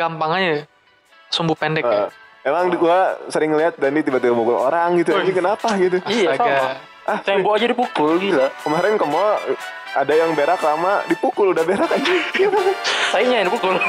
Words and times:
gampang 0.00 0.30
aja 0.32 0.64
sumbu 1.28 1.52
pendek 1.52 1.84
Eh, 1.84 1.92
ya. 1.92 2.08
emang 2.42 2.66
di- 2.66 2.76
gua 2.76 2.98
sering 3.28 3.52
lihat 3.52 3.76
Dani 3.76 4.00
tiba-tiba 4.00 4.32
mukul 4.32 4.56
orang 4.56 4.96
gitu. 4.96 5.12
Ini 5.12 5.30
kenapa 5.30 5.68
gitu? 5.76 6.00
Iya 6.02 6.32
Astaga. 6.32 6.56
sama. 6.56 6.72
Ah, 7.02 7.18
Tembok 7.20 7.52
aja 7.54 7.66
dipukul 7.66 8.12
gila. 8.18 8.46
kemarin 8.60 8.94
ke 8.94 9.04
mall 9.04 9.36
ada 9.92 10.12
yang 10.12 10.30
berak 10.32 10.60
lama 10.60 11.02
dipukul 11.04 11.50
udah 11.50 11.62
berak 11.62 11.90
aja. 11.90 12.12
Sayangnya 13.10 13.36
yang 13.38 13.48
dipukul. 13.48 13.74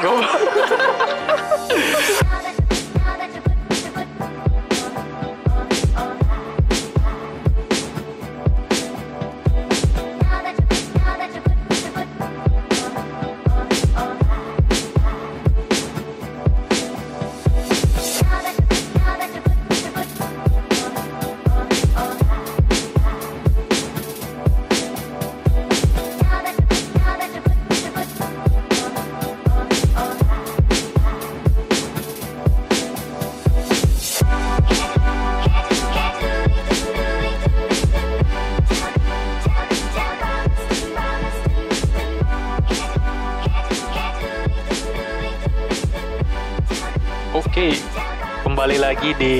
lagi 49.02 49.18
di 49.18 49.36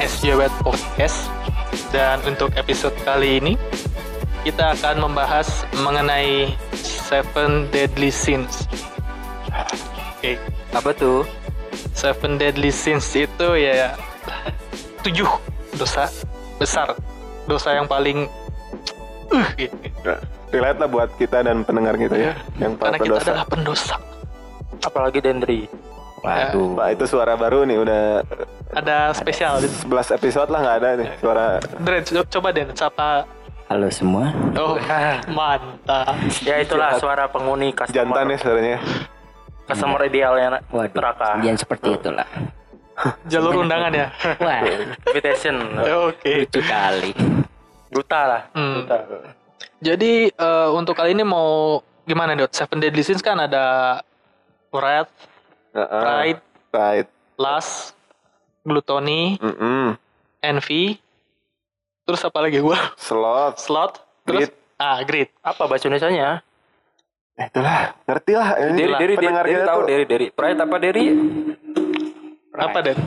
SJW 0.00 0.48
Podcast 0.64 1.28
dan 1.92 2.24
untuk 2.24 2.56
episode 2.56 2.96
kali 3.04 3.36
ini 3.36 3.52
kita 4.48 4.72
akan 4.72 5.04
membahas 5.04 5.68
mengenai 5.84 6.56
Seven 6.80 7.68
Deadly 7.68 8.08
Sins. 8.08 8.64
Oke, 10.16 10.40
Apa 10.72 10.96
tuh? 10.96 11.20
Seven 11.92 12.40
Deadly 12.40 12.72
Sins 12.72 13.04
itu 13.12 13.48
ya 13.60 13.92
tujuh 15.04 15.28
dosa 15.76 16.08
besar, 16.56 16.96
dosa 17.44 17.76
yang 17.76 17.84
paling 17.84 18.24
uh, 19.36 19.48
gitu. 19.60 19.76
Nah, 20.00 20.16
relate 20.48 20.80
lah 20.80 20.88
buat 20.88 21.12
kita 21.20 21.44
dan 21.44 21.60
pendengar 21.60 22.00
kita 22.00 22.16
ya, 22.16 22.32
yang 22.56 22.72
para 22.80 22.96
karena 22.96 23.04
kita 23.04 23.12
pendosa. 23.12 23.28
adalah 23.28 23.46
pendosa. 23.52 23.94
Apalagi 24.80 25.20
Dendri. 25.20 25.68
Waduh. 26.24 26.72
Pak 26.74 26.88
itu 26.90 27.04
suara 27.06 27.36
baru 27.36 27.62
nih 27.62 27.78
udah 27.78 28.02
Ada 28.72 29.12
spesial. 29.12 29.60
11 29.60 29.84
episode 30.10 30.48
lah 30.48 30.58
nggak 30.58 30.76
ada 30.80 30.88
nih 30.96 31.08
suara 31.20 31.46
Dre, 31.78 32.00
co- 32.00 32.28
coba 32.30 32.48
deh 32.50 32.64
sapa. 32.72 33.28
Halo 33.64 33.88
semua. 33.88 34.32
Oh, 34.54 34.76
mantap. 35.28 36.16
Ya 36.48 36.58
itulah 36.58 36.96
suara 36.96 37.28
penghuni 37.28 37.72
jantan 37.86 38.24
ya 38.26 38.36
customer, 38.36 38.38
suaranya. 38.40 38.78
customer 39.64 40.00
idealnya 40.02 40.48
Waduh. 40.68 40.92
neraka. 40.92 41.30
Yang 41.40 41.56
seperti 41.60 41.88
itulah. 41.94 42.28
Jalur 43.32 43.60
undangan 43.60 43.90
ya. 43.90 44.06
Wah, 44.44 44.60
Invitation. 45.06 45.56
Oke. 46.08 46.44
lucu 46.44 46.60
kali. 46.62 47.12
Duta 47.88 48.20
lah. 48.24 48.42
Hmm. 48.52 48.80
Duta. 48.80 48.96
Jadi 49.78 50.28
eh, 50.28 50.68
untuk 50.70 50.94
kali 50.94 51.12
ini 51.12 51.22
mau 51.22 51.78
gimana 52.04 52.32
dot? 52.32 52.52
Seven 52.52 52.80
Deadly 52.80 53.00
Sins 53.00 53.20
kan 53.20 53.36
ada 53.38 53.98
Wrath, 54.70 55.12
Heeh. 55.74 56.00
Pride, 56.00 56.40
Right. 56.70 57.08
Lust, 57.34 57.94
Gluttony, 58.62 59.38
Mm-mm. 59.38 59.98
Envy, 60.38 60.98
terus 62.02 62.22
apa 62.22 62.38
lagi 62.40 62.58
gua? 62.58 62.78
Slot. 62.94 63.58
Slot, 63.58 63.92
terus 64.22 64.46
Greed. 64.46 64.52
ah 64.76 64.98
Greed. 65.02 65.28
Apa 65.38 65.66
bahasa 65.66 65.86
Indonesia? 65.86 66.42
Eh, 67.34 67.46
itulah, 67.46 67.98
ngerti 68.06 68.32
lah. 68.32 68.48
Ini 68.54 68.70
Diri, 68.70 68.92
diri, 68.94 68.94
diri, 68.94 69.14
pendengar 69.18 69.44
diri 69.44 69.54
kita 69.54 69.66
tahu 69.66 69.80
diri, 69.84 70.04
diri. 70.06 70.26
Pride 70.30 70.60
apa 70.60 70.76
diri? 70.78 71.04
Apa 72.54 72.78
Den? 72.80 72.98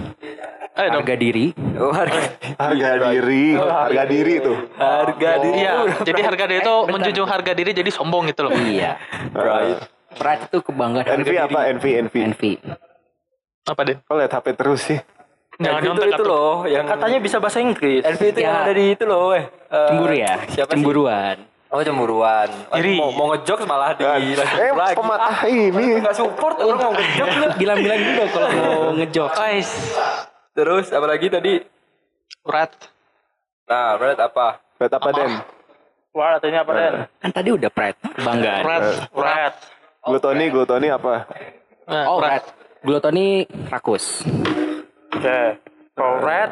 Ayo 0.78 0.88
dong. 0.92 1.02
Harga 1.02 1.16
diri. 1.18 1.46
Oh, 1.80 1.90
harga. 1.96 2.20
harga 2.60 2.90
diri, 3.10 3.46
harga 3.56 4.04
diri 4.06 4.34
tuh. 4.44 4.58
Harga 4.76 5.32
diri. 5.40 5.58
Iya, 5.58 5.74
jadi 6.04 6.22
harga 6.22 6.46
diri 6.46 6.60
itu 6.62 6.76
menjunjung 6.86 7.28
harga 7.28 7.52
diri 7.56 7.72
jadi 7.72 7.90
sombong 7.90 8.28
gitu 8.30 8.46
loh. 8.46 8.52
Iya. 8.54 9.00
Right. 9.32 9.80
Pride 10.18 10.42
itu 10.44 10.58
kebanggaan 10.62 11.06
Envy 11.08 11.36
apa? 11.36 11.60
Envy, 11.68 11.92
envy. 11.96 12.20
Envy. 12.24 12.52
Apa 13.64 13.82
Den? 13.84 13.98
Kok 14.02 14.16
liat 14.16 14.32
HP 14.32 14.46
terus 14.54 14.82
sih? 14.84 15.00
Jangan 15.58 15.82
Envy 15.82 16.06
itu, 16.06 16.14
itu 16.14 16.24
loh, 16.24 16.66
yang 16.66 16.86
katanya 16.86 17.18
bisa 17.18 17.38
bahasa 17.38 17.58
Inggris. 17.58 18.02
Envy 18.02 18.26
itu 18.30 18.40
yang 18.40 18.54
Ya. 18.54 18.64
ada 18.64 18.72
di 18.72 18.86
itu 18.92 19.04
loh, 19.04 19.32
eh. 19.32 19.46
Eh, 19.68 19.88
Cemburu 19.88 20.14
ya? 20.14 20.34
Siapa 20.48 20.70
sih? 20.70 20.76
Cemburuan. 20.76 21.38
Oh 21.68 21.84
cemburuan. 21.84 22.48
Iri. 22.74 22.96
Mau, 22.96 23.12
mau 23.12 23.28
ngejokes 23.30 23.68
malah 23.68 23.92
di 23.92 24.00
Eh, 24.00 24.72
lagi. 24.72 24.96
pematah 24.96 25.38
ini. 25.46 26.00
Nggak 26.00 26.16
support 26.16 26.56
orang 26.58 26.80
mau 26.80 26.92
ngejokes 26.96 27.36
lu. 27.36 27.48
Bilang-bilang 27.60 28.00
dulu 28.02 28.24
kalau 28.30 28.50
mau 28.50 28.82
ngejok. 28.98 29.30
Guys, 29.34 29.70
Terus 30.54 30.90
apa 30.90 31.06
lagi 31.06 31.28
tadi? 31.28 31.54
Wrath. 32.42 32.74
Nah, 33.68 33.94
Brad 33.94 34.18
apa? 34.18 34.58
Liat 34.80 34.90
apa, 34.90 35.10
Den? 35.12 35.32
Wah, 36.10 36.40
artinya 36.40 36.64
apa 36.64 36.72
Den? 36.72 36.94
Kan 37.20 37.30
tadi 37.30 37.50
udah 37.52 37.68
pride. 37.68 38.00
Kebanggaan. 38.16 38.64
Wrath. 38.64 38.90
Brad. 39.12 39.54
Glutoni, 40.08 40.46
glutoni 40.48 40.88
apa? 40.88 41.28
Nah, 41.84 42.04
Oh, 42.08 42.18
pride. 42.20 42.48
Glutoni 42.80 43.26
rakus. 43.68 44.24
Oke. 45.12 45.40
Kalau 45.92 46.16
Red, 46.22 46.52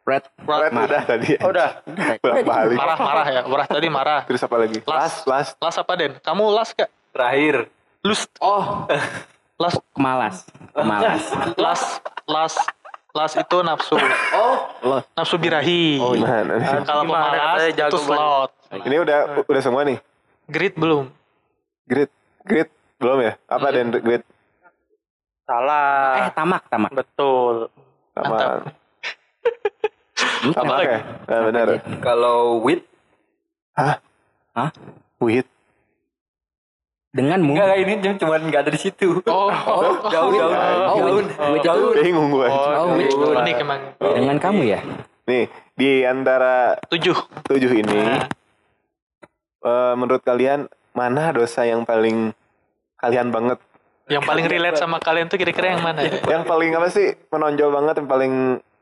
Pride. 0.00 0.26
Red 0.42 0.72
udah 0.74 1.02
tadi. 1.06 1.30
oh, 1.38 1.48
udah. 1.48 1.70
Bolak 2.24 2.42
balik. 2.42 2.76
Marah, 2.76 2.98
marah 2.98 3.26
ya. 3.30 3.42
Wrath 3.46 3.70
tadi 3.70 3.88
marah. 3.88 4.20
Terus 4.26 4.42
apa 4.42 4.56
lagi? 4.58 4.78
Last. 4.82 5.24
Last, 5.24 5.24
last. 5.24 5.50
Las 5.60 5.76
apa 5.78 5.92
Den? 5.94 6.12
Kamu 6.18 6.50
las 6.50 6.72
gak? 6.72 6.90
Terakhir. 7.14 7.70
Lust. 8.02 8.32
Oh, 8.40 8.88
Las. 9.62 9.76
kemalas. 9.92 10.36
Kemalas. 10.72 11.22
Las. 11.64 11.82
Las. 12.26 12.54
Las 13.10 13.32
itu 13.34 13.58
nafsu. 13.60 13.98
Lo. 14.82 15.04
Nafsu 15.14 15.36
birahi. 15.36 16.00
Oh, 16.00 16.16
gimana 16.16 16.56
nih? 16.56 16.66
Kalau 16.82 17.02
pemalas 17.04 17.60
itu 17.68 17.98
slot. 18.00 18.50
Ini 18.70 18.96
udah 18.98 19.18
udah 19.44 19.62
semua 19.62 19.82
nih. 19.84 19.98
Grid 20.46 20.74
belum. 20.74 21.10
Grid, 21.86 22.10
grid 22.42 22.70
belum 23.00 23.18
ya? 23.20 23.32
Apa 23.48 23.66
Den? 23.72 23.88
Grid 23.90 24.20
Eh, 24.20 24.28
Salah. 25.48 26.30
tamak, 26.30 26.62
tamak. 26.70 26.94
Betul. 26.94 27.66
Hmm, 28.14 28.22
apa? 28.22 28.34
lagi? 30.62 30.86
Oke, 30.86 30.96
nah, 31.26 31.40
benar. 31.42 31.66
Kalau 31.98 32.62
with 32.62 32.84
Wit. 35.18 35.46
Denganmu. 37.10 37.58
enggak 37.58 37.66
kayak 37.66 37.82
ini 37.82 37.92
cuma 38.16 38.38
nggak 38.38 38.62
ada 38.62 38.70
di 38.70 38.78
situ. 38.78 39.18
Oh, 39.26 39.50
Jauh, 40.14 40.30
jauh, 40.30 40.30
Oh, 40.30 40.96
jauh. 40.96 41.16
with, 41.18 41.28
with 41.34 41.64
itu 41.66 41.86
Bingung 41.98 42.30
gue. 42.30 42.46
oh, 42.46 42.70
Oh, 42.70 42.94
betul. 42.94 43.34
unik 43.34 43.56
emang. 43.58 43.80
dengan 43.98 44.36
kamu 44.38 44.62
ya? 44.62 44.80
Nih, 45.26 45.44
di 45.74 46.06
antara 46.06 46.78
Tujuh. 46.86 47.18
tujuh 47.44 47.72
ini, 47.74 47.98
eh, 49.60 49.92
menurut 49.98 50.22
kalian 50.22 50.70
mana 50.94 51.34
dosa 51.34 51.66
yang 51.66 51.82
paling 51.82 52.30
kalian 53.00 53.28
banget? 53.32 53.58
Yang 54.10 54.22
paling 54.26 54.46
relate 54.50 54.78
sama 54.78 54.98
kalian 54.98 55.30
tuh 55.30 55.38
kira-kira 55.38 55.78
yang 55.78 55.82
mana? 55.86 56.02
ya? 56.02 56.18
Yang 56.26 56.44
paling 56.44 56.70
apa 56.74 56.88
sih 56.90 57.14
menonjol 57.30 57.70
banget, 57.70 57.94
yang 58.02 58.08
paling 58.10 58.32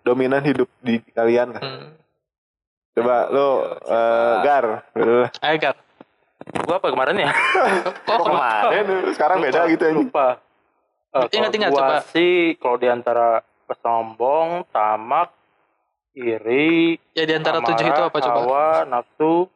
dominan 0.03 0.41
hidup 0.41 0.69
di 0.81 0.99
kalian? 1.13 1.53
Hmm. 1.55 1.93
Coba 2.97 3.31
lo, 3.31 3.49
eh, 3.87 4.35
Gar. 4.43 4.67
Ayo 5.45 5.57
Gar. 5.61 5.77
Gua 6.65 6.81
apa 6.81 6.89
kemarin 6.89 7.17
ya? 7.21 7.31
Oh? 8.09 8.25
Kemarin, 8.25 8.87
sekarang 9.13 9.39
beda 9.45 9.69
gitu 9.69 9.85
ya. 9.85 9.93
Lupa. 9.93 10.29
Ingat-ingat, 11.29 11.71
kalau 11.73 11.77
gua 11.77 12.01
coba. 12.01 12.09
sih 12.09 12.57
kalau 12.57 12.77
di 12.81 12.89
antara 12.89 13.29
sombong, 13.85 14.65
tamak, 14.73 15.29
iri, 16.17 16.97
Ya 17.13 17.29
di 17.29 17.35
antara 17.37 17.61
tujuh 17.61 17.85
itu 17.85 18.03
apa 18.03 18.19
coba? 18.19 18.39
hawa, 18.43 18.69
nafsu, 18.89 19.47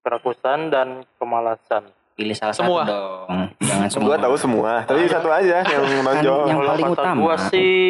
kerakusan 0.00 0.72
dan 0.72 1.04
kemalasan. 1.20 1.84
Pilih 2.20 2.36
salah 2.36 2.52
Semua. 2.52 2.84
satu 2.84 2.92
dong. 2.92 3.28
Jangan 3.64 3.88
semua. 3.88 4.06
Gua 4.06 4.18
tahu 4.20 4.36
semua, 4.36 4.72
tapi 4.84 5.08
satu 5.08 5.28
aja 5.32 5.56
yang 5.64 5.84
menonjol. 5.96 6.40
Yang 6.44 6.52
Kalau 6.52 6.68
paling 6.68 6.84
kata 6.84 7.00
utama. 7.00 7.18
gua 7.18 7.34
sih 7.48 7.80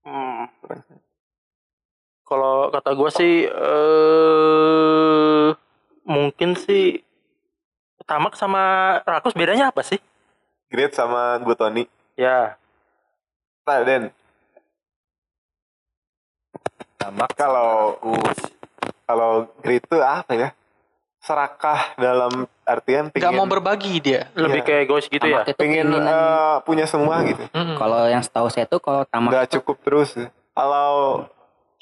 hmm, 0.00 0.40
kalau 2.22 2.54
kata 2.68 2.90
gua 2.92 3.10
sih 3.10 3.34
eh 3.48 5.48
mungkin 6.04 6.50
sih 6.54 7.00
tamak 8.04 8.34
sama 8.34 8.98
rakus 9.02 9.32
bedanya 9.32 9.72
apa 9.72 9.80
sih? 9.80 9.96
Grid 10.68 10.92
sama 10.92 11.40
Glutoni. 11.40 11.88
Ya, 12.14 12.54
Nah, 13.62 13.80
Den, 13.80 14.10
tamak 16.96 17.32
kalau 17.32 17.96
kalau 19.04 19.48
grid 19.60 19.80
itu 19.80 19.96
apa 19.96 20.32
ya? 20.34 20.48
Serakah 21.20 21.94
dalam 21.94 22.48
artian 22.72 23.04
nggak 23.06 23.18
pengen 23.20 23.36
mau 23.36 23.46
berbagi 23.46 23.94
dia 23.98 24.20
Lebih 24.32 24.56
Iya. 24.56 24.64
kayak 24.64 24.80
egois 24.84 25.06
gitu 25.06 25.22
ya. 25.22 25.42
Tamak 25.42 25.56
pengen 25.56 25.86
keinginan. 25.86 26.04
eh, 26.04 26.56
punya 26.62 26.84
semua 26.84 27.20
gitu 27.22 27.42
Mm-mm. 27.48 27.74
Kalau 27.74 28.00
yang 28.04 28.20
setahu 28.20 28.46
saya 28.46 28.64
tuh 28.64 28.78
kalau 28.78 29.02
tamak 29.04 29.30
nggak 29.30 29.48
cukup 29.52 29.76
terus 29.80 30.10
kalau 30.50 31.24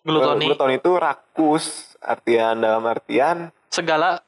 glutoni 0.01 0.45
glutoni 0.47 0.75
itu 0.77 0.91
rakus 0.93 1.65
artian 1.99 2.57
dalam 2.57 2.81
artian 2.83 3.51
segala 3.69 4.23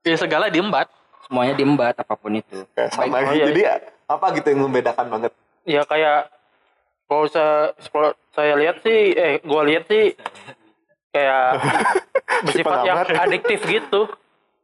ya 0.00 0.16
segala 0.16 0.46
diembat 0.46 0.88
semuanya 1.22 1.52
diembat 1.52 1.94
apa 1.94 2.14
pun 2.14 2.32
itu. 2.34 2.64
kayak 2.70 2.90
sama 2.90 3.20
Oh, 3.20 3.30
iya. 3.30 3.46
jadi 3.46 3.62
apa 4.06 4.26
gitu 4.32 4.46
yang 4.48 4.60
membedakan 4.64 5.06
banget 5.08 5.32
Ya 5.60 5.84
kayak 5.84 6.32
kalau 7.04 7.26
saya 7.26 7.54
kalau 7.84 8.10
saya 8.30 8.54
lihat 8.54 8.80
sih, 8.80 9.12
eh 9.12 9.38
gua 9.40 9.60
lihat 9.60 9.84
sih 9.84 10.14
kayak 11.10 11.58
bersifat 12.46 12.78
yang 12.82 12.96
adiktif 13.18 13.60
gitu. 13.62 14.08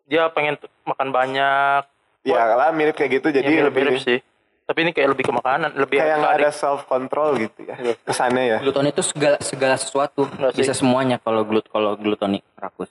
Dia 0.06 0.30
pengen 0.30 0.54
makan 0.82 1.08
banyak. 1.10 1.82
ya 2.22 2.42
lah 2.48 2.70
mirip 2.70 2.94
kayak 2.94 3.10
gitu 3.16 3.30
jadi 3.30 3.46
Ya, 3.46 3.62
lebih 3.64 3.86
mirip 3.86 4.00
sih. 4.00 4.18
Tapi 4.62 4.82
ini 4.82 4.90
kayak 4.90 5.14
lebih 5.14 5.22
ke 5.22 5.32
makanan, 5.32 5.70
lebih 5.74 5.96
kayak 5.96 6.18
nggak 6.18 6.34
ada 6.36 6.50
self 6.50 6.82
control 6.84 7.38
gitu 7.38 7.62
ya 7.62 7.78
kesannya 8.00 8.44
ya 8.44 8.58
Glutoni 8.58 8.90
itu 8.90 8.98
segala 9.00 9.38
segala 9.38 9.76
sesuatu, 9.76 10.26
Nggak 10.26 10.52
sih. 10.52 10.58
bisa 10.58 10.74
semuanya 10.74 11.16
kalau 11.16 11.42
glut 11.42 11.66
kalau 11.66 11.94
glutoni 11.94 12.42
rakus. 12.52 12.90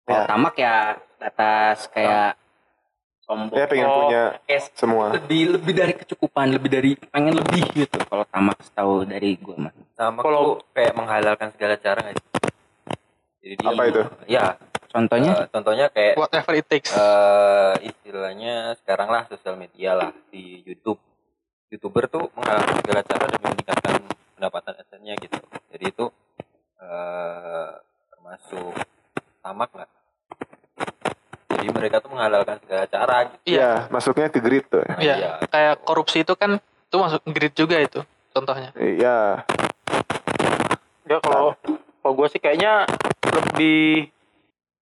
Kalau 0.00 0.14
Ya. 0.16 0.24
tamak 0.24 0.54
ya 0.54 0.74
atas 1.18 1.90
kayak 1.90 2.38
sombong. 3.20 3.58
ya 3.58 3.66
pengen 3.66 3.84
Oh. 3.84 3.96
punya 4.00 4.22
Kayak 4.40 4.62
semua 4.72 5.04
lebih 5.12 5.42
lebih 5.52 5.72
dari 5.74 5.92
kecukupan, 5.96 6.46
lebih 6.48 6.70
dari 6.70 6.90
pengen 7.04 7.34
lebih 7.34 7.66
gitu. 7.76 7.98
Kalau 8.00 8.22
tamak 8.24 8.62
setahu 8.62 9.02
dari 9.02 9.34
gue 9.34 9.56
mah. 9.58 9.74
Sama 9.92 10.22
Kalau- 10.22 10.62
kalau 10.62 10.70
kayak 10.70 10.94
menghalalkan 10.94 11.48
segala 11.50 11.74
cara 11.76 11.98
nggak 12.00 12.14
sih? 12.14 12.26
Jadi 13.38 13.54
dia 13.56 13.68
Apa 13.68 13.82
itu? 13.84 14.02
Ya, 14.28 14.44
Contohnya 14.98 15.32
eh, 15.36 15.48
contohnya 15.48 15.86
kayak 15.88 16.14
whatever 16.18 16.52
it 16.52 16.66
takes 16.66 16.90
eh 16.90 17.74
istilahnya 17.86 18.54
sekarang 18.76 19.06
lah 19.06 19.22
sosial 19.26 19.54
media 19.54 19.94
lah 19.94 20.10
di 20.28 20.58
YouTube. 20.62 20.98
YouTuber 21.68 22.08
tuh 22.08 22.26
menghalalkan 22.34 22.74
segala 22.82 23.00
cara 23.04 23.24
demi 23.28 23.46
meningkatkan 23.46 23.92
pendapatan 24.34 24.74
adsense-nya 24.74 25.14
gitu. 25.16 25.38
Jadi 25.70 25.84
itu 25.86 26.04
eh 26.78 27.70
termasuk 28.10 28.74
tamak 29.38 29.70
nggak? 29.70 29.90
Jadi 31.48 31.66
mereka 31.70 31.96
tuh 31.98 32.10
menghalalkan 32.10 32.56
segala 32.60 32.84
cara 32.86 33.16
gitu. 33.26 33.38
iya 33.46 33.58
ya 33.58 33.72
masuknya 33.88 34.28
ke 34.28 34.38
grid 34.38 34.64
tuh 34.66 34.82
iya 34.98 35.14
Iya. 35.14 35.30
kayak 35.46 35.74
korupsi 35.82 36.22
itu 36.22 36.34
kan 36.34 36.58
itu 36.58 36.96
masuk 36.96 37.20
grid 37.26 37.50
juga 37.52 37.76
itu 37.78 37.98
contohnya 38.30 38.70
iya 38.76 39.42
Ya 41.02 41.18
kalau 41.18 41.56
kalau 41.98 42.12
gue 42.14 42.28
sih 42.28 42.38
kayaknya 42.38 42.84
lebih 43.26 44.12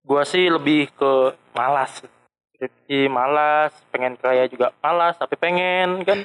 gue 0.07 0.23
sih 0.25 0.47
lebih 0.47 0.95
ke 0.95 1.13
malas. 1.53 1.99
Jadi 2.57 3.05
malas, 3.07 3.75
pengen 3.91 4.17
kaya 4.17 4.47
juga 4.47 4.73
malas, 4.79 5.19
tapi 5.19 5.37
pengen 5.37 6.01
kan 6.03 6.25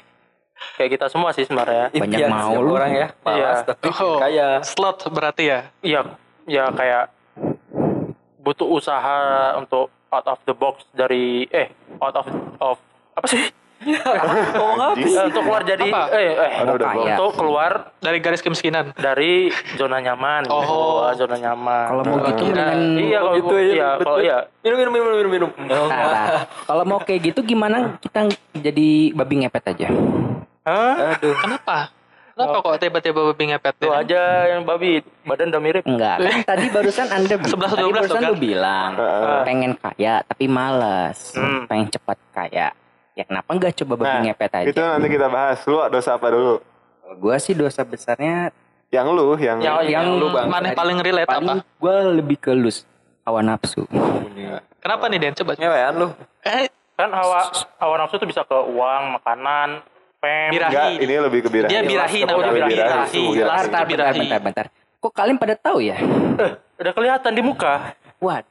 kayak 0.78 0.95
kita 0.95 1.06
semua 1.10 1.33
sih 1.33 1.44
sebenarnya. 1.44 1.89
Banyak 1.92 2.06
Impian 2.07 2.30
mau 2.30 2.56
lu. 2.56 2.78
orang 2.78 2.94
ya, 2.94 3.07
malas 3.19 3.57
Iya. 3.60 3.68
tapi 3.68 3.88
Oh. 3.92 4.18
kaya. 4.18 4.48
slot 4.63 5.10
berarti 5.10 5.44
ya 5.44 5.60
Iya, 5.81 6.01
ya 6.45 6.69
kayak 6.72 7.10
butuh 8.39 8.69
usaha 8.69 9.18
untuk 9.57 9.89
out 10.07 10.28
of 10.28 10.39
the 10.45 10.54
box 10.54 10.86
dari 10.92 11.50
eh 11.50 11.69
out 12.00 12.16
of 12.16 12.28
of 12.60 12.78
apa 13.13 13.28
sih? 13.28 13.44
Ngomong 13.81 14.78
apa? 14.80 14.94
Anjing. 14.94 15.16
Untuk 15.24 15.42
keluar 15.42 15.62
jadi 15.63 15.86
Apa? 15.88 16.01
eh, 16.12 16.31
eh 16.31 16.51
Aduh, 16.62 16.74
udah 16.75 16.88
Kaya. 16.88 17.01
untuk 17.12 17.31
keluar 17.33 17.72
dari 17.98 18.18
garis 18.18 18.39
kemiskinan 18.39 18.94
dari 18.94 19.50
zona 19.74 19.98
nyaman. 19.98 20.45
Oh. 20.48 20.62
gitu. 20.62 20.78
Ah, 21.01 21.13
zona 21.13 21.36
nyaman. 21.36 21.86
kalau 21.88 22.04
mau 22.04 22.18
gitu 22.22 22.44
mendingan 22.45 22.78
iya 22.95 23.19
kalau 23.19 23.33
gitu 23.36 23.56
ya, 23.56 23.66
iya 23.68 23.89
kalau 23.98 24.18
iya 24.19 24.38
Minum 24.62 24.78
minum 24.78 24.92
minum 24.94 25.07
minum 25.10 25.31
minum. 25.31 25.50
Nah, 25.60 25.88
nah, 25.89 26.25
kalau 26.63 26.83
mau 26.83 27.00
kayak 27.00 27.19
gitu 27.25 27.39
gimana 27.42 27.98
kita 28.00 28.30
jadi 28.54 28.89
babi 29.12 29.33
ngepet 29.42 29.63
aja? 29.68 29.88
Hah? 30.62 31.18
Aduh. 31.18 31.33
kenapa 31.36 31.89
kenapa 32.31 32.57
kok 32.60 32.75
tiba-tiba 32.80 33.19
babi 33.24 33.44
ngepet 33.50 33.74
Lu 33.81 33.92
aja 33.92 34.22
yang 34.48 34.62
babi 34.62 35.01
badan 35.24 35.50
udah 35.50 35.62
mirip. 35.62 35.83
Enggak, 35.83 36.18
kan 36.19 36.39
tadi 36.54 36.66
barusan 36.69 37.07
Anda 37.07 37.36
11, 37.36 37.50
tadi 37.50 37.81
12 37.81 37.89
barusan 37.92 38.22
tuh, 38.22 38.30
lu 38.30 38.36
bilang 38.38 38.92
pengen 39.44 39.72
kaya 39.75 40.22
tapi 40.22 40.45
malas, 40.45 41.33
Hmm. 41.33 41.66
pengen 41.66 41.89
cepat 41.89 42.18
kaya. 42.31 42.69
Ya 43.21 43.25
kenapa 43.27 43.50
enggak 43.51 43.71
coba 43.77 43.94
babi 43.95 44.09
Nah, 44.09 44.21
ngepet 44.25 44.51
aja? 44.51 44.65
itu 44.65 44.81
nanti 44.81 45.07
kita 45.07 45.27
bahas 45.27 45.59
lu 45.63 45.77
dosa 45.88 46.09
apa 46.12 46.27
dulu 46.27 46.57
gua 47.13 47.38
sih 47.38 47.53
dosa 47.53 47.81
besarnya 47.83 48.50
yang 48.89 49.07
lu 49.07 49.38
yang 49.38 49.62
Yang, 49.62 49.75
yang, 49.85 49.85
Yang 49.85 50.06
lu 50.18 50.27
bang. 50.27 50.47
mana 50.47 50.73
paling 50.73 50.97
relate 50.97 51.29
paling 51.29 51.47
apa 51.53 51.69
gua 51.77 51.95
lebih 52.09 52.35
ke 52.35 52.50
lus 52.51 52.81
hawa 53.21 53.39
nafsu. 53.39 53.85
kenapa 54.81 55.06
nih 55.06 55.21
Den 55.21 55.33
coba 55.35 55.53
Ngewean 55.53 55.94
lu. 55.95 56.07
eh 56.41 56.65
Kan 56.91 57.09
hawa 57.12 57.45
hawa 57.77 57.95
nafsu 57.97 58.18
tuh 58.18 58.25
bisa 58.25 58.41
ke 58.41 58.53
uang, 58.53 59.03
makanan, 59.15 59.85
pem. 60.18 60.50
Birahi. 60.50 60.69
enggak 60.69 60.89
ini 61.00 61.13
lebih 61.19 61.39
ke 61.41 61.50
birahi 61.50 61.69
dia 61.69 61.81
birahi 61.81 62.19
namanya 62.23 62.51
birahi 62.51 62.71
birahi. 62.71 62.73
birahi 62.73 63.21
Bentar, 63.31 63.62
bentar, 63.63 63.83
birahi 63.85 64.19
bentar, 64.19 64.41
bentar. 64.41 64.65
Kok 64.97 65.12
kalian 65.12 65.38
pada 65.38 65.53
tahu 65.56 65.77
ya? 65.79 65.97
Eh, 66.38 66.51
udah 66.77 66.94
kelihatan 66.94 67.31
di 67.31 67.41
muka. 67.41 67.94
Waduh. 68.18 68.45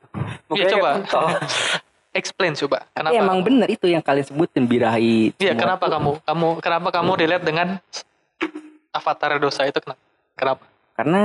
Iya 0.51 0.67
Mukanya 0.67 0.73
coba 0.73 0.91
kayak 0.99 1.41
explain 2.11 2.53
coba 2.55 2.87
kenapa 2.91 3.13
Tapi 3.13 3.23
emang 3.23 3.39
bener 3.41 3.69
itu 3.69 3.87
yang 3.87 4.01
kalian 4.01 4.27
sebutin 4.27 4.65
birahi. 4.65 5.31
Iya, 5.37 5.55
kenapa 5.55 5.87
tuh. 5.87 5.95
kamu 5.95 6.11
kamu 6.23 6.49
kenapa 6.59 6.89
kamu 6.91 7.11
relate 7.17 7.45
dengan 7.45 7.69
avatar 8.91 9.39
dosa 9.39 9.65
itu 9.65 9.79
kenapa? 9.79 10.03
Kenapa? 10.35 10.65
Karena 10.93 11.21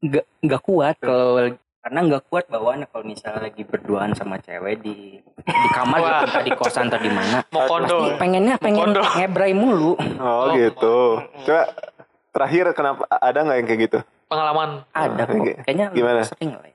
nggak 0.00 0.24
nggak 0.40 0.62
kuat 0.62 0.96
kalau 0.96 1.52
karena 1.80 2.00
nggak 2.02 2.22
kuat 2.26 2.44
bawaan 2.46 2.84
kalau 2.86 3.04
misalnya 3.04 3.40
lagi 3.42 3.64
berduaan 3.64 4.12
sama 4.12 4.36
cewek 4.38 4.80
di 4.80 5.16
di 5.20 5.68
kamar 5.72 6.00
gitu, 6.24 6.40
di 6.42 6.52
kosan 6.52 6.88
atau 6.88 7.00
di 7.00 7.08
mana 7.08 7.40
Mau 7.52 7.64
kondo. 7.64 8.04
pasti 8.04 8.16
pengennya 8.16 8.56
pengen 8.56 8.80
Kondo. 8.86 9.00
ngebrai 9.00 9.52
mulu 9.52 9.96
oh 10.20 10.44
gitu 10.52 11.24
coba 11.44 11.72
terakhir 12.30 12.64
kenapa 12.72 13.08
ada 13.10 13.38
nggak 13.42 13.56
yang 13.56 13.66
kayak 13.66 13.80
gitu 13.82 13.98
Pengalaman. 14.24 14.70
ada 14.92 15.22
kok 15.24 15.40
kayaknya 15.64 15.86
Gimana? 15.90 16.20
sering 16.22 16.50
lah 16.52 16.68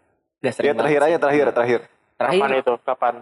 ya. 0.43 0.51
Sering 0.51 0.67
ya 0.67 0.73
terakhir 0.75 1.01
aja 1.03 1.17
terakhir 1.17 1.45
terakhir 1.51 1.79
terakhir 2.15 2.41
Kapan 2.41 2.51
itu? 2.57 2.73
Kapan? 2.81 3.15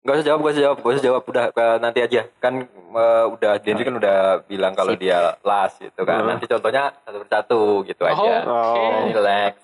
Gak 0.00 0.14
usah 0.14 0.24
jawab, 0.24 0.38
gak 0.40 0.52
usah 0.52 0.62
jawab, 0.62 0.76
gak 0.78 0.92
usah 0.92 1.04
jawab. 1.04 1.22
Udah 1.26 1.44
nanti 1.78 1.98
aja. 1.98 2.22
Kan 2.38 2.54
eh, 2.70 3.24
udah 3.26 3.52
Denri 3.58 3.82
kan 3.82 3.96
udah 3.96 4.16
bilang 4.44 4.72
kalau 4.72 4.94
dia 4.94 5.34
last 5.42 5.78
gitu 5.78 6.02
kan. 6.02 6.22
Hmm. 6.22 6.28
Nanti 6.30 6.46
contohnya 6.46 6.94
satu 7.02 7.18
persatu 7.20 7.60
gitu 7.82 8.02
Oh, 8.02 8.08
aja. 8.08 8.32
oke. 8.38 8.78
Oh. 8.78 9.06
Relax. 9.12 9.54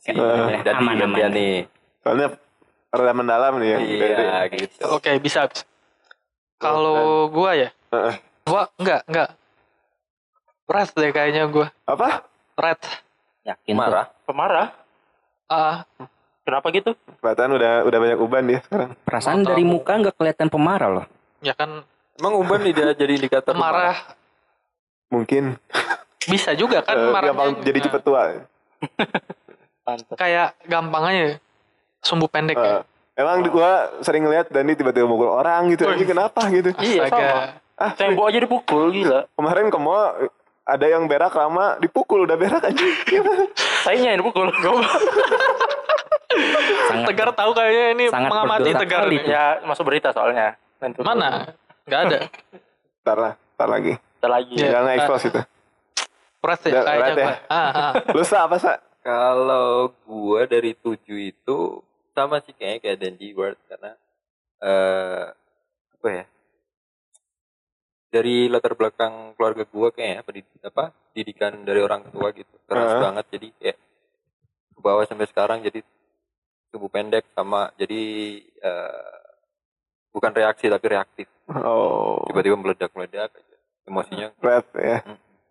Si 0.00 0.10
Eh, 0.10 0.58
dan 0.62 0.74
aman, 0.76 0.98
aman. 1.00 1.30
nih. 1.30 1.68
soalnya 2.02 2.34
rada 2.90 3.14
mendalam 3.14 3.52
nih 3.56 3.68
ya 3.68 3.78
Iya 3.78 4.28
gitu. 4.50 4.82
Oke, 4.90 5.16
bisa. 5.16 5.46
bisa. 5.46 5.62
Kalau 6.58 7.26
gua 7.28 7.54
ya, 7.54 7.70
Heeh. 7.90 8.14
gua 8.42 8.66
enggak, 8.74 9.00
enggak. 9.06 9.28
Red 10.66 10.88
deh 10.92 11.10
kayaknya 11.10 11.42
gua. 11.46 11.68
apa 11.84 12.26
Red. 12.54 12.80
yakin 13.44 13.70
tuh. 13.70 13.78
Marah. 13.78 14.06
Pemarah? 14.24 14.68
Ah, 15.46 15.82
Kenapa 16.42 16.66
gitu? 16.70 16.98
kelihatan 17.18 17.54
udah 17.54 17.72
udah 17.84 17.98
banyak 17.98 18.18
uban 18.18 18.44
dia 18.44 18.60
sekarang 18.62 18.90
perasaan 19.00 19.40
dari 19.42 19.62
muka 19.62 19.94
nggak 19.96 20.16
kelihatan 20.16 20.48
pemarah 20.48 20.90
loh 20.92 21.06
ya 21.38 21.52
kan 21.52 21.86
Emang 22.12 22.36
Uban 22.36 22.60
nih 22.60 22.72
dia 22.72 22.92
jadi 22.92 23.14
indikator 23.14 23.54
marah 23.54 23.96
mungkin 25.08 25.56
bisa 26.22 26.52
juga 26.52 26.80
kan 26.80 26.92
eh, 26.92 27.08
marahnya. 27.08 27.30
gampang 27.32 27.50
jadi 27.62 27.78
cepet 27.80 28.02
tua. 28.02 28.22
Kayak 30.14 30.54
gampang 30.62 31.02
aja 31.04 31.22
sumbu 31.98 32.26
pendek 32.26 32.54
Eh, 32.54 32.62
ya. 32.62 32.76
emang 33.16 33.42
gua 33.46 33.70
sering 34.00 34.22
lihat 34.24 34.46
Dani 34.48 34.74
tiba-tiba 34.74 35.04
mukul 35.04 35.26
orang 35.26 35.66
gitu 35.68 35.86
ini 35.88 36.04
kenapa 36.04 36.46
gitu 36.48 36.70
Iya, 36.76 37.06
sama. 37.06 37.58
ah 37.76 37.90
Tembok 37.92 38.28
aja 38.28 38.38
dipukul, 38.38 38.92
gila. 38.92 39.26
kemarin 39.32 39.66
ke 39.66 39.78
mall 39.78 40.28
ada 40.62 40.86
yang 40.86 41.06
berak 41.06 41.32
lama 41.32 41.74
dipukul 41.76 42.22
udah 42.22 42.36
berak 42.36 42.62
aja 42.62 42.86
Sayangnya 43.82 44.08
yang 44.10 44.20
dipukul. 44.20 44.52
Sangat 46.86 47.06
Tegar 47.08 47.28
tahu 47.32 47.50
kayaknya 47.52 47.84
ini 47.92 48.04
Sangat 48.08 48.28
mengamati 48.28 48.70
Tegar. 48.72 49.00
kali 49.02 49.16
itu. 49.16 49.28
ya, 49.28 49.44
masuk 49.62 49.84
berita 49.84 50.08
soalnya. 50.10 50.56
Dipukul. 50.78 51.04
Mana? 51.04 51.52
Enggak 51.82 52.00
ada. 52.04 52.18
ntar 53.02 53.16
lah 53.16 53.32
ntar 53.52 53.68
lagi 53.68 53.92
Kita 53.98 54.28
lagi. 54.28 54.54
Iya. 54.54 54.68
jangan 54.70 54.90
expose 54.96 55.24
itu 55.26 55.40
Red 56.38 56.58
ya 56.64 56.80
kayaknya 56.80 57.12
ya? 57.12 57.14
gua. 57.16 57.34
Ah, 57.48 57.58
ah. 57.70 57.92
lu 58.14 58.22
sa 58.22 58.46
apa 58.46 58.56
sa 58.56 58.72
Kalau 58.98 59.68
gua 60.02 60.42
dari 60.44 60.74
tujuh 60.74 61.18
itu 61.28 61.58
sama 62.10 62.38
sih 62.38 62.50
kayaknya 62.52 62.78
kayak 62.80 62.98
Dandy 62.98 63.28
Ward 63.32 63.58
karena 63.64 63.90
eh 64.58 65.24
apa 65.92 66.08
ya? 66.08 66.24
Dari 68.08 68.46
latar 68.46 68.74
belakang 68.74 69.32
keluarga 69.34 69.64
gua 69.64 69.88
kayaknya 69.88 70.22
pendid- 70.22 70.62
apa 70.62 70.84
didikan 71.10 71.62
dari 71.62 71.80
orang 71.80 72.04
tua 72.08 72.30
gitu 72.30 72.54
keras 72.64 72.90
Heeh. 72.90 73.02
banget 73.02 73.24
jadi 73.30 73.48
kayak 73.56 73.78
ke 74.72 74.80
bawah 74.80 75.04
sampai 75.04 75.26
sekarang 75.26 75.58
jadi 75.60 75.80
tubuh 76.72 76.88
pendek 76.88 77.28
sama 77.36 77.68
jadi 77.76 78.02
eh 78.40 79.12
bukan 80.10 80.32
reaksi 80.32 80.72
tapi 80.72 80.86
reaktif 80.88 81.28
oh 81.52 82.24
tiba-tiba 82.26 82.56
meledak-meledak 82.56 83.28
aja 83.28 83.56
emosinya 83.84 84.28
red 84.40 84.66
ya 84.74 84.98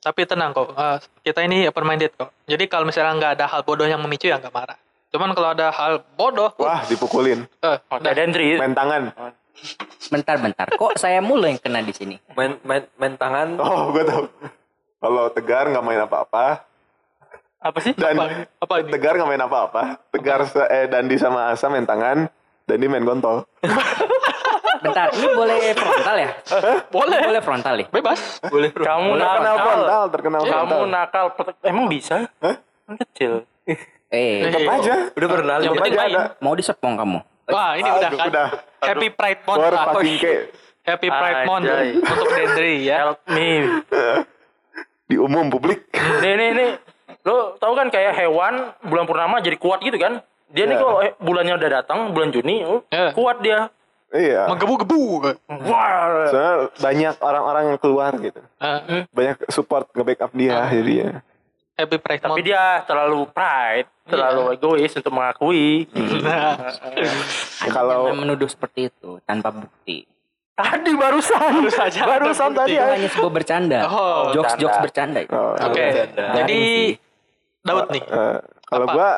Tapi 0.02 0.26
tenang 0.26 0.50
kok, 0.50 0.74
eh, 0.74 0.98
kita 1.22 1.46
ini 1.46 1.70
open 1.70 1.86
minded 1.86 2.10
kok. 2.18 2.34
Jadi 2.50 2.66
kalau 2.66 2.90
misalnya 2.90 3.14
nggak 3.22 3.34
ada 3.38 3.46
hal 3.46 3.62
bodoh 3.62 3.86
yang 3.86 4.02
memicu 4.02 4.34
ya 4.34 4.42
nggak 4.42 4.50
marah. 4.50 4.74
Cuman 5.14 5.30
kalau 5.38 5.54
ada 5.54 5.70
hal 5.70 6.02
bodoh, 6.18 6.50
wah 6.58 6.82
dipukulin 6.90 7.46
eh, 7.62 7.78
udah. 7.86 8.14
Dendri. 8.18 8.58
main 8.58 8.74
tangan 8.74 9.14
Bentar-bentar, 10.10 10.74
kok 10.74 10.98
saya 10.98 11.22
mulu 11.22 11.46
yang 11.46 11.62
kena 11.62 11.86
di 11.86 11.94
sini? 11.94 12.18
Main 12.34 12.58
main 12.66 12.90
main 12.98 13.14
tangan. 13.14 13.62
Oh, 13.62 13.94
gue 13.94 14.02
tau. 14.02 14.26
Kalau 14.98 15.30
Tegar 15.38 15.70
nggak 15.70 15.86
main 15.86 16.02
apa-apa, 16.02 16.66
Apa 17.62 17.78
sih? 17.80 17.94
dan 17.94 18.18
Apa- 18.18 18.50
apa 18.58 18.74
ini? 18.80 18.90
Tegar 18.90 19.14
nggak 19.16 19.30
main 19.30 19.40
apa-apa. 19.40 19.82
Tegar 20.10 20.40
se- 20.44 20.66
eh 20.66 20.86
Dandi 20.86 21.16
sama 21.16 21.54
Asa 21.54 21.68
main 21.68 21.86
tangan, 21.86 22.26
Dandi 22.66 22.86
main 22.86 23.04
kontol. 23.04 23.46
Bentar, 24.82 25.14
ini 25.14 25.28
boleh 25.30 25.58
frontal 25.72 26.16
ya? 26.18 26.30
Boleh. 26.96 27.20
Boleh 27.22 27.38
frontal 27.40 27.76
ya? 27.76 27.88
Bebas. 27.88 28.42
Boleh 28.44 28.74
bro. 28.74 28.82
Kamu 28.82 29.14
Terkenal 29.14 29.38
nakal. 29.38 29.62
frontal, 29.62 30.04
terkenal 30.10 30.42
Kamu 30.42 30.50
frontal. 30.50 30.82
nakal. 30.90 31.26
Emang 31.62 31.86
bisa? 31.86 32.26
Hah? 32.42 32.56
Kan 32.58 32.96
kecil. 32.98 33.46
Eh, 34.10 34.42
Tetap 34.44 34.66
aja. 34.74 34.94
Udah 35.14 35.28
pernah 35.30 35.56
Yang 35.56 35.64
lihat. 35.64 35.78
penting 35.78 35.94
aja 35.94 36.02
main. 36.02 36.16
ada. 36.18 36.24
mau 36.42 36.54
disepong 36.54 36.94
kamu? 36.98 37.20
Wah, 37.48 37.72
ini 37.76 37.90
udah 37.90 38.10
Aduh, 38.10 38.18
kan. 38.18 38.28
udah. 38.28 38.48
Happy 38.82 39.08
Pride 39.12 39.42
Month. 39.46 39.60
For 39.62 39.74
fucking 39.78 40.18
K. 40.18 40.26
Happy 40.82 41.08
Pride 41.08 41.42
Month 41.46 41.66
untuk 42.02 42.28
Dendri 42.32 42.76
ya. 42.82 42.98
Help 43.06 43.20
me. 43.30 43.50
Di 45.06 45.16
umum 45.16 45.46
publik. 45.48 45.94
Nih 45.94 46.34
nih 46.34 46.50
nih. 46.52 46.70
Lo 47.22 47.56
tau 47.56 47.74
kan 47.74 47.88
kayak 47.88 48.14
hewan 48.16 48.54
bulan 48.82 49.06
purnama 49.06 49.36
jadi 49.38 49.56
kuat 49.56 49.80
gitu 49.80 49.96
kan? 49.96 50.22
Dia 50.48 50.66
nih 50.66 50.76
Ya. 50.76 50.80
kalau 50.80 50.96
eh, 51.00 51.14
bulannya 51.18 51.54
udah 51.56 51.70
datang 51.72 52.12
bulan 52.12 52.30
Juni, 52.30 52.62
oh, 52.62 52.82
Ya. 52.88 53.12
kuat 53.12 53.40
dia. 53.40 53.70
Iya. 54.10 54.44
Menggebu-gebu. 54.46 55.32
Wah. 55.48 56.28
Soalnya 56.28 56.54
banyak 56.76 57.16
orang-orang 57.18 57.64
yang 57.66 57.80
keluar 57.80 58.12
gitu. 58.18 58.42
Eh, 58.60 59.08
Banyak 59.08 59.48
support 59.48 59.88
nge-backup 59.90 60.32
dia 60.34 60.68
jadinya. 60.68 61.24
Happy 61.72 61.98
Pride 61.98 62.20
Tapi 62.20 62.36
Month. 62.36 62.46
dia 62.46 62.64
terlalu 62.84 63.26
pride, 63.32 63.88
terlalu 64.04 64.54
egois 64.54 64.92
untuk 64.92 65.14
mengakui. 65.16 65.88
Nah, 66.20 66.60
Ya, 66.94 67.70
kalau 67.72 68.12
menuduh 68.12 68.46
seperti 68.46 68.92
itu 68.92 69.18
tanpa 69.24 69.50
bukti. 69.50 70.04
Tadi 70.52 70.92
barusan, 70.94 71.58
Baru 71.58 71.72
saja 71.72 72.00
ada 72.04 72.20
barusan 72.20 72.52
tadi. 72.54 72.76
Ya. 72.76 72.92
hanya 72.92 73.08
sebuah 73.08 73.32
bercanda. 73.32 73.80
Oh, 73.88 74.30
Jokes-jokes 74.30 74.78
bercanda. 74.84 75.24
bercanda. 75.24 75.40
oh, 75.56 75.56
Oke. 75.64 75.86
Bercanda. 75.88 76.26
Jadi 76.36 76.62
Daud 77.62 77.88
nih. 77.94 78.04
eh, 78.04 78.38
kalau 78.66 78.86
Apa? 78.90 78.94
gua 78.94 79.10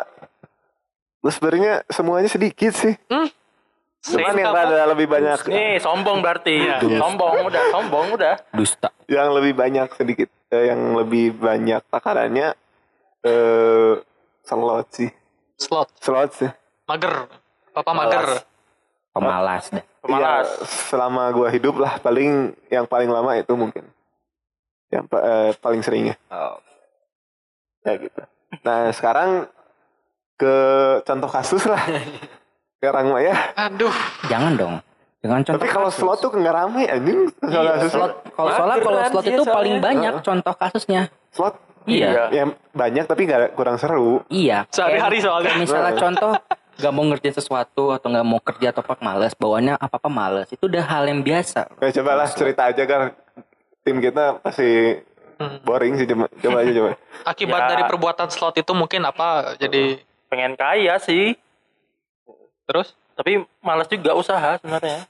gua 1.20 1.32
sebenarnya 1.32 1.74
semuanya 1.88 2.28
sedikit 2.28 2.74
sih. 2.76 2.96
Hmm? 3.08 3.32
Cuman 4.04 4.36
yang 4.36 4.52
apa? 4.52 4.68
rada 4.68 4.84
lebih 4.92 5.08
banyak 5.08 5.40
Nih 5.48 5.80
sombong 5.80 6.20
berarti. 6.20 6.60
Iya. 6.60 7.00
Sombong 7.00 7.48
udah, 7.48 7.64
sombong 7.72 8.08
udah. 8.20 8.36
Dusta. 8.52 8.92
yang 9.08 9.32
lebih 9.32 9.56
banyak 9.56 9.88
sedikit 9.96 10.28
eh, 10.52 10.68
yang 10.68 10.92
lebih 10.94 11.40
banyak 11.40 11.80
takarannya 11.88 12.52
eh 13.24 13.94
slot 14.44 14.88
sih. 14.92 15.08
Slot. 15.56 15.88
Slot 16.04 16.32
sih. 16.36 16.52
Mager. 16.84 17.32
Papa 17.72 17.96
mager. 17.96 18.44
Pemalas 19.16 19.72
dah. 19.72 19.86
Pemalas. 20.04 20.48
Ya, 20.52 20.66
selama 20.92 21.32
gua 21.32 21.48
hidup 21.48 21.80
lah 21.80 21.96
paling 22.04 22.52
yang 22.68 22.84
paling 22.84 23.08
lama 23.08 23.40
itu 23.40 23.56
mungkin. 23.56 23.88
Yang 24.92 25.08
eh, 25.16 25.52
paling 25.58 25.80
seringnya 25.80 26.20
Oh. 26.28 26.60
ya 27.84 27.96
gitu. 27.96 28.20
Nah, 28.62 28.94
sekarang 28.94 29.50
ke 30.38 30.56
contoh 31.02 31.30
kasus 31.32 31.64
lah. 31.66 31.82
Sekarang 32.78 33.16
mah 33.16 33.24
ya. 33.24 33.36
Aduh. 33.56 33.96
Jangan 34.28 34.54
dong. 34.60 34.76
Dengan 35.24 35.40
contoh 35.40 35.56
Tapi 35.56 35.68
kalau 35.72 35.88
slot 35.88 36.20
tuh 36.20 36.36
nggak 36.36 36.52
rame 36.52 36.84
anjing. 36.84 37.32
Iya, 37.48 37.88
slot 37.88 38.28
kalau 38.36 38.50
soalnya 38.52 38.78
kalau 38.84 39.00
slot 39.08 39.24
itu 39.24 39.40
soalnya. 39.40 39.56
paling 39.56 39.76
banyak 39.80 40.14
contoh 40.20 40.54
kasusnya. 40.60 41.02
slot 41.32 41.56
Iya. 41.84 42.32
ya 42.32 42.44
banyak 42.72 43.08
tapi 43.08 43.28
nggak 43.28 43.56
kurang 43.56 43.80
seru. 43.80 44.20
Iya. 44.28 44.68
Sehari-hari 44.68 45.24
soalnya. 45.24 45.56
kayak 45.56 45.62
misalnya 45.64 45.94
contoh 45.96 46.34
gak 46.74 46.90
mau 46.92 47.06
ngerjain 47.06 47.36
sesuatu 47.38 47.94
atau 47.94 48.08
gak 48.10 48.26
mau 48.26 48.42
kerja 48.42 48.74
atau 48.74 48.82
apa 48.82 48.98
males 48.98 49.38
bawaannya 49.38 49.78
apa 49.78 49.96
apa 50.02 50.10
males 50.10 50.50
itu 50.50 50.66
udah 50.66 50.82
hal 50.82 51.06
yang 51.06 51.22
biasa 51.22 51.70
Oke, 51.70 51.94
coba 51.94 52.18
lah 52.18 52.28
cerita 52.34 52.66
aja 52.74 52.84
kan. 52.84 53.14
Tim 53.86 54.02
kita 54.02 54.42
pasti 54.42 54.98
Hmm. 55.46 55.60
boring 55.62 55.94
sih 55.96 56.06
coba, 56.06 56.26
coba 56.34 56.58
aja 56.60 56.72
coba. 56.72 56.90
Akibat 57.32 57.60
Ya. 57.60 57.68
dari 57.70 57.84
perbuatan 57.86 58.28
slot 58.28 58.56
itu 58.56 58.72
mungkin 58.72 59.04
apa? 59.04 59.54
Jadi 59.56 60.00
Pengen 60.26 60.56
kaya 60.56 60.98
sih, 60.98 61.38
terus 62.64 62.92
tapi 63.14 63.44
malas 63.60 63.86
juga 63.86 64.14
usaha 64.14 64.58
sebenarnya. 64.58 65.06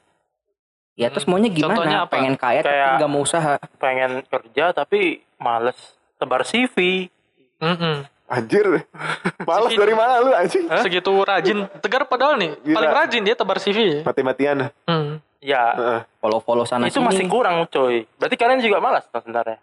ya 0.94 1.08
terus 1.08 1.24
maunya 1.24 1.48
gimana 1.48 1.74
Contohnya 1.74 2.00
apa? 2.02 2.12
pengen 2.12 2.36
kaya 2.36 2.60
tapi 2.60 2.70
Kayak- 2.72 2.98
gak 3.00 3.10
mau 3.10 3.22
usaha 3.22 3.54
Pengen 3.78 4.12
kerja 4.24 4.66
tapi 4.72 5.00
males 5.38 5.78
tebar 6.16 6.44
CV. 6.44 7.08
Mm-mm. 7.58 8.04
Anjir. 8.25 8.66
Malas 9.44 9.72
dari 9.72 9.94
mana 9.94 10.20
lu 10.20 10.32
anjing? 10.32 10.66
segitu 10.80 11.12
rajin. 11.18 11.66
Tegar 11.80 12.04
padahal 12.04 12.36
nih 12.36 12.58
Gila. 12.58 12.75
paling 12.75 12.92
rajin 12.94 13.22
dia 13.22 13.34
tebar 13.34 13.58
CV. 13.58 14.02
Mati-matian. 14.02 14.70
Hmm. 14.84 15.18
Ya, 15.40 15.63
Heeh. 15.72 16.00
follow 16.18 16.40
follow 16.40 16.63
sana 16.63 16.88
itu 16.88 16.98
sini 16.98 17.06
masih 17.06 17.25
kurang 17.28 17.63
coy. 17.68 18.08
Berarti 18.16 18.36
kalian 18.36 18.60
juga 18.60 18.80
malas 18.80 19.04
sebenarnya. 19.06 19.60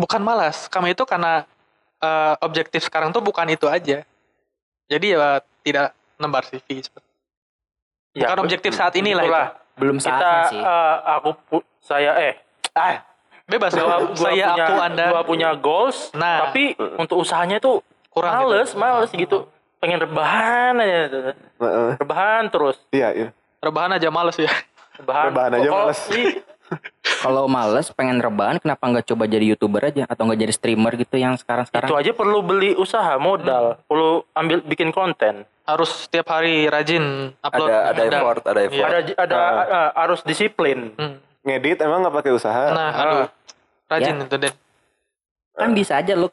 Bukan 0.00 0.20
malas, 0.20 0.64
kami 0.66 0.96
itu 0.96 1.04
karena 1.04 1.44
eh, 2.00 2.34
objektif 2.40 2.80
sekarang 2.82 3.12
tuh 3.12 3.20
bukan 3.20 3.44
itu 3.46 3.68
aja. 3.68 4.00
Jadi 4.88 5.06
ya 5.12 5.38
tidak 5.60 5.92
nembar 6.16 6.42
CV. 6.42 6.80
Ya, 8.10 8.26
Bukan 8.26 8.38
objektif 8.42 8.72
saat 8.72 8.96
ini 8.96 9.12
lah 9.12 9.22
itulah. 9.22 9.48
belum 9.76 9.96
Kita, 9.96 10.08
saatnya 10.08 10.40
sih 10.48 10.58
eh, 10.58 10.96
aku, 11.14 11.30
pu- 11.42 11.66
saya, 11.78 12.10
eh, 12.18 12.34
ah, 12.72 13.04
Bebas 13.44 13.74
gua, 13.74 13.98
gua, 14.06 14.14
saya 14.14 14.46
punya, 14.46 14.62
aku 14.62 14.74
Anda 14.78 15.06
gua 15.10 15.22
punya 15.22 15.48
goals, 15.52 16.14
Nah. 16.14 16.46
tapi 16.46 16.70
untuk 16.96 17.18
usahanya 17.18 17.58
tuh 17.58 17.82
kurang 18.08 18.46
males, 18.46 18.70
gitu. 18.70 18.78
males 18.78 19.10
gitu. 19.10 19.38
Pengen 19.76 19.98
rebahan 20.00 20.78
aja, 20.78 21.34
Heeh. 21.34 21.90
rebahan 21.98 22.46
terus, 22.46 22.78
Iya, 22.90 23.08
iya. 23.10 23.28
Rebahan 23.58 23.90
aja 23.92 24.06
males 24.08 24.38
ya. 24.38 24.50
rebahan. 24.96 25.34
Rebahan 25.34 25.52
aja 25.56 25.66
Kalau- 25.66 25.78
males. 25.90 26.00
Kalau 27.20 27.44
males 27.46 27.90
pengen 27.90 28.16
rebahan 28.16 28.56
kenapa 28.56 28.80
nggak 28.82 29.06
coba 29.06 29.24
jadi 29.24 29.44
youtuber 29.46 29.82
aja 29.84 30.04
atau 30.04 30.24
nggak 30.24 30.40
jadi 30.40 30.52
streamer 30.52 30.92
gitu 30.94 31.16
yang 31.16 31.36
sekarang 31.36 31.64
itu 31.64 31.70
sekarang 31.70 31.88
aja 31.92 32.12
perlu 32.12 32.38
beli 32.40 32.72
usaha, 32.72 33.14
modal, 33.16 33.76
perlu 33.84 34.24
ambil 34.32 34.62
bikin 34.62 34.90
konten. 34.90 35.44
Harus 35.62 36.08
setiap 36.08 36.26
hari 36.28 36.66
rajin 36.66 37.30
upload. 37.38 37.68
Ada 37.68 37.78
ada 37.92 38.02
effort, 38.10 38.42
ada 38.44 38.60
effort. 38.62 38.88
Ada 38.88 38.98
ada 39.14 39.38
eh, 39.62 39.90
harus 39.94 40.20
disiplin. 40.22 40.96
Hmm. 40.96 41.20
Ngedit 41.40 41.78
emang 41.80 42.02
nggak 42.02 42.14
pakai 42.16 42.32
usaha. 42.32 42.64
Nah, 42.70 42.90
aduh. 42.90 43.26
Rajin 43.86 44.16
Ya. 44.16 44.24
itu 44.24 44.36
Den. 44.36 44.54
kan 45.50 45.70
bisa 45.70 45.98
aja 45.98 46.14
lu 46.14 46.30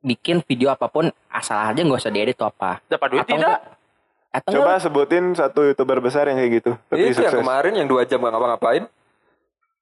bikin 0.00 0.40
video 0.40 0.68
apa 0.68 0.86
pun 0.86 1.06
asal 1.28 1.54
aja 1.56 1.76
nggak 1.76 1.98
usah 1.98 2.10
diedit 2.10 2.34
atau 2.34 2.48
apa 2.48 2.80
Dapat 2.86 3.08
duit 3.10 3.20
atau 3.20 3.30
tidak? 3.30 3.38
enggak 3.38 3.60
atau 4.32 4.50
Coba 4.50 4.64
enggak 4.66 4.80
sebutin 4.80 5.24
satu 5.32 5.60
youtuber 5.62 5.98
besar 5.98 6.24
yang 6.26 6.36
kayak 6.36 6.52
gitu. 6.56 6.72
Tapi 6.86 7.00
Itu 7.06 7.20
yang 7.20 7.36
kemarin 7.36 7.72
yang 7.74 7.86
dua 7.86 8.02
jam 8.04 8.18
gak 8.18 8.28
ngapa-ngapain. 8.28 8.84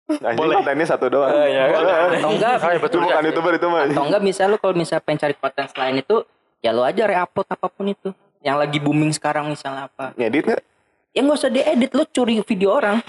Anjing 0.07 0.37
Boleh. 0.37 0.57
kontennya 0.59 0.87
satu 0.87 1.07
doang. 1.09 1.33
Iya 1.33 1.63
kan? 1.67 1.81
atau 2.13 2.31
enggak 2.31 2.53
Ah, 2.55 2.67
iya, 2.67 2.77
Itu 2.77 2.85
betul. 2.85 3.01
bukan 3.03 3.23
youtuber 3.25 3.53
itu 3.55 3.67
mah. 3.67 3.83
atau 3.85 4.03
enggak 4.05 4.23
misal 4.23 4.47
lu 4.47 4.57
kalau 4.57 4.75
misal 4.75 5.01
pengen 5.01 5.19
cari 5.19 5.35
konten 5.35 5.65
selain 5.67 5.97
itu 5.97 6.17
ya 6.61 6.71
lu 6.71 6.83
aja 6.83 7.03
reupload 7.03 7.47
apa 7.47 7.67
pun 7.67 7.87
itu 7.87 8.09
yang 8.41 8.57
lagi 8.57 8.77
booming 8.77 9.11
sekarang 9.11 9.49
misalnya 9.49 9.89
apa 9.89 10.13
Ngedit 10.15 10.45
nggak? 10.47 10.63
ya 11.11 11.21
nggak 11.21 11.39
usah 11.39 11.49
diedit 11.49 11.91
lu 11.91 12.05
curi 12.07 12.37
video 12.39 12.71
orang 12.75 13.01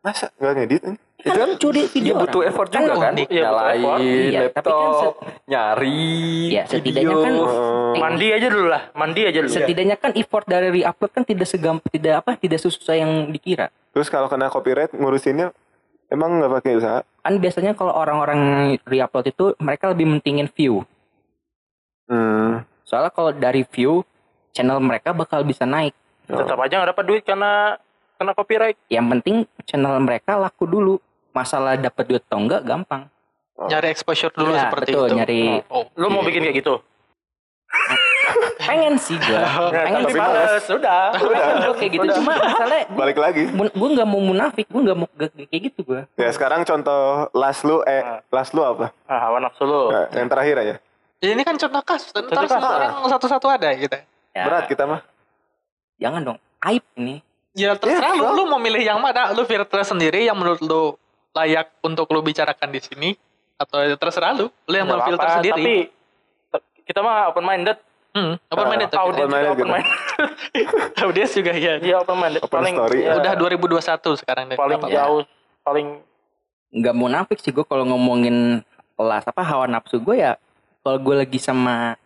Masa 0.00 0.30
nggak 0.32 0.54
ngedit? 0.56 0.82
anjing? 0.84 0.96
kan 1.18 1.44
lu 1.44 1.56
curi 1.56 1.82
video 1.84 2.06
Iya 2.08 2.20
butuh 2.20 2.38
orang 2.38 2.48
effort 2.48 2.68
juga 2.68 2.92
kan. 2.96 3.12
unik. 3.12 3.26
Iya, 3.26 3.42
butuh 3.42 3.66
effort. 3.66 3.98
Nyalain 3.98 3.98
Iya, 3.98 4.40
tapi 4.46 4.70
kan 4.70 4.86
laptop, 4.86 5.14
nyari 5.46 6.14
Ya, 6.48 6.62
setidaknya 6.64 7.02
video. 7.08 7.24
kan 7.24 7.32
Oh. 7.36 7.94
Mandi 7.96 8.26
aja 8.28 8.46
dulu 8.46 8.66
lah, 8.68 8.82
mandi 8.92 9.20
aja 9.24 9.38
dulu. 9.40 9.50
setidaknya 9.50 9.96
kan 9.96 10.10
effort 10.14 10.44
dari 10.44 10.68
reupload 10.72 11.10
kan 11.10 11.22
tidak 11.22 11.46
segam 11.46 11.82
tidak 11.82 12.14
apa 12.16 12.36
tidak 12.36 12.58
sesusah 12.60 12.94
yang 12.94 13.10
dikira 13.26 13.66
Terus 13.90 14.06
kalau 14.06 14.26
kena 14.26 14.46
copyright 14.46 14.92
ngurusinnya 14.92 15.50
emang 16.08 16.38
nggak 16.38 16.52
pakai 16.52 16.72
usaha? 16.74 17.00
kan 17.02 17.34
biasanya 17.36 17.72
kalau 17.72 17.90
orang-orang 17.90 18.38
reupload 18.82 19.26
itu 19.26 19.44
mereka 19.58 19.90
lebih 19.90 20.06
mentingin 20.08 20.46
view 20.48 20.86
Hmm. 22.06 22.62
soalnya 22.82 23.10
kalau 23.10 23.30
dari 23.30 23.66
view 23.66 24.06
channel 24.50 24.78
mereka 24.78 25.10
bakal 25.10 25.42
bisa 25.42 25.64
naik 25.64 25.90
Tetap 26.24 26.54
aja 26.56 26.74
nggak 26.76 26.90
dapat 26.92 27.04
duit 27.04 27.22
karena 27.22 27.74
kena 28.14 28.32
copyright. 28.32 28.78
yang 28.86 29.06
penting 29.08 29.36
channel 29.62 29.98
mereka 29.98 30.34
laku 30.34 30.64
dulu 30.64 30.94
masalah 31.30 31.74
dapat 31.74 32.04
duit 32.04 32.22
atau 32.22 32.38
enggak 32.38 32.62
gampang 32.62 33.10
Nyari 33.56 33.88
exposure 33.88 34.30
dulu 34.30 34.52
Iya, 34.52 34.68
seperti 34.68 34.90
betul, 34.90 35.06
itu. 35.06 35.14
nyari 35.16 35.40
Oh. 35.66 35.88
Lu 35.94 36.06
mau 36.08 36.20
bikin 36.20 36.44
kayak 36.44 36.56
gitu? 36.56 36.74
pengen 38.58 38.94
sih 38.96 39.16
gua 39.16 39.70
pengen 39.70 40.00
tapi 40.02 40.16
males, 40.16 40.64
udah. 40.66 41.04
pengen 41.12 41.56
gua 41.62 41.74
kayak 41.74 41.90
gitu 41.92 42.06
cuma 42.16 42.32
masalahnya 42.34 42.84
Balik 42.92 43.18
lagi. 43.18 43.42
gue 43.52 43.88
nggak 43.92 44.08
mau 44.08 44.20
munafik 44.20 44.66
gue 44.66 44.80
nggak 44.82 44.98
mau 44.98 45.08
gak- 45.12 45.32
kayak 45.36 45.62
gitu 45.68 45.80
gue 45.82 46.00
Ya 46.14 46.30
sekarang 46.30 46.62
contoh 46.62 47.30
last 47.32 47.62
lu 47.62 47.80
eh 47.84 48.02
last 48.28 48.52
lu 48.52 48.60
apa? 48.60 48.90
Ah, 49.04 49.28
hawa 49.28 49.38
nafsu 49.38 49.62
lu. 49.62 49.88
Nah, 49.88 50.06
yang 50.10 50.28
terakhir 50.28 50.56
aja. 50.58 50.74
Ya, 51.16 51.28
ini 51.32 51.42
kan 51.42 51.56
contoh 51.56 51.80
kasus. 51.80 52.12
Ntar 52.12 52.44
orang 52.44 53.08
satu-satu 53.08 53.46
ada 53.48 53.68
gitu. 53.72 53.96
ya, 54.32 54.44
Berat 54.44 54.66
kita 54.66 54.84
mah. 54.84 55.00
jangan 55.96 56.20
dong 56.22 56.38
aib 56.60 56.84
ini 56.94 57.24
Ya 57.56 57.72
terserah 57.72 58.12
Ya, 58.12 58.20
lu, 58.20 58.36
lu 58.36 58.42
mau 58.52 58.60
milih 58.60 58.84
yang 58.84 59.00
mana. 59.00 59.32
Lu 59.32 59.48
filter 59.48 59.80
sendiri 59.80 60.28
yang 60.28 60.36
menurut 60.36 60.60
lu 60.60 60.92
layak 61.32 61.72
untuk 61.80 62.04
lu 62.12 62.20
bicarakan 62.20 62.68
di 62.68 62.84
sini 62.84 63.10
atau 63.56 63.80
terserah 63.96 64.36
lu. 64.36 64.52
Lu 64.68 64.74
yang 64.76 64.84
mau 64.84 65.00
filter 65.00 65.40
sendiri. 65.40 65.88
Tapi 66.52 66.84
kita 66.84 67.00
mah 67.00 67.32
open 67.32 67.40
minded. 67.40 67.80
Hmm, 68.16 68.32
open 68.48 68.64
minded 68.66 68.88
tuh. 68.88 68.96
audiens 68.98 69.28
Open 69.28 69.28
minded 69.28 69.44
juga 69.44 69.52
open 69.52 69.60
gitu. 69.60 69.68
minded. 71.04 71.28
Juga 71.28 71.52
iya. 71.52 71.72
Iya 71.76 71.96
open 72.00 72.16
minded. 72.16 72.40
Open 72.40 72.54
paling 72.56 72.74
story. 72.74 72.98
ya, 73.04 73.12
Udah 73.12 73.32
2021 73.36 74.16
sekarang 74.16 74.44
deh. 74.48 74.56
paling 74.56 74.80
jauh 74.88 75.20
paling 75.60 75.86
nggak 76.68 76.94
munafik 76.94 77.38
sih 77.38 77.50
gue 77.50 77.62
kalau 77.62 77.84
ngomongin 77.84 78.64
kelas 78.94 79.24
apa 79.24 79.42
hawa 79.42 79.68
nafsu 79.68 79.98
gue 79.98 80.16
ya 80.16 80.40
kalau 80.80 80.96
gue 80.96 81.14
lagi 81.18 81.36
sama 81.36 82.00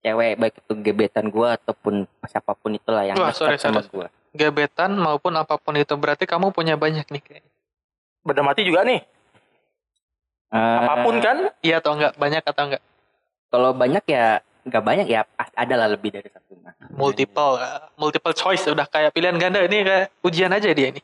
cewek 0.00 0.34
baik 0.34 0.54
itu 0.56 0.72
gebetan 0.80 1.28
gue 1.28 1.48
ataupun 1.52 1.94
siapa 2.24 2.56
pun 2.56 2.72
itulah 2.72 3.04
yang 3.04 3.14
Wah, 3.14 3.30
sorry, 3.30 3.54
sama 3.54 3.80
sorry. 3.80 3.92
gue 3.94 4.08
Gebetan 4.32 4.94
maupun 4.94 5.34
apa 5.34 5.58
pun 5.58 5.74
itu 5.74 5.94
berarti 5.94 6.24
kamu 6.24 6.50
punya 6.50 6.74
banyak 6.74 7.02
nih 7.04 7.20
kayaknya. 7.20 7.50
beda 8.20 8.42
mati 8.42 8.62
juga 8.62 8.82
nih. 8.82 9.02
Eh, 10.50 10.78
Apa 10.80 11.02
pun 11.02 11.18
kan? 11.18 11.50
Iya 11.60 11.78
atau 11.78 11.94
enggak? 11.94 12.14
Banyak 12.14 12.42
atau 12.42 12.64
enggak? 12.66 12.82
kalau 13.50 13.74
banyak 13.74 14.06
ya 14.06 14.38
nggak 14.62 14.82
banyak 14.82 15.06
ya 15.06 15.24
pasti 15.26 15.54
ada 15.54 15.74
lah 15.74 15.88
lebih 15.88 16.10
dari 16.10 16.26
satu 16.26 16.52
mah 16.58 16.74
Multiple, 16.90 17.56
uh, 17.56 17.88
multiple 17.94 18.32
choice 18.32 18.66
udah 18.66 18.84
kayak 18.84 19.10
pilihan 19.10 19.34
ganda 19.34 19.60
ini 19.60 19.80
kayak 19.80 20.12
ujian 20.20 20.50
aja 20.50 20.68
dia 20.68 20.88
ini. 20.88 21.00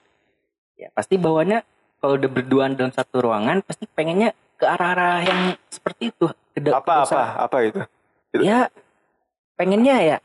ya 0.76 0.92
pasti 0.92 1.16
bawaannya 1.16 1.64
kalau 1.96 2.14
udah 2.14 2.28
berduaan 2.28 2.72
dalam 2.72 2.90
satu 2.90 3.22
ruangan 3.22 3.60
pasti 3.60 3.88
pengennya 3.88 4.30
ke 4.54 4.64
arah-arah 4.64 5.20
yang 5.22 5.40
seperti 5.66 6.10
itu 6.10 6.26
ke 6.52 6.58
de- 6.58 6.70
Apa 6.70 7.02
apa 7.02 7.22
apa 7.42 7.56
itu? 7.62 7.80
ya 8.36 8.68
pengennya 9.54 9.96
ya 10.06 10.18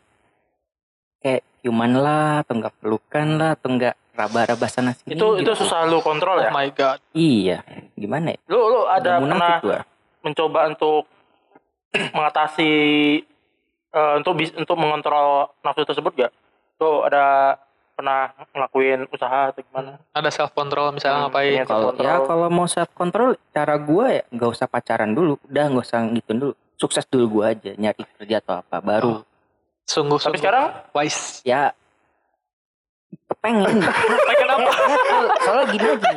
kayak 1.19 1.41
ciuman 1.61 1.93
lah 1.93 2.43
atau 2.43 2.53
enggak 2.57 2.75
pelukan 2.77 3.27
lah 3.37 3.49
atau 3.55 3.69
enggak 3.69 3.95
raba-raba 4.11 4.67
sana 4.67 4.91
sini 4.91 5.15
Itu 5.15 5.39
itu 5.39 5.47
gitu. 5.47 5.63
susah 5.63 5.87
lu 5.87 6.03
kontrol 6.03 6.35
Oh 6.35 6.43
ya. 6.43 6.51
my 6.51 6.67
god. 6.73 6.99
iya 7.13 7.63
gimana 7.93 8.35
ya 8.35 8.39
Lu 8.45 8.59
lu 8.59 8.81
ada 8.85 9.19
pernah 9.19 9.55
mencoba 10.19 10.59
untuk 10.67 11.07
mengatasi 12.13 12.71
eh, 13.89 14.13
untuk 14.15 14.33
bis, 14.33 14.51
untuk 14.53 14.75
mengontrol 14.75 15.51
nafsu 15.59 15.83
tersebut 15.83 16.11
gak? 16.17 16.31
Tuh 16.75 17.03
ada 17.03 17.55
pernah 17.91 18.33
ngelakuin 18.49 19.05
usaha 19.07 19.51
atau 19.51 19.61
gimana? 19.61 19.99
Ada 20.11 20.29
self 20.29 20.51
control 20.51 20.89
misalnya 20.91 21.17
Hmm, 21.19 21.25
ngapain? 21.29 21.51
iya. 21.51 21.63
kalau 21.63 21.89
ya 21.95 22.15
kalau 22.19 22.47
mau 22.47 22.65
self 22.65 22.89
control 22.91 23.35
cara 23.49 23.75
gue 23.75 24.05
ya 24.11 24.23
nggak 24.27 24.49
usah 24.49 24.65
pacaran 24.65 25.11
dulu 25.11 25.37
udah 25.43 25.65
nggak 25.67 25.83
usah 25.83 25.99
gitu 26.09 26.31
dulu 26.31 26.51
sukses 26.73 27.05
dulu 27.05 27.25
gue 27.31 27.45
aja 27.47 27.71
nyari 27.75 28.01
kerja 28.15 28.39
atau 28.39 28.57
apa 28.57 28.77
baru 28.79 29.21
Sungguh 29.83 30.15
Tapi 30.15 30.23
sungguh 30.23 30.39
sekarang 30.39 30.65
wise. 30.91 31.43
ya 31.43 31.75
pengen 33.37 33.69
Pengen 34.29 34.49
apa? 34.49 34.71
soalnya 35.41 35.65
gini 35.69 35.85
aja 35.85 36.09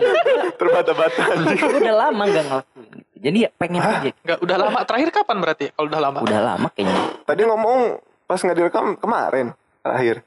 Terbata-bata. 0.55 1.23
gue 1.45 1.79
udah 1.83 1.97
lama 1.99 2.23
nggak 2.25 2.45
ngelakuin 2.47 2.97
jadi 3.25 3.39
ya 3.41 3.51
pengen 3.51 3.81
aja 3.81 4.13
Enggak, 4.15 4.39
udah 4.39 4.57
lama. 4.59 4.79
Terakhir 4.85 5.09
kapan 5.11 5.37
berarti? 5.41 5.65
Kalau 5.71 5.87
udah 5.89 6.01
lama. 6.03 6.19
udah 6.21 6.41
lama 6.45 6.69
kayaknya 6.69 6.95
Tadi 7.25 7.43
ngomong 7.43 7.79
pas 8.23 8.37
nggak 8.37 8.53
direkam 8.55 8.85
kemarin 8.95 9.47
terakhir 9.81 10.21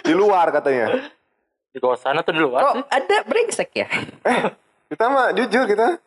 di 0.00 0.12
luar 0.12 0.48
katanya. 0.50 0.86
di 1.72 1.78
kosan 1.78 2.16
atau 2.16 2.32
di 2.32 2.40
luar 2.40 2.60
oh 2.62 2.72
sih? 2.74 2.84
ada 2.88 3.16
brengsek 3.22 3.70
ya 3.74 3.88
Kita 4.88 5.04
mah 5.06 5.30
jujur 5.30 5.64
kita. 5.64 6.00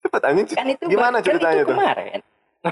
Cepet 0.00 0.22
anjing. 0.24 0.46
kan 0.48 0.64
itu 0.64 0.84
Gimana 0.86 1.18
kan 1.18 1.26
ceritanya 1.26 1.60
itu 1.60 1.66
tuh? 1.66 1.74
kemarin 1.74 2.20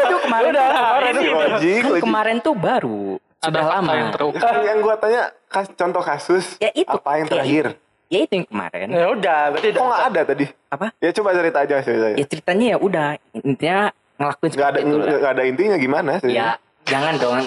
itu 0.00 0.16
kemarin 0.20 0.50
Udah, 0.50 0.64
tuh- 0.64 0.76
kemarin 0.76 1.12
ini. 1.12 1.28
Koji, 1.28 1.72
kan 1.74 2.00
kemarin 2.00 2.36
tuh 2.38 2.54
baru 2.54 3.02
Ada 3.38 3.48
sudah 3.50 3.64
lama 3.66 3.90
yang. 3.92 4.08
Kan 4.34 4.54
yang 4.62 4.78
gua 4.80 4.94
tanya 4.96 5.22
kas, 5.46 5.66
contoh 5.70 6.00
kasus 6.00 6.56
ya 6.56 6.70
itu 6.70 6.88
apa 6.88 7.10
yang 7.14 7.26
ya 7.26 7.32
terakhir? 7.34 7.64
Ya 8.06 8.18
itu 8.20 8.32
yang 8.34 8.46
kemarin 8.46 8.86
Ya 8.88 9.06
udah, 9.08 9.40
berarti 9.50 9.68
Kok 9.70 9.84
nggak 9.84 10.04
ada 10.06 10.20
tadi? 10.24 10.44
Apa? 10.68 10.86
Ya 10.98 11.10
coba 11.10 11.28
cerita 11.32 11.58
aja 11.60 11.76
ceritanya. 11.80 12.16
ya 12.16 12.26
ceritanya 12.26 12.66
ya 12.66 12.76
udah 12.78 13.06
intinya 13.38 13.78
ngelakuin 14.14 14.50
Nggak 14.50 14.68
ada 14.68 14.78
nggak 14.82 15.32
ada 15.32 15.42
intinya 15.44 15.76
gimana? 15.76 16.10
ya 16.14 16.20
ceritanya? 16.20 16.52
jangan 16.84 17.14
dong 17.16 17.38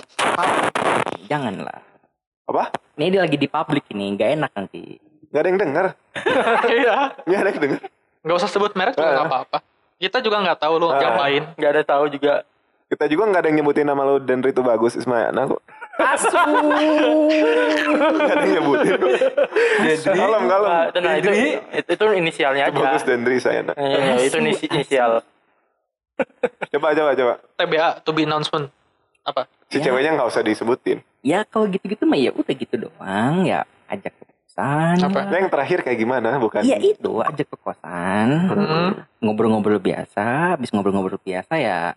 jangan 1.28 1.54
lah 1.60 1.80
Apa? 2.46 2.64
ini 2.96 3.06
dia 3.10 3.22
lagi 3.22 3.36
di 3.36 3.48
publik 3.48 3.86
ini 3.90 4.16
nggak 4.16 4.30
enak 4.34 4.52
nanti 4.54 4.84
Nggak 5.28 5.40
ada 5.40 5.50
yang 5.50 5.60
denger. 5.60 5.86
Iya. 6.80 6.96
Nggak 7.22 7.36
ada 7.38 7.50
yang 7.50 7.60
denger. 7.60 7.80
Enggak 8.24 8.38
usah 8.38 8.48
sebut 8.48 8.72
merek 8.74 8.96
juga 8.96 9.12
nggak 9.12 9.28
apa-apa. 9.28 9.58
Kita 9.98 10.18
juga 10.20 10.38
nggak 10.40 10.56
tahu 10.58 10.74
lu 10.78 10.88
Ah. 10.88 10.96
ngapain. 10.96 11.44
nggak 11.54 11.70
ada 11.70 11.84
tahu 11.84 12.04
juga. 12.08 12.34
Kita 12.88 13.04
juga 13.06 13.24
nggak 13.28 13.42
ada 13.44 13.48
yang 13.52 13.58
nyebutin 13.60 13.84
nama 13.84 14.02
lu 14.02 14.16
dan 14.18 14.40
itu 14.40 14.62
bagus 14.62 14.96
Ismayana 14.96 15.44
kok. 15.46 15.60
Asu 16.00 16.38
yang 18.20 18.50
nyebutin. 18.52 19.00
Kalem 20.04 20.44
kalem. 20.46 20.70
Nah, 20.70 20.84
itu, 20.86 21.00
nah, 21.00 21.14
itu, 21.16 21.30
itu, 21.74 21.90
itu 21.92 22.06
inisialnya 22.16 22.64
Itu 22.66 22.78
aja. 22.78 22.86
bagus 22.88 23.04
Dendri 23.04 23.38
Sayana. 23.38 23.74
Iya, 23.74 24.22
itu 24.22 24.38
inisi- 24.38 24.70
inisial. 24.70 25.22
Coba 26.70 26.88
coba 26.92 27.12
coba. 27.14 27.34
TBA 27.56 27.88
to 28.02 28.12
be 28.12 28.24
announcement. 28.24 28.70
Apa? 29.22 29.46
Si 29.68 29.78
Ya. 29.78 29.86
ceweknya 29.86 30.16
nggak 30.16 30.30
usah 30.30 30.42
disebutin. 30.42 31.04
ya 31.20 31.44
kalau 31.44 31.68
gitu-gitu 31.68 32.04
mah 32.04 32.16
ya 32.16 32.32
udah 32.32 32.54
gitu 32.56 32.76
doang 32.80 33.44
ya 33.44 33.68
ajak 33.86 34.16
ke 34.16 34.24
kosan 34.24 34.96
Apa? 35.02 35.28
Nah, 35.28 35.38
yang 35.38 35.52
terakhir 35.52 35.84
kayak 35.84 35.98
gimana? 35.98 36.40
Bukan. 36.40 36.64
Iya 36.64 36.80
itu 36.80 37.12
ajak 37.20 37.48
ke 37.48 37.58
kosan 37.58 38.48
Hmm. 38.48 38.92
ngobrol-ngobrol 39.20 39.76
biasa 39.78 40.56
habis 40.56 40.72
ngobrol-ngobrol 40.72 41.20
biasa 41.20 41.54
ya 41.56 41.92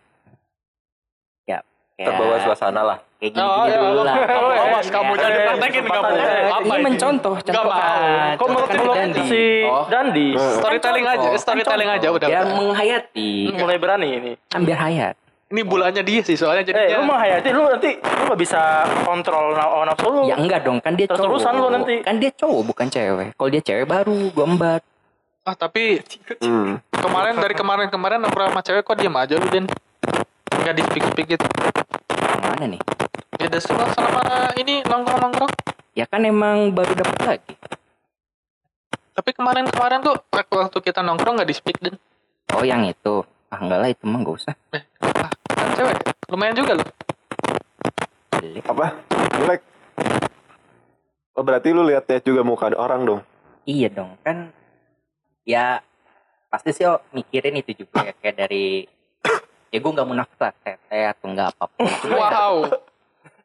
ya 2.01 2.05
terbawa 2.07 2.35
suasana 2.39 2.81
lah 2.83 2.97
kayak 3.15 3.31
gini, 3.31 3.43
Oh, 3.43 3.53
gini 3.59 3.69
iya, 3.69 3.77
dulu 3.79 4.01
lah 4.01 4.15
kamu 4.17 4.49
awas 4.65 4.87
kamu 4.87 5.11
jadi 5.13 5.37
praktekin 5.45 5.83
kamu. 5.85 6.13
ini 6.59 6.77
mencontoh 6.81 7.33
Nggak 7.35 7.45
contoh 7.47 7.63
mau. 7.63 7.77
kan 7.77 8.33
Kok 8.33 8.47
menurut 8.47 8.69
lu 8.71 8.83
Dandi. 8.91 9.21
si 9.23 9.43
oh 9.63 9.85
Dandi 9.85 10.27
Eh. 10.31 10.53
Storytelling 10.57 11.05
aja, 11.07 11.29
storytelling 11.35 11.89
aja 11.91 12.07
udah. 12.09 12.27
udah. 12.27 12.41
menghayati 12.55 13.29
mulai 13.53 13.77
berani 13.77 14.07
ini. 14.11 14.31
ambil 14.51 14.75
hayat 14.75 15.15
Ini 15.47 15.61
bulannya 15.61 15.99
dia 16.01 16.21
sih 16.21 16.33
soalnya 16.33 16.63
Eh, 16.63 16.65
lu 16.65 16.73
jadinya. 16.73 17.03
menghayati 17.05 17.49
lu 17.51 17.61
nanti 17.65 17.91
lu 17.93 18.21
gak 18.25 18.39
bisa 18.39 18.59
kontrol 19.03 19.51
nafsu 19.83 20.07
lu. 20.07 20.21
ya 20.25 20.35
enggak 20.35 20.63
dong 20.63 20.79
kan 20.79 20.95
dia 20.95 21.05
cowok 21.05 21.19
Terus-terusan 21.19 21.53
lu 21.53 21.67
nanti. 21.69 21.95
kan 21.99 22.15
dia 22.17 22.31
cowok 22.31 22.61
bukan 22.65 22.87
cewek 22.87 23.29
kalau 23.31 23.49
dia 23.49 23.61
cewek 23.61 23.85
baru 23.85 24.31
gua 24.31 24.45
embat 24.45 24.81
Ah 25.41 25.53
tapi 25.53 25.97
Hmm. 26.37 26.77
kemarin 26.93 27.33
dari 27.35 27.51
kemarin-kemarin 27.51 28.17
nongkrong 28.19 28.49
sama 28.49 28.61
cewek 28.61 28.81
kok 28.81 28.93
diem 28.93 29.11
aja 29.11 29.35
lu 29.35 29.47
Den? 29.47 29.65
Nggak 30.53 30.73
di 30.73 30.83
speak 30.83 31.03
speak 31.07 31.27
gitu. 31.29 31.45
Yang 32.41 32.49
mana 32.49 32.65
nih 32.73 32.81
Ya 33.37 33.45
udah 33.49 33.61
suka 33.61 33.85
selama 33.93 34.23
ini 34.57 34.81
nongkrong-nongkrong. 34.85 35.51
ya 35.93 36.05
kan 36.05 36.25
emang 36.25 36.73
baru 36.73 36.97
dapat 36.97 37.19
lagi 37.21 37.53
Tapi 39.13 39.29
kemarin-kemarin 39.37 40.01
tuh 40.01 40.17
waktu 40.33 40.77
kita 40.81 41.05
nongkrong 41.05 41.37
nggak 41.37 41.49
di 41.49 41.55
speak 41.55 41.77
Den. 41.77 42.01
oh 42.57 42.65
yang 42.65 42.81
itu 42.83 43.21
ah 43.51 43.59
enggak 43.59 43.79
lah 43.79 43.89
itu 43.91 44.03
mah 44.07 44.19
enggak 44.23 44.35
usah 44.41 44.53
Eh, 44.73 44.83
ah, 45.21 45.29
kan 45.51 45.67
cewek. 45.75 45.95
Lumayan 46.31 46.55
juga 46.55 46.79
loh. 46.79 46.87
Jelek. 48.39 48.63
Apa? 48.63 48.87
Jelek. 49.35 49.61
Oh 51.35 51.43
berarti 51.43 51.75
lu 51.75 51.83
lihat 51.83 52.07
lihat 52.07 52.23
juga 52.23 52.41
muka 52.41 52.71
orang 52.71 53.03
dong. 53.03 53.21
Iya 53.67 53.91
dong 53.91 54.15
kan 54.23 54.49
ya 55.43 55.83
pasti 56.47 56.71
sih 56.71 56.87
oh, 56.87 57.03
mikirin 57.11 57.59
itu 57.59 57.83
juga 57.83 58.07
ya 58.07 58.13
kayak 58.15 58.35
dari 58.39 58.87
ya 59.71 59.77
gue 59.79 59.91
nggak 59.91 60.07
munafik 60.07 60.37
lah 60.37 60.53
tete 60.53 60.99
atau 61.07 61.25
nggak 61.27 61.49
cuma 62.03 62.15
ya, 62.19 62.29
Wow. 62.29 62.55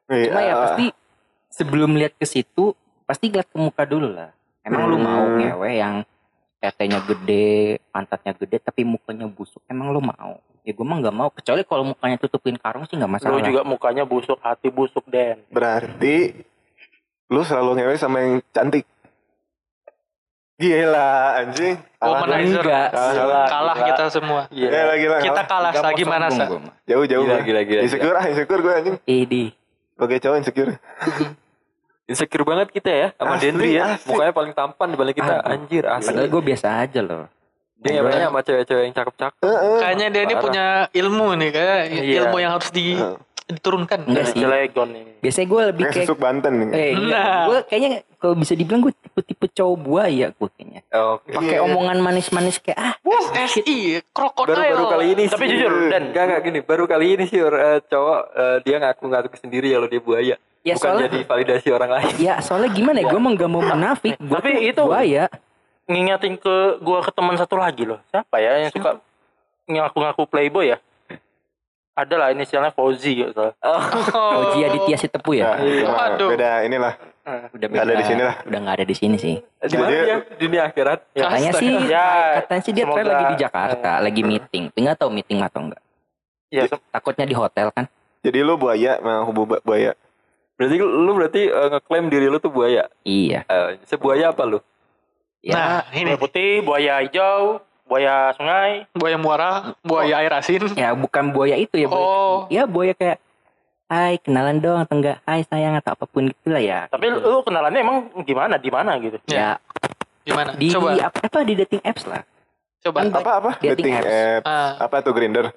cuma 0.06 0.40
ya 0.40 0.44
Iya. 0.44 0.54
pasti 0.60 0.86
sebelum 1.48 1.94
lihat 1.94 2.12
ke 2.14 2.26
situ 2.26 2.74
pasti 3.02 3.30
lihat 3.30 3.46
ke 3.46 3.56
muka 3.56 3.86
dulu 3.86 4.10
lah 4.10 4.34
emang 4.60 4.84
lu 4.84 4.98
Hmm. 4.98 5.06
mau 5.06 5.24
ngewe 5.32 5.70
yang 5.72 6.02
tetenya 6.58 6.98
gede 7.00 7.78
pantatnya 7.88 8.34
gede 8.34 8.58
tapi 8.58 8.82
mukanya 8.82 9.24
busuk 9.24 9.62
emang 9.66 9.88
lu 9.88 10.00
mau 10.00 10.42
ya 10.60 10.74
gue 10.74 10.82
mah 10.82 10.98
nggak 10.98 11.14
mau 11.14 11.30
kecuali 11.30 11.62
kalau 11.62 11.86
mukanya 11.86 12.18
tutupin 12.18 12.58
karung 12.58 12.82
sih 12.84 12.98
nggak 12.98 13.06
Lu 13.06 13.14
masalah 13.14 13.38
juga 13.38 13.62
mukanya 13.62 14.02
busuk, 14.02 14.42
hati 14.42 14.66
busuk, 14.66 15.06
Den. 15.06 15.38
Berarti 15.46 16.42
lu 17.28 17.40
selalu 17.40 17.70
ngewe 17.76 17.94
sama 17.94 18.18
yang 18.18 18.42
cantik. 18.50 18.82
Gila 20.56 21.08
anjing. 21.36 21.76
Kalah. 21.96 22.20
Womanizer. 22.22 22.64
Kalah, 22.64 23.44
Kalah 23.46 23.74
gila. 23.74 23.86
kita 23.86 24.04
semua. 24.08 24.40
Iya. 24.48 24.68
Gila, 24.70 24.94
gila, 24.96 25.16
Kita 25.18 25.32
kalah. 25.34 25.44
kalah 25.44 25.70
Nggak 25.70 25.82
sa 25.82 25.86
mau 25.86 25.98
gimana 25.98 26.26
sombong 26.26 26.38
sa? 26.38 26.44
gua 26.46 26.60
mah. 26.62 26.74
Jauh 26.82 27.04
jauh. 27.06 27.24
Gila, 27.24 27.38
gila, 27.40 27.60
gila, 27.62 27.80
Insecure 27.82 28.14
ah 28.14 28.24
insecure 28.26 28.60
gue 28.62 28.72
anjing. 28.74 28.96
eh 29.02 29.22
di 29.22 29.44
Sebagai 29.92 30.18
cowok 30.18 30.36
insecure. 30.38 30.72
insecure 32.06 32.44
banget 32.44 32.68
kita 32.70 32.88
ya 32.88 33.08
sama 33.12 33.34
Asli, 33.34 33.42
Dendri 33.42 33.70
ya 33.74 33.98
asli. 33.98 34.06
mukanya 34.06 34.30
paling 34.32 34.52
tampan 34.54 34.86
dibanding 34.88 35.16
kita 35.16 35.34
Aduh. 35.36 35.50
anjir 35.50 35.84
asli 35.84 36.06
padahal 36.06 36.28
gue 36.30 36.42
biasa 36.46 36.66
aja 36.78 37.00
loh 37.02 37.26
dia 37.76 37.90
ngewenya 37.92 38.30
sama 38.30 38.40
cewek-cewek 38.40 38.82
yang 38.84 38.94
cakep-cakep 38.94 39.42
Heeh. 39.42 39.76
Kayaknya 39.76 40.06
dia 40.08 40.22
ini 40.22 40.34
punya 40.38 40.64
ilmu 40.88 41.26
nih 41.34 41.50
kayak 41.50 41.78
Iya. 41.90 42.16
ilmu 42.22 42.36
yang 42.38 42.52
harus 42.54 42.70
di, 42.70 42.94
Heeh. 42.94 43.18
Diturunkan. 43.46 43.98
Enggak 44.04 44.24
sih. 44.28 44.38
Cilegon 44.38 44.88
nih. 44.90 45.04
biasanya 45.16 45.46
gue 45.46 45.62
lebih 45.66 45.82
Kayak 45.82 45.94
kayak 45.96 46.06
susuk 46.06 46.18
Banten. 46.18 46.52
Eh, 46.70 46.92
Nah. 46.96 47.46
gue 47.46 47.58
kayaknya 47.64 47.90
kalau 48.16 48.34
bisa 48.34 48.52
dibilang 48.52 48.80
gue 48.80 48.94
tipe-tipe 48.96 49.46
cowok 49.48 49.76
buaya 49.76 50.26
gue 50.30 50.48
kayaknya. 50.52 50.80
oke 50.88 51.30
Pakai 51.30 51.56
Iya. 51.56 51.62
omongan 51.62 51.98
manis-manis 51.98 52.56
kayak 52.58 52.78
ah, 52.78 52.92
SI, 53.44 54.02
krokodil. 54.08 54.54
baru 54.54 54.74
baru 54.76 54.84
kali 54.88 55.06
ini 55.12 55.24
Tapi 55.26 55.38
sih. 55.40 55.50
jujur, 55.52 55.72
Dan. 55.88 56.02
enggak 56.10 56.22
enggak 56.26 56.42
gini 56.42 56.58
baru 56.60 56.84
kali 56.84 57.06
ini 57.12 57.24
sih 57.24 57.38
eh, 57.38 57.78
cowok 57.82 58.20
eh, 58.28 58.56
dia 58.62 58.76
ngaku-ngaku 58.78 59.36
sendiri 59.36 59.68
kalau 59.70 59.86
dia 59.86 60.00
buaya 60.00 60.34
ya 60.62 60.74
bukan 60.74 60.82
soalnya 60.82 61.06
jadi 61.06 61.18
validasi 61.24 61.68
orang 61.70 61.90
lain 61.92 62.14
ya 62.18 62.34
soalnya 62.40 62.70
gimana 62.70 62.98
ya 62.98 63.06
gue 63.06 63.14
emang 63.16 63.34
gak 63.34 63.46
mau 63.48 63.62
munafik. 63.62 64.14
Gue 64.16 64.30
Tapi 64.32 64.50
itu- 64.64 64.82
buaya. 64.84 65.26
Ngingetin 65.86 66.34
ke 66.34 66.54
gua 66.82 66.98
ke 66.98 67.10
teman 67.10 67.34
satu 67.34 67.54
lagi 67.54 67.86
loh. 67.86 68.02
Siapa 68.10 68.36
ya 68.36 68.58
yang 68.58 68.74
suka 68.74 68.98
ngaku-ngaku 69.64 70.22
playboy 70.24 70.66
ya? 70.68 70.78
Ada 71.96 72.14
lah 72.14 72.28
inisialnya 72.28 72.70
Fauzi 72.70 73.24
gitu. 73.24 73.40
Oh, 73.56 74.52
Ji 74.52 74.60
Aditya 74.62 74.96
Sitepu 74.96 75.32
ya? 75.32 75.56
Nah, 75.56 75.64
itu 75.64 75.82
mah 75.82 75.96
Waduh. 76.12 76.28
beda 76.28 76.50
inilah. 76.62 76.94
Udah 77.50 77.66
Nggak 77.66 77.82
ada 77.82 77.94
di 77.96 78.04
sini 78.04 78.22
lah. 78.22 78.36
Udah 78.44 78.58
nggak 78.60 78.76
ada 78.76 78.86
di 78.86 78.94
sini 78.94 79.16
sih. 79.16 79.34
Di 79.40 79.74
mana 79.74 79.90
dia? 79.90 80.16
Dunia 80.36 80.62
akhirat. 80.66 80.98
Katanya 81.10 81.50
sih, 81.56 81.72
Ya, 81.88 82.06
katanya 82.38 82.62
sih 82.62 82.72
dia 82.72 82.84
semoga- 82.84 83.02
lagi 83.02 83.24
di 83.26 83.36
Jakarta, 83.40 83.90
lagi 83.98 84.20
meeting. 84.22 84.64
Nggak 84.70 84.96
tahu 84.96 85.10
meeting 85.10 85.40
atau 85.40 85.60
enggak. 85.64 85.82
Ya, 86.46 86.62
Takutnya 86.68 87.24
di 87.24 87.34
hotel 87.34 87.72
kan? 87.72 87.88
Jadi 88.20 88.38
lu 88.38 88.54
buaya, 88.54 89.00
mau 89.00 89.24
hubu 89.24 89.42
bu- 89.48 89.62
buaya. 89.64 89.96
Berarti 90.54 90.76
lu 90.78 91.12
berarti 91.12 91.42
eh, 91.46 91.68
ngeklaim 91.72 92.06
diri 92.06 92.26
lu 92.28 92.38
tuh 92.38 92.48
buaya. 92.48 92.86
Iya. 93.02 93.42
Eh, 93.42 93.80
sebuaya 93.82 94.30
apa 94.30 94.44
lu? 94.44 94.60
Ya, 95.40 95.52
Nah, 95.52 95.66
buaya 95.82 95.96
ini 95.96 96.12
putih, 96.14 96.60
buaya 96.60 97.00
hijau, 97.00 97.58
buaya 97.86 98.34
sungai. 98.34 98.84
buaya 98.92 99.16
muara, 99.16 99.50
buaya 99.80 100.18
air 100.18 100.32
asin. 100.32 100.66
ya 100.74 100.92
bukan 100.92 101.30
buaya 101.30 101.54
itu 101.54 101.76
ya. 101.76 101.86
Buaya, 101.86 102.02
Oh. 102.02 102.36
Ya 102.48 102.62
buaya 102.64 102.92
kayak, 102.92 103.18
Hai 103.86 104.18
kenalan 104.18 104.58
dong 104.58 104.82
atau 104.82 104.98
enggak? 104.98 105.22
Hai 105.22 105.46
sayang 105.46 105.78
atau 105.78 105.94
apa 105.94 106.04
pun 106.04 106.26
gitu 106.26 106.50
lah 106.50 106.58
ya. 106.58 106.90
Tapi 106.90 107.06
Gitu. 107.06 107.22
lu 107.22 107.38
kenalannya 107.40 107.78
emang 107.78 107.96
gimana? 108.20 108.58
Di 108.58 108.66
mana 108.66 108.98
gitu? 108.98 109.14
ya 109.24 109.62
Gimana? 110.20 110.50
di 110.52 110.66
Coba, 110.68 110.90
apa, 111.00 111.22
apa 111.22 111.38
di 111.40 111.54
dating 111.54 111.78
apps 111.80 112.02
lah. 112.02 112.26
coba. 112.82 112.98
Kan 113.00 113.14
Apa 113.14 113.32
apa? 113.36 113.50
Dating 113.56 113.70
Dating 113.86 113.94
apps. 113.94 114.10
apps. 114.10 114.44
Ah, 114.44 114.70
Apa 114.82 114.96
tuh 115.00 115.14
Grinder? 115.14 115.54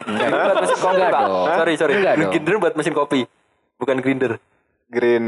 Enggak, 0.00 0.28
buat 0.32 0.56
mesin 0.58 0.78
kopi, 0.78 0.94
enggak 0.96 1.10
Pak. 1.12 1.22
dong. 1.22 1.46
Sorry, 1.52 1.74
sorry. 1.76 1.94
Enggak 1.94 2.14
dong. 2.16 2.30
Grinder 2.32 2.54
buat 2.58 2.74
mesin 2.74 2.92
kopi. 2.92 3.20
Bukan 3.78 3.96
grinder. 4.00 4.32
Green, 4.88 5.24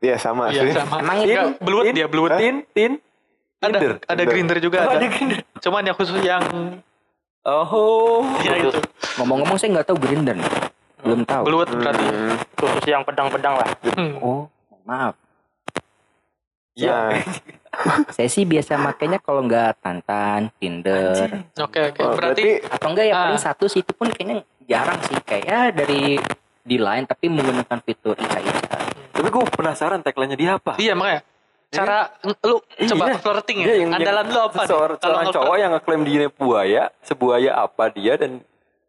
ya 0.00 0.16
sama 0.16 0.48
iya 0.48 0.62
sih. 0.64 0.72
sama. 0.72 0.98
Emang 0.98 1.18
itu- 1.20 1.52
belut 1.60 1.84
dia 1.92 2.06
belut. 2.06 2.32
Tin, 2.34 2.66
tin. 2.72 2.92
Ada 3.62 3.70
Grinder. 3.72 3.92
ada 4.02 4.22
grinder 4.24 4.56
juga 4.58 4.76
Oh, 4.80 4.90
ada. 4.90 4.98
ada 4.98 5.06
grinder. 5.06 5.38
Cuman 5.56 5.82
yang 5.82 5.94
khusus 5.94 6.18
yang 6.20 6.42
Oh. 7.42 8.22
ya 8.40 8.54
itu 8.56 8.70
Ngomong-ngomong 9.14 9.56
saya 9.56 9.70
nggak 9.72 9.86
tahu 9.86 9.98
Grinder 9.98 10.34
nih. 10.34 10.50
Belum 11.00 11.22
tahu. 11.22 11.42
belut 11.44 11.68
berarti. 11.68 12.04
Hmm, 12.04 12.34
Khusus 12.54 12.84
yang 12.86 13.02
pedang-pedang 13.02 13.54
lah. 13.56 13.68
Hmm. 13.88 14.14
Oh, 14.18 14.46
maaf. 14.84 15.14
Nah, 16.74 17.10
Saya 18.14 18.28
sih 18.28 18.44
biasa 18.44 18.76
makainya 18.76 19.18
kalau 19.18 19.42
nggak 19.42 19.80
Tantan, 19.80 20.52
Tinder, 20.56 21.40
Oke 21.56 21.80
oke. 21.82 22.00
oh, 22.00 22.12
Berarti 22.14 22.60
atau 22.60 22.88
enggak 22.88 23.06
ya 23.06 23.12
Ah. 23.12 23.22
paling 23.26 23.40
satu 23.40 23.64
sih 23.66 23.80
itu 23.80 23.92
pun 23.92 24.06
kayaknya 24.06 24.40
jarang 24.62 25.00
sih 25.02 25.16
kayak 25.18 25.44
ya 25.44 25.60
dari 25.70 26.20
di 26.62 26.76
line 26.76 27.04
tapi 27.04 27.26
menggunakan 27.26 27.78
fitur 27.80 28.14
Ica 28.14 28.38
Ica. 28.38 28.76
Tapi 29.10 29.26
gue 29.26 29.44
penasaran 29.50 30.00
tagline-nya 30.00 30.36
dia 30.36 30.50
apa? 30.54 30.76
iya 30.76 30.92
makanya 30.92 31.24
cara 31.72 31.98
lu 32.44 32.60
coba 32.92 33.04
Iya. 33.06 33.16
flirting 33.18 33.58
ya. 33.58 33.66
Yang- 33.78 33.92
Andalan 33.96 34.26
lu 34.28 34.40
apa? 34.42 34.60
Seorang, 34.62 34.96
Kalau 34.96 35.16
seorang 35.18 35.32
cowok 35.32 35.56
yang 35.56 35.70
ngeklaim 35.72 36.02
dirinya 36.04 36.30
buaya, 36.30 36.82
sebuaya 37.00 37.50
apa 37.58 37.84
dia 37.88 38.14
dan 38.14 38.44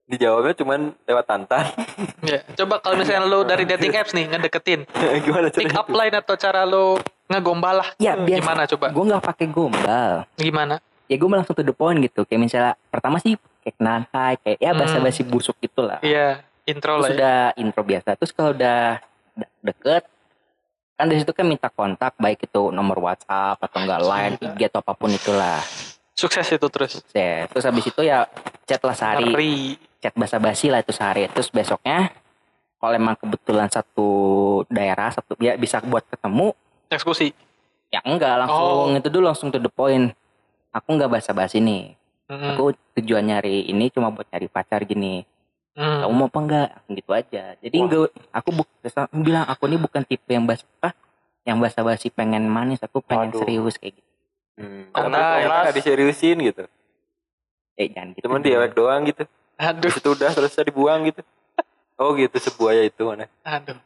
dijawabnya 0.06 0.54
cuman 0.54 0.80
lewat 1.02 1.26
tantan. 1.26 1.64
Ya, 2.24 2.40
coba 2.56 2.80
kalau 2.80 2.96
misalnya 2.96 3.24
lu 3.24 3.44
dari 3.44 3.64
dating 3.64 3.94
apps 3.94 4.12
nih 4.12 4.28
ngedeketin, 4.28 4.88
Gimana 5.26 5.48
pick 5.48 5.64
caranya? 5.66 5.76
up 5.78 5.88
line 5.90 6.16
atau 6.18 6.36
cara 6.36 6.62
lu 6.64 6.96
ngegombal 7.26 7.76
lah. 7.78 7.90
Ya 7.98 8.16
biasa. 8.16 8.40
Gimana 8.40 8.62
coba? 8.66 8.86
Gue 8.90 9.04
nggak 9.06 9.24
pakai 9.24 9.46
gombal. 9.48 10.28
Gimana? 10.36 10.76
Ya 11.06 11.16
gue 11.16 11.28
langsung 11.28 11.52
to 11.52 11.62
the 11.62 11.72
point 11.72 12.00
gitu. 12.00 12.24
Kayak 12.24 12.42
misalnya 12.42 12.74
pertama 12.88 13.18
sih 13.18 13.36
kayak 13.60 13.76
kenalan 13.76 14.04
hai 14.10 14.36
kayak 14.38 14.58
ya 14.58 14.72
Hmm. 14.72 14.80
basa-basi 14.80 15.22
busuk 15.22 15.56
gitulah. 15.58 16.00
Iya, 16.00 16.40
intro 16.64 16.96
Terus 16.98 17.04
lah. 17.04 17.10
Ya. 17.10 17.16
udah 17.16 17.38
intro 17.58 17.82
biasa. 17.82 18.10
Terus 18.16 18.32
kalau 18.32 18.52
udah 18.52 19.00
de- 19.34 19.52
deket 19.62 20.04
kan 20.94 21.06
dari 21.10 21.20
situ 21.20 21.34
kan 21.34 21.46
minta 21.50 21.68
kontak 21.74 22.14
baik 22.22 22.46
itu 22.46 22.70
nomor 22.70 23.02
WhatsApp 23.02 23.58
atau 23.58 23.78
enggak 23.82 24.02
line 24.06 24.36
IG 24.40 24.70
atau 24.70 24.80
apa 24.86 24.94
pun 24.94 25.10
itulah. 25.10 25.60
Sukses 26.14 26.46
itu 26.46 26.68
terus. 26.70 27.02
Set. 27.10 27.50
Terus 27.50 27.66
habis 27.66 27.86
itu 27.90 28.02
ya 28.06 28.30
chat 28.70 28.80
lah 28.86 28.94
sehari, 28.94 29.26
Ngeri. 29.34 29.58
chat 29.98 30.14
basa-basi 30.14 30.70
lah 30.70 30.86
itu 30.86 30.94
sehari. 30.94 31.26
Terus 31.34 31.50
besoknya 31.50 32.14
kalau 32.78 32.94
emang 32.94 33.18
kebetulan 33.18 33.68
satu 33.74 34.10
daerah 34.70 35.10
satu 35.10 35.34
ya 35.42 35.58
bisa 35.58 35.82
buat 35.82 36.06
ketemu 36.06 36.54
Eksekusi. 36.92 37.34
ya 37.90 38.04
enggak 38.06 38.46
langsung 38.46 38.94
itu 38.94 39.10
dulu 39.10 39.26
langsung 39.26 39.50
to 39.50 39.58
the 39.58 39.72
point. 39.74 40.14
Aku 40.70 40.94
enggak 40.94 41.10
basa-basi 41.10 41.58
nih. 41.58 41.98
Hmm. 42.30 42.54
Aku 42.54 42.78
tujuan 43.02 43.26
nyari 43.26 43.66
ini 43.68 43.90
cuma 43.90 44.14
buat 44.14 44.30
cari 44.30 44.46
pacar 44.46 44.86
gini. 44.86 45.26
Hmm. 45.74 46.06
Kamu 46.06 46.14
mau 46.14 46.28
apa 46.30 46.40
enggak? 46.40 46.70
Gitu 46.86 47.12
aja. 47.12 47.44
Jadi 47.58 47.76
enggak 47.76 48.14
aku 48.30 48.50
bu, 48.54 48.64
bilang 49.20 49.46
aku 49.50 49.66
ini 49.66 49.78
bukan 49.78 50.06
tipe 50.06 50.30
yang 50.30 50.46
bas 50.46 50.62
apa 50.80 50.94
yang 51.44 51.58
basa-basi 51.60 52.08
pengen 52.08 52.46
manis, 52.46 52.80
aku 52.80 53.02
pengen 53.02 53.34
Waduh. 53.34 53.42
serius 53.44 53.76
kayak 53.76 53.98
gitu. 53.98 54.10
Hmm, 54.54 54.86
karena 54.94 55.20
nggak 55.66 55.76
diseriusin 55.76 56.38
gitu. 56.40 56.64
Eh 57.74 57.90
jangan 57.90 58.14
gitu. 58.14 58.24
Cuman 58.30 58.40
diewek 58.40 58.72
doang 58.72 59.02
gitu. 59.04 59.26
Aduh, 59.58 59.82
Terus 59.82 59.98
itu 59.98 60.10
udah 60.14 60.30
selesai 60.30 60.64
dibuang 60.70 61.10
gitu. 61.10 61.26
Oh 61.98 62.14
gitu 62.14 62.38
sebuaya 62.38 62.86
itu 62.86 63.02
mana? 63.06 63.30
aduh. 63.42 63.78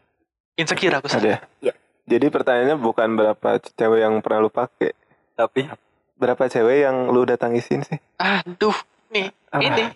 Insecure 0.56 0.96
aku 0.96 1.08
sih. 1.08 1.20
ada. 1.20 1.44
Iya. 1.60 1.74
Jadi 2.08 2.26
pertanyaannya 2.32 2.78
bukan 2.80 3.10
berapa 3.16 3.50
cewek 3.60 4.00
yang 4.00 4.20
pernah 4.24 4.40
lu 4.44 4.52
pakai, 4.52 4.96
Tapi 5.36 5.68
berapa 6.16 6.40
cewek 6.48 6.88
yang 6.88 7.12
lu 7.12 7.28
udah 7.28 7.36
tangisin 7.36 7.84
sih? 7.84 8.00
Aduh, 8.16 8.74
nih, 9.12 9.28
Ah. 9.52 9.60
ini. 9.60 9.92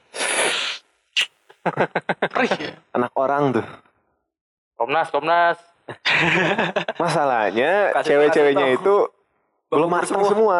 Ya. 1.62 2.74
Anak 2.98 3.12
orang 3.14 3.54
tuh. 3.54 3.66
Komnas, 4.78 5.08
Komnas. 5.14 5.58
Masalahnya 7.02 7.94
Kasih- 7.94 8.18
cewek-ceweknya 8.18 8.68
itu 8.80 8.96
belum 9.70 9.90
matang 9.90 10.24
semua. 10.26 10.30
semua. 10.30 10.60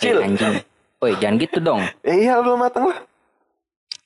Eh, 0.00 0.16
anjing. 0.16 0.54
Woi, 1.00 1.12
jangan 1.16 1.34
gitu 1.40 1.58
dong. 1.64 1.80
Ya 2.04 2.14
iya 2.14 2.34
belum 2.44 2.60
matang 2.60 2.92
lah. 2.92 2.98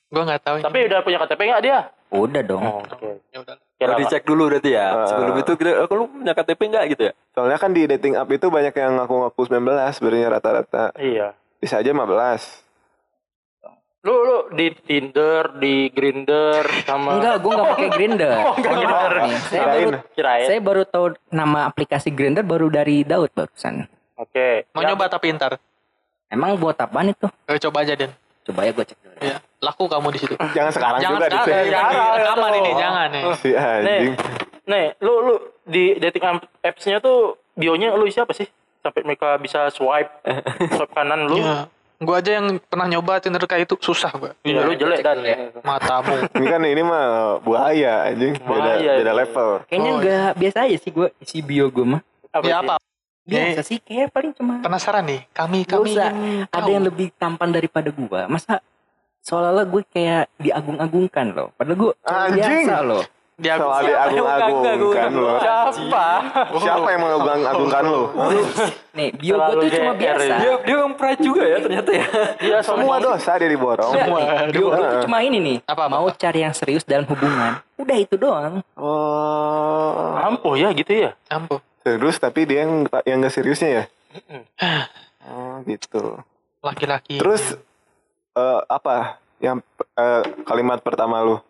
Gua 0.07 0.23
nggak 0.23 0.41
tahu. 0.47 0.55
ini. 0.59 0.63
Tapi 0.63 0.77
udah 0.87 0.99
punya 1.03 1.17
KTP 1.19 1.41
nggak 1.51 1.63
dia? 1.63 1.79
Udah 2.15 2.41
dong. 2.47 2.63
Oh, 2.63 2.79
oke. 2.79 3.09
ya 3.35 3.37
udah. 3.43 3.55
Kira 3.75 3.91
mau 3.91 3.99
dicek 3.99 4.23
dulu 4.23 4.47
berarti 4.47 4.71
ya. 4.71 4.87
Ah. 4.95 5.07
Sebelum 5.11 5.35
itu 5.35 5.51
kira 5.59 5.71
oh, 5.83 5.95
lu 5.99 6.05
punya 6.07 6.31
KTP 6.31 6.61
nggak 6.71 6.85
gitu 6.95 7.01
ya? 7.11 7.13
Soalnya 7.35 7.57
kan 7.59 7.75
di 7.75 7.83
dating 7.83 8.15
app 8.15 8.31
itu 8.31 8.47
banyak 8.47 8.71
yang 8.71 8.95
ngaku-ngaku 8.95 9.41
19 9.51 9.99
sebenarnya 9.99 10.27
rata-rata. 10.31 10.83
Iya. 10.95 11.35
Bisa 11.59 11.83
aja 11.83 11.91
15. 11.91 12.64
Lu 14.05 14.15
lu 14.15 14.37
di 14.53 14.69
Tinder, 14.77 15.57
di 15.57 15.89
Grinder 15.89 16.61
sama 16.85 17.17
Enggak, 17.17 17.41
gua 17.41 17.51
enggak 17.51 17.69
pakai 17.73 17.89
Grinder. 17.91 18.37
Oh, 18.39 18.53
enggak. 18.53 19.09
Nih, 19.19 19.37
saya 19.43 19.63
baru 19.65 19.89
Kirain. 20.13 20.45
saya 20.45 20.59
baru 20.61 20.81
tahu 20.85 21.05
nama 21.29 21.65
aplikasi 21.65 22.09
Grinder 22.09 22.41
baru 22.41 22.69
dari 22.69 23.01
Daud 23.01 23.33
barusan. 23.33 23.89
Oke. 24.15 24.69
Mau 24.71 24.79
Ya, 24.79 24.93
nyoba 24.93 25.09
tapi 25.09 25.33
ntar. 25.33 25.57
Emang 26.27 26.53
buat 26.55 26.77
apaan 26.77 27.09
itu? 27.09 27.25
Eh, 27.45 27.57
coba 27.59 27.81
aja 27.81 27.93
Den. 27.93 28.13
Coba 28.43 28.61
ya 28.61 28.71
gue 28.71 28.85
cek 28.85 28.97
dulu. 28.99 29.15
Ya, 29.19 29.35
laku 29.59 29.83
kamu 29.85 30.07
di 30.11 30.19
situ. 30.21 30.33
Jangan 30.37 30.69
sekarang 30.69 30.99
jangan 30.99 31.17
juga 31.17 31.25
di 31.25 31.33
sekarang, 31.33 31.49
sini. 31.57 31.65
jangan 31.67 31.91
Jangan, 31.91 32.13
rekaman 32.15 32.37
jangan. 32.37 32.53
ini, 32.55 32.71
jangan 32.77 33.07
nih. 33.09 33.23
Si 33.35 33.49
anjing. 33.51 34.13
Nih, 34.65 34.85
lu 34.99 35.13
lu 35.23 35.33
di 35.63 35.83
dating 35.97 36.23
app- 36.23 36.49
apps-nya 36.61 36.97
tuh 36.99 37.17
bionya 37.51 37.89
lu 37.91 38.05
isi 38.05 38.17
apa 38.17 38.31
sih? 38.31 38.45
Sampai 38.79 39.01
mereka 39.01 39.33
bisa 39.37 39.65
swipe 39.67 40.13
swipe 40.67 40.93
kanan 40.93 41.25
lu. 41.25 41.41
Iya. 41.41 41.65
Gua 41.95 42.19
aja 42.19 42.31
yang 42.35 42.59
pernah 42.59 42.85
nyoba 42.85 43.17
Tinder 43.17 43.39
kayak 43.41 43.65
itu 43.65 43.75
susah 43.79 44.11
gua. 44.13 44.31
Iya, 44.41 44.61
lu 44.61 44.73
jelek 44.73 44.99
dan 44.99 45.17
Matamu. 45.59 46.27
Ini 46.35 46.45
kan 46.45 46.61
ini 46.61 46.81
mah 46.81 47.05
buaya 47.39 48.05
anjing. 48.05 48.35
Beda, 48.35 48.47
Buaya, 48.75 48.91
beda 48.95 49.05
iya. 49.05 49.13
level. 49.15 49.49
Kayaknya 49.65 49.89
Oh, 49.89 49.97
enggak 49.97 50.31
biasa 50.35 50.57
aja 50.61 50.77
sih 50.77 50.91
gue 50.91 51.07
isi 51.17 51.39
bio 51.39 51.65
gue 51.67 51.85
mah. 51.87 52.01
Apa 52.29 52.43
Ya 52.43 52.51
sih? 52.53 52.61
apa? 52.61 52.75
Biasa 53.25 53.61
sih 53.61 53.77
kayak 53.79 54.11
paling 54.11 54.31
cuma 54.33 54.59
Penasaran 54.59 55.03
nih. 55.03 55.21
Kami 55.31 55.59
kami 55.63 55.91
usah. 55.91 56.11
ada 56.45 56.59
tahu. 56.61 56.69
yang 56.69 56.83
lebih 56.83 57.07
tampan 57.15 57.49
daripada 57.49 57.89
gua. 57.89 58.27
Masa 58.27 58.59
seolah-olah 59.19 59.65
gue 59.65 59.81
kayak 59.87 60.29
diagung-agungkan 60.37 61.25
loh. 61.31 61.49
Padahal 61.53 61.77
gue 61.79 61.91
Anjing. 62.03 62.67
biasa 62.67 62.75
loh. 62.81 63.03
Dia 63.35 63.59
Soal 63.59 63.83
diagung-agungkan 63.83 65.11
lo. 65.11 65.35
Siapa? 65.43 66.07
Siapa 66.55 66.87
yang 66.87 67.01
mengagung-agungkan 67.03 67.83
lo? 67.83 68.03
Nih, 68.95 69.11
bio 69.11 69.35
gue 69.35 69.55
tuh 69.59 69.69
cuma 69.75 69.91
biasa. 69.91 70.33
Dia 70.39 70.53
dia 70.63 70.75
emang 70.79 70.95
pride 70.95 71.19
juga 71.19 71.43
ya 71.43 71.57
ternyata 71.59 71.91
ya. 71.91 72.07
Iya, 72.39 72.57
Semua 72.63 72.95
dosa 73.03 73.35
dia 73.35 73.49
diborong. 73.51 73.91
Nih, 73.91 74.27
bio 74.55 74.67
gue 74.71 74.85
tuh 74.87 74.99
cuma 75.03 75.19
ini 75.19 75.37
nih. 75.43 75.57
Apa, 75.67 75.91
mau 75.91 76.07
cari 76.15 76.47
yang 76.47 76.55
serius 76.55 76.87
dalam 76.87 77.03
hubungan. 77.11 77.59
Udah 77.75 77.97
itu 77.99 78.15
doang. 78.15 78.63
Oh. 78.79 80.15
Ampuh 80.15 80.55
ya 80.55 80.71
gitu 80.71 80.95
ya. 80.95 81.11
Ampuh. 81.27 81.59
Terus 81.83 82.15
tapi 82.15 82.47
dia 82.47 82.63
yang 82.63 82.87
yang 83.03 83.19
gak 83.19 83.35
seriusnya 83.35 83.69
ya? 83.69 83.83
Oh 85.27 85.59
gitu. 85.67 86.23
Laki-laki. 86.63 87.19
Terus 87.19 87.59
eh, 88.31 88.61
apa 88.71 89.19
yang 89.43 89.59
eh, 89.99 90.23
kalimat 90.47 90.79
pertama 90.79 91.19
lu 91.19 91.43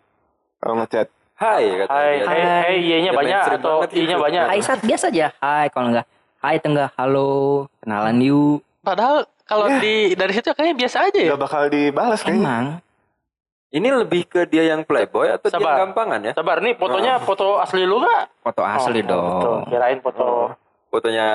kalau 0.58 0.82
ngechat? 0.82 1.14
Hai 1.36 1.64
kata 1.78 1.92
Hai, 1.92 2.12
dia. 2.14 2.24
hai, 2.24 2.40
hai, 2.40 2.74
iya-nya 2.80 3.04
Ya, 3.04 3.12
banyak 3.12 3.28
mainstream 3.30 3.60
atau 3.60 3.72
banget 3.76 3.90
i-nya 3.94 4.16
banyak. 4.16 4.42
Hai 4.46 4.60
saat 4.60 4.80
biasa 4.80 5.04
aja. 5.08 5.26
Hai 5.36 5.66
kalau 5.68 5.86
enggak. 5.90 6.06
Hai 6.38 6.54
atau 6.56 6.68
enggak 6.70 6.90
halo, 6.96 7.32
kenalan 7.78 8.16
yuk. 8.18 8.58
Padahal 8.80 9.16
kalau 9.44 9.66
Ya. 9.68 9.76
di 9.76 9.94
dari 10.12 10.32
situ 10.32 10.48
kayaknya 10.48 10.76
biasa 10.78 10.96
aja 11.04 11.20
ya. 11.20 11.30
Gak 11.30 11.42
bakal 11.42 11.62
dibalas 11.68 12.20
kayaknya. 12.20 12.40
Emang 12.40 12.66
Ini 13.66 13.88
lebih 13.92 14.24
ke 14.24 14.46
dia 14.46 14.64
yang 14.64 14.80
playboy 14.80 15.28
atau 15.28 15.46
dia 15.46 15.58
Sabar. 15.58 15.76
yang 15.76 15.90
gampangan 15.90 16.20
ya? 16.22 16.32
Sabar 16.32 16.56
nih 16.58 16.72
fotonya 16.74 17.20
foto 17.20 17.58
asli 17.58 17.82
lu 17.82 17.98
nggak? 17.98 18.22
foto 18.40 18.62
asli 18.62 19.00
Oh, 19.02 19.04
dong. 19.04 19.26
betul. 19.28 19.56
Kirain 19.68 19.98
foto. 20.00 20.26
Fotonya 20.88 21.28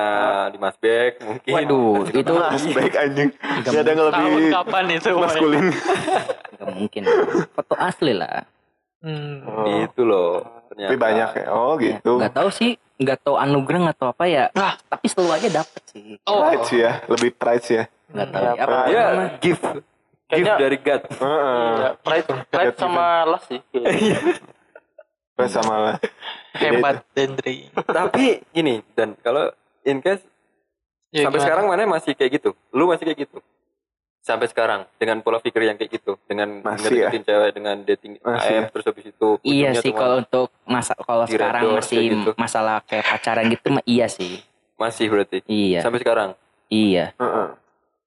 di 0.50 0.58
Mas 0.58 0.74
Bek 0.76 1.22
mungkin. 1.22 1.54
Waduh, 1.54 2.10
itu 2.10 2.34
Mas 2.34 2.64
baik 2.66 2.94
anjing. 2.98 3.30
Gak 3.62 3.74
ada 3.76 3.86
yang 3.86 4.00
Tahun 4.02 4.10
lebih 4.10 4.50
kapan 4.50 4.84
itu? 4.90 5.10
maskulin. 5.14 5.66
nggak 6.52 6.70
mungkin 6.72 7.02
foto 7.52 7.74
asli 7.76 8.14
lah 8.16 8.42
Hmm. 9.02 9.42
Oh. 9.44 9.66
Itu 9.82 10.02
loh. 10.02 10.46
Ternyata. 10.70 10.88
Tapi 10.88 10.98
banyak 10.98 11.30
ya. 11.36 11.46
Oh 11.50 11.76
Ya, 11.76 11.98
gitu. 11.98 12.12
nggak 12.16 12.34
tahu 12.34 12.50
sih 12.50 12.72
nggak 12.96 13.18
tahu 13.20 13.36
anugerah 13.36 13.92
tahu 13.92 14.10
apa 14.10 14.26
ya 14.26 14.46
Ah. 14.54 14.78
tapi 14.86 15.10
selalu 15.10 15.34
aja 15.34 15.48
dapet 15.52 15.82
sih 15.90 16.22
Oh, 16.24 16.38
Pride 16.40 16.64
sih 16.64 16.80
ya, 16.80 17.02
lebih 17.08 17.34
pride 17.34 17.64
sih 17.64 17.76
ya. 17.76 17.86
nggak 18.08 18.28
tahu 18.30 18.44
Ya, 18.44 18.52
ya, 18.52 18.62
apa 18.62 18.78
Ya, 18.88 19.04
namanya? 19.04 19.30
gift. 19.40 19.64
Gift 19.64 19.84
Kayaknya- 20.30 20.60
dari 20.60 20.78
God. 20.80 21.02
Heeh. 21.12 21.72
Ya, 21.76 21.90
pride, 21.98 22.28
pride 22.48 22.78
sama 22.78 23.06
las 23.26 23.44
sih. 23.44 23.60
Pride 25.32 25.52
sama 25.52 25.76
lah. 25.82 25.96
hebat 26.54 27.02
Dendri. 27.12 27.72
Tapi 27.74 28.46
gini, 28.50 28.86
dan 28.94 29.18
kalau 29.18 29.50
in 29.82 30.00
case 30.00 30.22
Ya, 31.10 31.26
sampai 31.26 31.40
gimana? 31.40 31.44
sekarang 31.44 31.66
mana 31.68 31.84
masih 31.90 32.14
kayak 32.14 32.32
gitu? 32.38 32.50
Lu 32.70 32.86
masih 32.86 33.04
kayak 33.04 33.26
gitu? 33.26 33.44
Sampai 34.22 34.46
sekarang 34.46 34.86
dengan 34.96 35.18
pola 35.20 35.38
pikir 35.38 35.66
yang 35.66 35.76
kayak 35.76 35.92
gitu, 35.92 36.14
dengan 36.24 36.62
Masih 36.62 36.94
ya? 36.96 37.10
ngedeketin 37.10 37.24
cewek 37.24 37.50
dengan 37.52 37.76
dating 37.82 38.14
Masih 38.18 38.54
AF 38.54 38.54
ya? 38.54 38.70
terus 38.70 38.86
habis 38.86 39.06
itu 39.08 39.30
iya 39.42 39.70
sih 39.74 39.90
kalau 39.92 40.22
untuk 40.22 40.54
masa 40.64 40.94
kalau 40.96 41.26
sekarang 41.26 41.62
redor 41.64 41.78
masih 41.80 41.98
kayak 41.98 42.12
gitu. 42.14 42.32
masalah 42.36 42.76
kayak 42.84 43.06
pacaran 43.08 43.46
gitu 43.50 43.68
mah 43.72 43.84
iya 43.84 44.06
sih 44.06 44.46
masih 44.76 45.06
berarti 45.08 45.42
iya 45.44 45.82
sampai 45.82 46.00
sekarang. 46.00 46.30
iya 46.68 47.18
Heeh. 47.18 47.48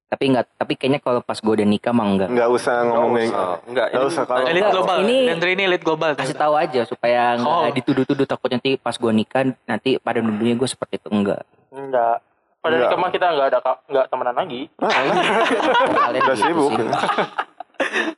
tapi 0.07 0.24
nggak 0.29 0.46
tapi 0.55 0.72
kayaknya 0.77 1.00
kalau 1.00 1.18
pas 1.18 1.35
gue 1.37 1.50
udah 1.53 1.66
nikah 1.66 1.90
mah 1.90 2.07
enggak 2.07 2.29
Nggak 2.31 2.48
usah 2.53 2.74
ngomongin. 2.85 3.29
Oh, 3.29 3.59
enggak, 3.66 3.87
Nggak 3.90 4.07
usah 4.07 4.22
kalau 4.22 4.38
Elite 4.40 4.55
Enggak, 4.57 4.70
global. 4.72 4.96
ini- 5.03 5.27
Dendri 5.27 5.50
ini 5.53 5.62
elite 5.66 5.83
global. 5.83 6.11
kasih 6.14 6.37
tahu 6.37 6.55
aja 6.55 6.81
supaya 6.85 7.22
nggak 7.35 7.50
Oh. 7.66 7.74
dituduh-tuduh 7.74 8.22
takut 8.24 8.48
nanti 8.48 8.70
pas 8.77 8.94
gue 8.94 9.11
nikah 9.12 9.42
nanti 9.64 9.98
pada 9.98 10.18
nuduhnya 10.20 10.55
gue 10.55 10.68
seperti 10.68 10.94
itu 10.96 11.11
enggak 11.11 11.42
Enggak. 11.68 12.22
Pada 12.64 12.74
Enggak. 12.74 12.88
nikah 12.88 12.98
mah 12.98 13.11
kita 13.12 13.27
enggak 13.29 13.46
ada 13.46 13.59
enggak 13.85 14.07
temenan 14.09 14.35
lagi. 14.35 14.61
Kalian 14.72 16.22
Udah 16.24 16.33
gitu 16.33 16.33
sibuk. 16.40 16.70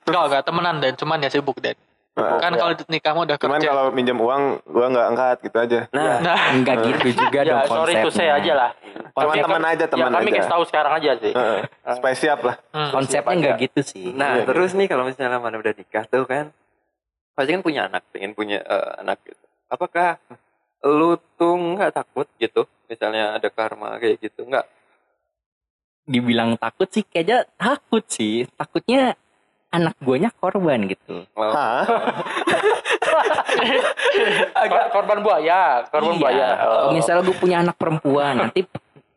Enggak, 0.06 0.22
enggak 0.24 0.44
temenan 0.44 0.74
dan 0.78 0.92
cuman 0.94 1.18
ya 1.18 1.28
sibuk 1.28 1.58
dan. 1.58 1.74
Heeh. 2.14 2.38
Kan 2.38 2.52
kalau 2.54 2.72
nikah 2.86 3.12
mah 3.12 3.22
udah 3.26 3.36
Cuman 3.36 3.58
kerja. 3.58 3.68
kalau 3.68 3.84
minjem 3.90 4.16
uang, 4.16 4.42
gua 4.64 4.86
nggak 4.88 5.06
angkat 5.10 5.36
gitu 5.42 5.56
aja. 5.58 5.80
Nah, 5.90 6.16
Nah, 6.22 6.38
enggak 6.48 6.76
gitu 6.86 7.08
juga 7.18 7.40
Ya, 7.40 7.60
dong 7.60 7.68
sorry 7.68 7.92
to 7.98 8.08
say 8.08 8.24
konsepnya 8.24 8.32
aja 8.32 8.52
lah. 8.54 8.70
Cuman 9.12 9.26
Kami- 9.28 9.44
teman 9.44 9.62
aja, 9.66 9.84
teman 9.84 10.00
ya, 10.00 10.14
kami 10.14 10.30
aja. 10.30 10.36
kasih 10.38 10.52
tahu 10.54 10.62
sekarang 10.64 10.92
aja 10.94 11.10
sih. 11.18 11.32
Heeh. 11.34 11.60
Supaya 11.90 12.14
siap 12.14 12.40
lah. 12.40 12.56
hmm. 12.70 12.90
konsepnya 12.90 13.34
enggak 13.34 13.54
gitu 13.60 13.80
sih 13.82 14.06
nah 14.12 14.32
Iya, 14.32 14.46
terus 14.46 14.72
nih 14.72 14.86
kalau 14.86 15.04
misalnya 15.04 15.36
mana 15.36 15.58
udah 15.58 15.74
nikah 15.74 16.06
tuh 16.06 16.24
kan, 16.24 16.54
pasti 17.34 17.50
kan 17.50 17.60
punya 17.60 17.80
anak, 17.84 18.06
pengen 18.08 18.32
punya 18.32 18.62
eh, 18.62 18.90
anak 18.96 19.18
gitu. 19.20 19.42
Apakah 19.66 20.16
lu 20.88 21.10
tuh 21.34 21.52
nggak 21.52 21.92
takut 21.92 22.30
gitu? 22.36 22.64
Misalnya 22.86 23.34
ada 23.34 23.48
karma 23.48 23.98
kayak 23.98 24.22
gitu, 24.22 24.42
nggak? 24.44 24.66
dibilang 26.06 26.54
takut 26.54 26.86
sih 26.86 27.02
kayaknya 27.02 27.50
takut 27.56 28.06
sih 28.06 28.46
takutnya 28.54 29.18
anak 29.68 29.98
guanya 29.98 30.30
korban 30.30 30.86
gitu 30.86 31.26
Oh, 31.34 31.50
Hah? 31.50 31.82
Kor- 34.62 34.88
korban 34.92 35.18
buaya, 35.20 35.82
korban 35.84 36.14
Iya. 36.14 36.20
buaya. 36.20 36.48
Kalau 36.56 36.78
Oh. 36.80 36.92
misalnya 36.92 37.22
gue 37.22 37.36
punya 37.36 37.56
anak 37.60 37.74
perempuan 37.74 38.34
nanti 38.38 38.62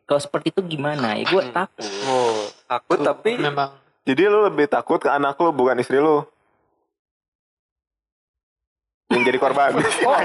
kalau 0.02 0.18
seperti 0.18 0.50
itu 0.50 0.66
gimana 0.68 1.14
ya 1.14 1.24
gue 1.24 1.42
takut 1.48 1.86
oh, 2.04 2.34
takut 2.66 2.98
tapi 3.00 3.38
memang 3.38 3.70
Jadi 4.02 4.26
lu 4.26 4.42
lebih 4.42 4.66
takut 4.66 4.98
ke 4.98 5.06
anak 5.06 5.38
lu 5.38 5.52
bukan 5.52 5.78
istri 5.78 5.94
lu. 5.96 6.26
Yang 9.10 9.22
jadi 9.26 9.38
korban. 9.38 9.70
Oh, 10.06 10.16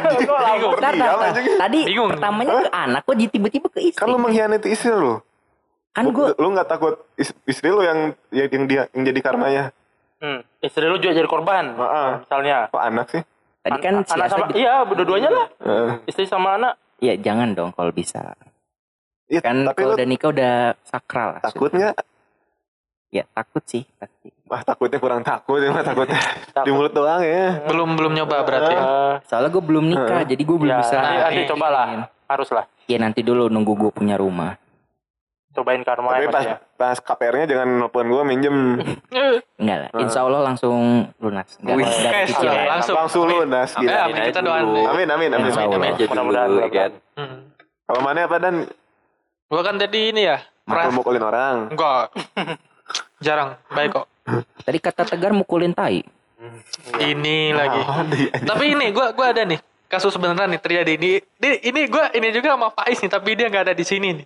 tadi 1.58 1.80
Bingung. 1.84 2.10
pertamanya 2.10 2.52
ke 2.62 2.72
anak 2.72 3.02
kok 3.02 3.16
jadi 3.18 3.32
tiba-tiba 3.32 3.68
ke 3.68 3.80
istri 3.84 4.06
lu 4.06 4.18
mengkhianati 4.18 4.68
istri 4.70 4.94
lu. 4.94 5.20
kan 5.96 6.12
gue 6.12 6.36
lu 6.36 6.48
nggak 6.52 6.68
takut 6.68 7.00
is- 7.16 7.32
istri 7.46 7.72
lu 7.72 7.80
yang 7.80 8.12
yang 8.30 8.64
dia 8.68 8.86
yang 8.92 9.04
jadi 9.04 9.20
karmanya. 9.22 9.64
Hmm. 10.20 10.44
Istri 10.60 10.86
lu 10.86 10.98
juga 10.98 11.16
jadi 11.16 11.28
korban. 11.28 11.72
Heeh. 11.74 12.10
Misalnya. 12.22 12.58
Kok 12.70 12.84
anak 12.84 13.08
sih? 13.10 13.22
tadi 13.66 13.80
kan 13.82 13.94
An- 13.98 14.06
si 14.06 14.14
anak 14.14 14.28
sama 14.30 14.46
gitu. 14.46 14.62
iya, 14.62 14.86
dua-duanya 14.86 15.30
lah. 15.34 15.48
Heeh. 15.60 15.90
Istri 16.06 16.26
sama 16.30 16.56
anak. 16.56 16.74
ya 16.96 17.12
jangan 17.20 17.52
dong 17.52 17.76
kalau 17.76 17.92
bisa 17.92 18.40
Iya, 19.28 19.42
kan 19.44 19.66
tapi 19.66 19.84
kalau 19.84 19.98
udah 19.98 20.08
nikah 20.08 20.30
udah 20.32 20.56
sakral 20.86 21.42
takut 21.42 21.74
nggak? 21.74 21.98
Ya 23.08 23.24
takut 23.28 23.64
sih 23.64 23.84
pasti 23.96 24.30
Wah 24.46 24.62
takutnya 24.62 24.98
kurang 24.98 25.22
takut 25.22 25.58
ya 25.58 25.74
takutnya 25.76 26.16
di 26.16 26.54
Takut. 26.54 26.70
mulut 26.72 26.92
doang 26.92 27.20
ya. 27.20 27.66
belum 27.66 27.90
belum 27.94 28.12
nyoba 28.14 28.44
berarti 28.44 28.72
ya. 28.72 28.82
Eh, 28.82 29.14
soalnya 29.26 29.50
gue 29.50 29.64
belum 29.64 29.86
nikah 29.88 30.22
jadi 30.24 30.38
gue 30.40 30.58
belum 30.60 30.70
ya, 30.72 30.80
bisa 30.80 30.96
nanti, 30.96 31.18
nanti 31.20 31.40
Iya. 31.40 31.50
coba 31.50 31.68
lah. 31.68 31.88
Harus 32.26 32.50
lah. 32.50 32.66
ya 32.84 32.98
nanti 32.98 33.22
dulu 33.22 33.48
nunggu 33.48 33.74
gue 33.76 33.92
punya 33.92 34.16
rumah 34.16 34.54
Cobain 35.52 35.80
karma 35.82 36.12
Tapi 36.12 36.26
ya, 36.26 36.30
pas 36.30 36.44
ya. 36.44 36.56
pas 36.76 36.98
KPR-nya 37.00 37.46
jangan 37.48 37.70
nelfon 37.80 38.06
gua 38.06 38.22
minjem. 38.22 38.76
Eh, 39.08 39.40
enggak 39.56 39.78
lah 39.80 39.90
insya 39.98 40.20
Allah 40.22 40.44
langsung 40.44 40.76
lunas 41.16 41.48
enggak 41.58 41.76
Wih, 41.80 41.88
dicicil 41.88 42.36
salah. 42.44 42.52
ya. 42.54 42.64
Langsung. 42.68 42.96
Langsung 43.00 43.24
lunas 43.24 43.70
Amin. 43.72 43.82
gila. 43.82 43.96
Eh, 43.96 44.02
amin. 44.04 44.24
kita 44.28 44.42
doain. 44.42 44.66
Amin 44.86 45.08
amin 45.08 45.30
amin. 45.32 45.48
Insya 45.48 45.64
Allah. 45.64 45.80
aja 45.88 46.04
Mudah-mudahan, 46.04 46.20
dulu 46.46 46.60
ya 46.60 46.68
mudah-mudahan. 46.68 46.92
kan. 46.92 46.92
Hmm. 47.16 47.38
Kalau 47.88 48.02
mana 48.04 48.20
apa 48.22 48.38
dan 48.38 48.56
Gua 49.48 49.62
kan 49.64 49.76
tadi 49.78 50.00
ini 50.12 50.22
ya. 50.26 50.38
Pernah 50.62 50.84
mukul-mukulin 50.86 51.24
orang. 51.24 51.56
enggak. 51.72 52.06
Jarang, 53.26 53.58
baik 53.68 53.90
kok. 53.92 54.06
tadi 54.62 54.78
kata 54.80 55.02
tegar 55.04 55.32
mukulin 55.32 55.72
tai 55.72 56.06
Ini 56.96 57.38
lagi. 57.52 57.82
Di- 58.08 58.30
Tapi 58.44 58.66
ini 58.72 58.90
gua 58.92 59.10
gua 59.12 59.34
ada 59.34 59.42
nih 59.42 59.58
kasus 59.88 60.14
beneran 60.16 60.46
nih 60.48 60.60
terjadi 60.60 60.92
ini. 60.94 61.18
Ini, 61.36 61.50
ini 61.64 61.82
gua 61.88 62.10
ini 62.12 62.30
juga 62.30 62.54
sama 62.54 62.70
Faiz 62.70 63.00
nih, 63.00 63.10
tapi 63.10 63.34
dia 63.34 63.48
nggak 63.48 63.64
ada 63.64 63.74
di 63.74 63.82
sini 63.82 64.14
nih. 64.14 64.26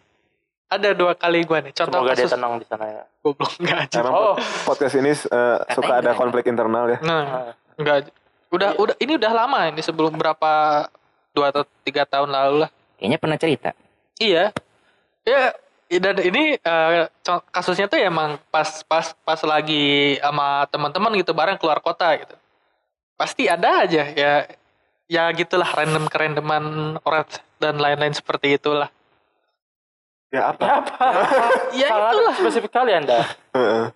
Ada 0.67 0.91
dua 0.91 1.15
kali 1.15 1.41
gua 1.43 1.59
nih. 1.59 1.71
Contoh 1.71 1.97
Semoga 1.97 2.12
dia 2.12 2.19
kasus 2.19 2.33
tenang 2.35 2.53
di 2.55 2.65
sana 2.65 2.85
ya. 2.85 3.03
goblok 3.19 3.51
enggak 3.57 3.77
aja. 3.81 3.97
Emang 4.01 4.13
Oh. 4.13 4.35
podcast 4.63 4.95
ini 4.95 5.12
eh, 5.12 5.57
suka 5.69 5.93
ada 5.97 6.12
konflik 6.13 6.45
internal 6.45 6.85
ya. 6.89 6.97
Nah, 6.99 7.55
enggak. 7.75 8.12
Udah 8.49 8.69
udah 8.75 8.95
ini 8.97 9.15
udah 9.15 9.31
lama 9.31 9.59
ini 9.67 9.79
sebelum 9.79 10.12
berapa 10.13 10.51
dua 11.31 11.45
atau 11.49 11.63
tiga 11.81 12.03
tahun 12.03 12.29
lalu 12.29 12.55
lah. 12.63 12.71
kayaknya 12.95 13.15
pernah 13.15 13.38
cerita 13.38 13.69
Iya. 14.17 14.51
Ya 15.23 15.55
dan 15.97 16.21
ini 16.21 16.54
eh, 16.62 17.10
co- 17.25 17.41
kasusnya 17.49 17.89
tuh 17.89 17.97
ya 17.97 18.13
emang 18.13 18.38
pas 18.54 18.86
pas 18.86 19.17
pas 19.25 19.41
lagi 19.41 20.21
sama 20.21 20.69
teman-teman 20.69 21.17
gitu 21.17 21.34
bareng 21.34 21.58
keluar 21.58 21.82
kota 21.82 22.13
gitu. 22.21 22.38
Pasti 23.17 23.49
ada 23.49 23.89
aja 23.89 24.06
ya 24.13 24.45
ya 25.10 25.23
gitulah 25.34 25.65
random 25.73 26.06
kerandoman 26.06 26.63
orang 27.02 27.25
dan 27.58 27.82
lain-lain 27.82 28.13
seperti 28.13 28.62
itulah. 28.62 28.93
Ya 30.30 30.54
apa? 30.54 30.86
Apa? 30.86 31.06
Ya 31.82 31.89
itulah 31.89 32.34
spesifik 32.38 32.69
kali 32.69 32.93
Anda. 32.93 33.25
Heeh. 33.58 33.89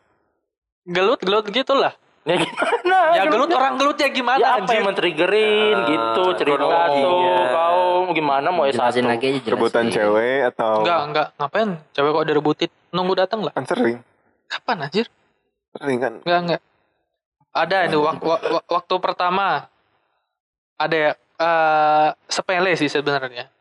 gelut-gelut 0.84 1.48
gitulah. 1.54 1.94
Ya 2.24 2.40
gimana? 2.40 2.98
Ya 3.12 3.24
gelut 3.28 3.52
orang 3.52 3.76
gelutnya 3.76 4.08
gimana 4.10 4.40
Ya 4.40 4.48
apa 4.50 4.64
anjir? 4.64 4.74
yang 4.74 4.86
men-triggerin 4.88 5.76
Ah, 5.76 5.84
gitu 5.86 6.24
cerita 6.34 6.56
kronologinya. 6.56 7.36
tuh 7.36 7.46
kau 7.52 7.84
gimana 8.12 8.48
mau 8.48 8.64
S1 8.64 8.74
jelasin 8.74 9.06
lagi 9.06 9.26
aja 9.30 9.50
Rebutan 9.50 9.86
cewek 9.88 10.40
atau 10.50 10.74
Enggak, 10.80 11.00
enggak. 11.04 11.28
Ngapain? 11.36 11.70
Cewek 11.92 12.10
kok 12.10 12.22
udah 12.22 12.36
rebutin? 12.36 12.70
Nunggu 12.90 13.14
datang 13.18 13.40
lah. 13.42 13.52
kan 13.52 13.66
sering. 13.66 14.00
Kapan 14.46 14.78
anjir? 14.82 15.06
Sering 15.74 16.00
kan. 16.00 16.14
Enggak, 16.22 16.40
enggak. 16.42 16.62
Ada 17.52 17.78
itu 17.86 17.98
wak- 18.00 18.18
wa- 18.20 18.44
wa- 18.50 18.68
waktu 18.72 18.96
pertama 18.98 19.68
ada 20.76 20.96
ya 20.96 21.12
eh, 21.36 22.10
sepele 22.26 22.72
sih 22.74 22.88
sebenarnya. 22.88 23.52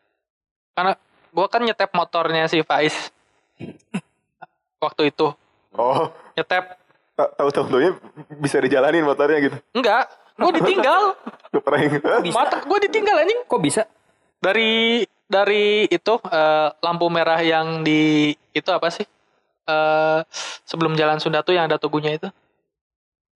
Karena 0.73 0.95
gua 1.29 1.47
kan 1.47 1.61
nyetep 1.61 1.91
motornya 1.91 2.47
si 2.47 2.63
Faiz. 2.63 3.11
waktu 4.79 5.09
itu 5.09 5.35
Oh, 5.73 6.13
nyetep 6.33 6.82
ta- 7.13 7.33
tahu-tahu 7.35 7.65
taunya 7.69 7.93
bisa 8.37 8.57
dijalanin 8.57 9.03
motornya 9.03 9.39
gitu. 9.43 9.57
enggak, 9.73 10.09
gua 10.35 10.51
ditinggal. 10.59 11.03
Keprank. 11.51 11.91
Mata 12.29 12.63
gua 12.63 12.79
ditinggal 12.79 13.17
anjing 13.19 13.41
kok 13.43 13.61
bisa 13.61 13.83
dari 14.39 15.05
dari 15.25 15.87
itu 15.87 16.15
eh, 16.23 16.69
lampu 16.79 17.07
merah 17.07 17.39
yang 17.39 17.81
di 17.81 18.33
itu 18.51 18.69
apa 18.69 18.89
sih? 18.89 19.05
Eh 19.63 20.21
sebelum 20.65 20.93
jalan 20.93 21.17
Sunda 21.17 21.41
tuh 21.41 21.53
yang 21.53 21.65
ada 21.65 21.77
tugunya 21.77 22.13
itu. 22.13 22.29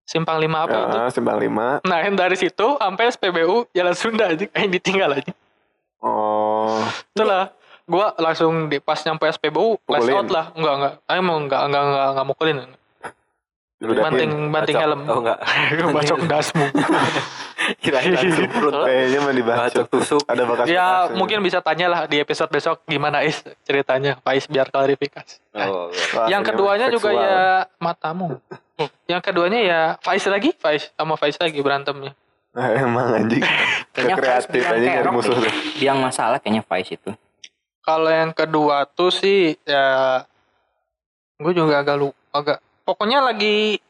Simpang 0.03 0.39
5 0.39 0.47
apa 0.47 0.77
itu? 0.77 0.97
Ya, 0.97 1.07
simpang 1.11 1.35
lima. 1.35 1.83
Nah, 1.83 1.99
yang 1.99 2.15
dari 2.15 2.39
situ 2.39 2.79
sampai 2.79 3.11
SPBU 3.11 3.67
Jalan 3.73 3.91
Sunda 3.93 4.31
aja 4.31 4.47
kayak 4.47 4.71
ditinggal 4.73 5.11
aja. 5.13 5.35
Oh, 5.99 6.79
Itulah 7.11 7.51
gua 7.83 8.15
langsung 8.17 8.67
di 8.67 8.79
pas 8.79 9.03
nyampe 9.03 9.27
SPBU 9.27 9.83
flash 9.83 10.07
Pukulin. 10.07 10.15
out 10.17 10.29
lah. 10.31 10.47
Enggak, 10.55 10.75
enggak. 10.79 10.95
Mau 11.21 11.37
enggak 11.37 11.61
enggak 11.61 11.83
enggak, 11.83 12.07
enggak 12.07 12.27
mukulin. 12.27 12.59
Banting 13.77 14.49
banting 14.49 14.77
helm. 14.81 15.01
Oh 15.05 15.21
enggak. 15.21 15.39
Bacok 15.97 16.21
dasmu. 16.25 16.65
Kirain 17.83 18.15
langsung 18.15 18.49
perut. 18.49 18.73
Kayaknya 18.89 19.19
mah 19.21 19.33
dibacok. 19.37 19.61
Bacok 19.69 19.87
tusuk. 19.93 20.23
Ada 20.25 20.43
bekas 20.49 20.67
ya, 20.71 20.87
mungkin 21.13 21.45
bisa 21.45 21.59
tanya 21.61 21.87
lah 21.93 22.01
di 22.09 22.17
episode 22.17 22.49
besok 22.49 22.81
gimana 22.89 23.21
Is 23.21 23.45
ceritanya. 23.69 24.17
Faiz 24.25 24.49
biar 24.49 24.73
klarifikasi. 24.73 25.37
Oh. 25.53 25.93
Wah, 25.93 26.27
yang 26.33 26.41
keduanya 26.41 26.89
juga 26.89 27.13
seksual. 27.13 27.29
ya 27.29 27.69
matamu. 27.77 28.41
yang 29.09 29.21
keduanya 29.21 29.61
ya 29.61 29.81
Faiz 30.01 30.25
lagi, 30.25 30.57
Faiz 30.57 30.89
sama 30.97 31.21
Faiz 31.21 31.37
lagi 31.37 31.61
berantemnya. 31.61 32.17
Nah, 32.57 32.73
emang 32.81 33.13
anjing. 33.13 33.45
Kayaknya 33.93 34.17
Kreatif 34.17 34.63
aja 34.65 34.89
nyari 34.89 35.11
musuh 35.13 35.37
biang 35.77 36.01
masalah 36.01 36.41
kayaknya 36.41 36.65
Faiz 36.65 36.89
itu 36.89 37.13
Kalau 37.85 38.11
yang 38.11 38.33
kedua 38.33 38.89
tuh 38.89 39.13
sih 39.13 39.57
ya 39.65 40.21
gue 41.37 41.53
juga 41.53 41.85
agak 41.85 41.97
lu 42.01 42.09
agak 42.33 42.59
pokoknya 42.87 43.19
lagi 43.19 43.83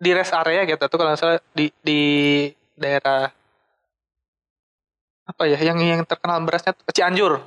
di 0.00 0.10
rest 0.12 0.36
area 0.36 0.68
gitu 0.68 0.84
tuh 0.84 0.98
kalau 1.00 1.16
salah 1.16 1.40
di 1.56 1.72
di 1.80 2.00
daerah 2.76 3.32
apa 5.28 5.42
ya 5.46 5.58
yang 5.60 5.78
yang 5.80 6.02
terkenal 6.04 6.42
berasnya 6.44 6.76
Cianjur. 6.90 7.40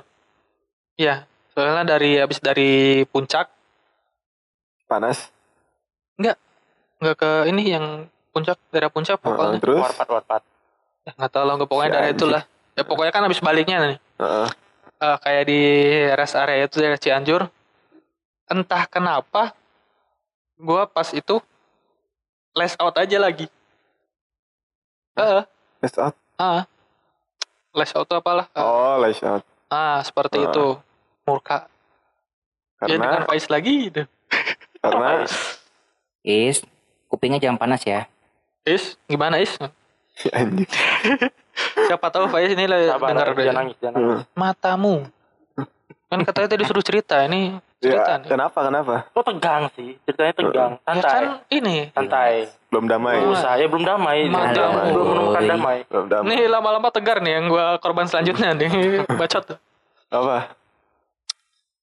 Ya, 0.94 1.26
soalnya 1.52 1.98
dari 1.98 2.18
habis 2.18 2.38
dari 2.38 3.02
puncak 3.10 3.50
Panas. 4.86 5.30
nggak 7.02 7.16
ke 7.18 7.30
ini 7.50 7.74
yang 7.74 8.06
puncak 8.30 8.56
daerah 8.70 8.88
puncak 8.88 9.18
pokoknya. 9.20 9.58
terus. 9.60 9.82
warpat 9.82 10.08
warpat 10.08 10.42
Ya, 11.04 11.12
nggak 11.20 11.30
tahu 11.36 11.44
lah 11.44 11.54
nggak 11.60 11.68
pokoknya 11.68 11.90
Si 11.90 11.94
daerah 11.94 12.12
itulah. 12.16 12.42
Ya 12.74 12.82
pokoknya 12.86 13.12
kan 13.12 13.22
habis 13.28 13.40
baliknya 13.44 13.76
nih. 13.84 13.98
Heeh. 14.22 14.48
Eh, 15.04 15.16
kayak 15.20 15.44
di 15.44 15.60
rest 16.16 16.34
area 16.38 16.64
itu 16.64 16.80
daerah 16.80 16.96
Cianjur. 16.96 17.42
Entah 18.48 18.88
kenapa 18.88 19.52
gua 20.56 20.84
pas 20.84 21.08
itu 21.10 21.36
less 22.52 22.74
out 22.76 22.94
aja 22.94 23.16
lagi. 23.16 23.46
Heeh. 25.14 25.42
Lash 25.80 25.98
out. 25.98 26.14
Ah. 26.34 26.62
Less 27.70 27.92
out 27.92 28.06
tuh 28.06 28.16
apalah? 28.16 28.46
Oh, 28.52 28.98
lash 28.98 29.22
out. 29.22 29.42
Ah, 29.66 29.98
seperti 30.00 30.38
Ah. 30.38 30.46
itu. 30.48 30.66
Murka. 31.24 31.66
Ya 32.80 32.94
dengan 32.94 33.16
Karena 33.16 33.26
Faiz 33.26 33.46
lagi 33.48 33.88
gitu. 33.88 34.02
karena 34.78 35.24
Is, 36.20 36.60
kupingnya 37.06 37.40
jangan 37.40 37.56
panas 37.56 37.80
ya. 37.82 38.04
Is, 38.62 39.00
gimana 39.06 39.40
Is? 39.40 39.56
anjing. 40.30 40.68
Siapa 41.86 42.06
tahu 42.08 42.28
Faiz 42.28 42.52
ini 42.52 42.68
lah 42.68 42.92
sabar 42.92 43.08
dengar 43.10 43.26
jangan 43.30 43.40
deh. 43.40 43.56
nangis 43.56 43.76
jangan 43.80 43.94
nangis. 43.96 44.26
Matamu. 44.32 44.94
Kan 46.12 46.18
katanya 46.22 46.46
tadi 46.46 46.60
disuruh 46.60 46.84
cerita, 46.84 47.24
ini 47.24 47.56
cerita 47.84 48.00
Ya, 48.08 48.16
nih. 48.16 48.28
kenapa 48.32 48.58
kenapa? 48.62 48.94
kok 49.06 49.24
tegang 49.24 49.64
sih 49.72 49.90
ceritanya 50.02 50.32
tegang 50.32 50.72
Ya 50.72 50.82
santai 50.82 51.12
kan 51.12 51.24
ini. 51.48 51.76
santai 51.92 52.32
Belum 52.72 52.88
damai. 52.88 53.14
Oh, 53.20 53.30
usah 53.30 53.54
ya 53.54 53.68
belum 53.68 53.84
damai 53.84 54.26
belum 54.26 54.50
belum 54.90 55.06
menemukan 55.06 55.42
damai 55.46 55.78
Belum 55.86 56.06
damai. 56.08 56.26
Nih 56.26 56.48
lama-lama 56.48 56.88
tegar 56.88 57.20
nih 57.20 57.32
yang 57.32 57.46
gua 57.46 57.78
korban 57.78 58.08
selanjutnya 58.08 58.50
nih. 58.50 58.72
Bacot. 59.20 59.44
tuh. 59.46 59.58
Apa? 60.08 60.50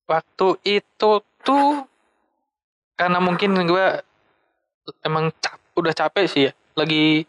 Waktu 0.04 0.48
itu 0.66 1.12
tuh 1.40 1.70
karena 2.94 3.18
mungkin 3.18 3.56
gua 3.64 4.04
emang 5.02 5.32
cap- 5.38 5.64
udah 5.74 5.94
capek 5.96 6.26
sih 6.28 6.42
ya. 6.48 6.52
Lagi 6.76 7.24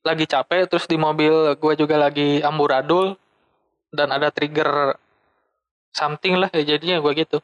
lagi 0.00 0.24
capek 0.24 0.64
terus 0.64 0.86
di 0.86 0.94
mobil 0.94 1.32
gua 1.56 1.74
juga 1.74 1.98
lagi 1.98 2.38
amburadul 2.40 3.18
dan 3.90 4.08
ada 4.08 4.30
trigger 4.30 4.94
something 5.90 6.38
lah 6.38 6.46
ya 6.52 6.62
jadinya 6.68 7.02
gua 7.02 7.10
gitu. 7.12 7.42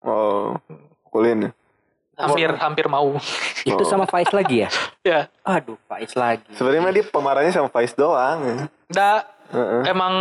Oh, 0.00 0.56
pukulin. 1.04 1.50
Hampir 2.16 2.48
hampir 2.56 2.86
mau. 2.88 3.16
Itu 3.62 3.76
Oh. 3.76 3.88
sama 3.88 4.08
Faiz 4.08 4.32
lagi 4.32 4.64
ya? 4.64 4.70
ya. 5.10 5.20
Aduh, 5.44 5.76
Faiz 5.84 6.12
lagi. 6.12 6.48
Sebenarnya 6.52 6.92
dia 6.92 7.04
pemarahnya 7.04 7.52
sama 7.52 7.68
Faiz 7.68 7.92
doang. 7.92 8.66
Da 8.88 9.26
Heeh. 9.52 9.82
emang 9.86 10.14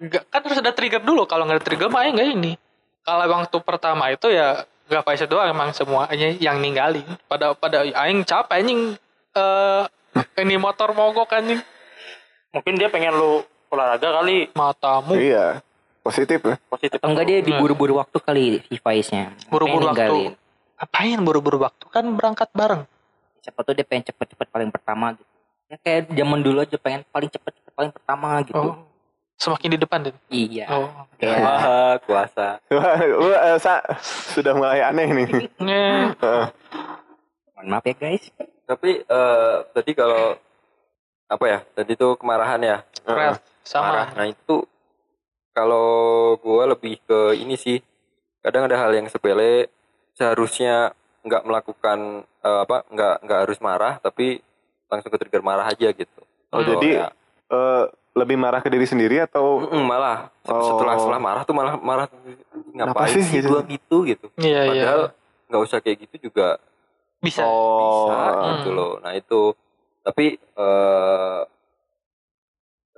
nggak 0.00 0.24
kan 0.28 0.40
harus 0.40 0.60
ada 0.60 0.72
trigger 0.72 1.02
dulu 1.02 1.24
kalau 1.24 1.44
nggak 1.44 1.60
ada 1.60 1.64
trigger 1.64 1.88
mah 1.88 2.08
ya 2.08 2.16
nggak 2.16 2.28
ini 2.32 2.52
kalau 3.02 3.28
waktu 3.28 3.56
pertama 3.60 4.08
itu 4.08 4.32
ya 4.32 4.64
nggak 4.88 5.04
Faisal 5.04 5.28
doang 5.28 5.44
emang 5.46 5.70
semuanya 5.70 6.32
yang 6.40 6.56
ninggalin 6.56 7.04
pada 7.28 7.52
pada 7.52 7.84
aing 7.84 8.24
capek 8.24 8.64
anjing 8.64 8.96
eh 9.30 9.82
ini 10.40 10.56
motor 10.56 10.96
mogok 10.96 11.30
anjing 11.30 11.60
mungkin 12.48 12.74
dia 12.74 12.88
pengen 12.88 13.12
lu 13.12 13.44
olahraga 13.68 14.08
kali 14.18 14.48
matamu 14.50 15.14
Iya. 15.14 15.60
Positif 16.00 16.40
ya. 16.40 16.56
positif 16.66 16.96
Atau 16.96 17.12
enggak 17.12 17.24
dia 17.28 17.38
diburu-buru 17.40 18.00
waktu 18.00 18.18
kali 18.18 18.44
Faiznya. 18.78 19.36
buru-buru 19.46 19.84
waktu 19.86 20.32
ngapain 20.80 21.20
buru-buru 21.20 21.58
waktu 21.60 21.84
kan 21.86 22.04
berangkat 22.08 22.48
bareng 22.52 22.88
Siapa 23.40 23.60
tuh 23.64 23.72
dia 23.72 23.84
pengen 23.84 24.04
cepet-cepet 24.04 24.48
paling 24.48 24.68
pertama 24.68 25.12
gitu. 25.12 25.28
Ya 25.68 25.76
kayak 25.76 26.08
zaman 26.10 26.40
dulu 26.40 26.60
aja 26.60 26.76
pengen 26.76 27.04
paling 27.08 27.28
cepet-cepet 27.28 27.72
paling 27.72 27.92
pertama 27.92 28.40
gitu. 28.44 28.56
oh 28.58 28.76
semakin 29.40 29.72
di 29.72 29.78
depan 29.80 29.98
deh 30.04 30.12
Iya. 30.28 30.68
oh 30.68 30.88
Kayak 31.16 31.36
Wah, 31.40 31.94
kuasa. 32.04 32.60
Wah, 32.68 33.00
lu, 33.00 33.32
eh, 33.32 33.56
Sa, 33.56 33.80
sudah 34.36 34.52
mulai 34.52 34.84
aneh 34.84 35.08
nih. 35.08 35.28
Heeh. 35.56 36.44
mohon 37.56 37.66
maaf 37.68 37.84
ya 37.84 37.96
guys. 37.96 38.28
Tapi 38.68 39.00
eh 39.00 39.54
tadi 39.72 39.92
kalau 39.92 40.36
apa 41.26 41.44
ya? 41.44 41.58
Tadi 41.72 41.92
tuh 41.96 42.20
kemarahan 42.20 42.60
ya. 42.60 42.78
Marah. 43.08 43.40
sama 43.64 44.12
Nah, 44.12 44.26
itu 44.28 44.64
kalau 45.50 45.88
gua 46.38 46.70
lebih 46.70 46.98
ke 47.02 47.34
ini 47.34 47.54
sih. 47.54 47.78
Kadang 48.40 48.66
ada 48.66 48.76
hal 48.78 48.90
yang 48.92 49.06
sepele 49.06 49.68
seharusnya 50.14 50.92
nggak 51.20 51.44
melakukan 51.44 51.98
eh, 52.24 52.60
apa? 52.64 52.88
nggak 52.88 53.14
nggak 53.24 53.38
harus 53.44 53.58
marah 53.60 54.00
tapi 54.00 54.40
langsung 54.88 55.12
ke 55.12 55.18
trigger 55.20 55.44
marah 55.44 55.68
aja 55.68 55.92
gitu. 55.92 56.20
Oh, 56.50 56.64
jadi 56.64 56.88
ya, 57.04 57.08
eh, 57.46 57.84
lebih 58.10 58.34
marah 58.34 58.58
ke 58.58 58.66
diri 58.66 58.84
sendiri 58.84 59.22
atau 59.22 59.62
malah 59.70 60.32
Oh. 60.48 60.74
setelah 60.74 60.98
setelah 60.98 61.20
marah 61.20 61.42
tuh 61.46 61.54
malah 61.54 61.78
marah 61.78 62.06
ngapain 62.74 63.14
sih 63.14 63.22
sih 63.22 63.38
gitu? 63.38 63.54
gua 63.54 63.62
gitu 63.62 63.96
gitu. 64.02 64.26
iya 64.40 64.66
iya 64.66 64.82
Padahal 64.82 65.02
nggak 65.46 65.62
usah 65.62 65.78
kayak 65.78 65.98
gitu 66.08 66.30
juga 66.30 66.58
bisa 67.20 67.44
oh, 67.44 68.08
bisa 68.10 68.16
Hmm. 68.16 68.50
gitu 68.58 68.70
loh. 68.72 68.92
Nah 68.98 69.12
itu 69.14 69.54
tapi 70.00 70.40
eh 70.40 71.38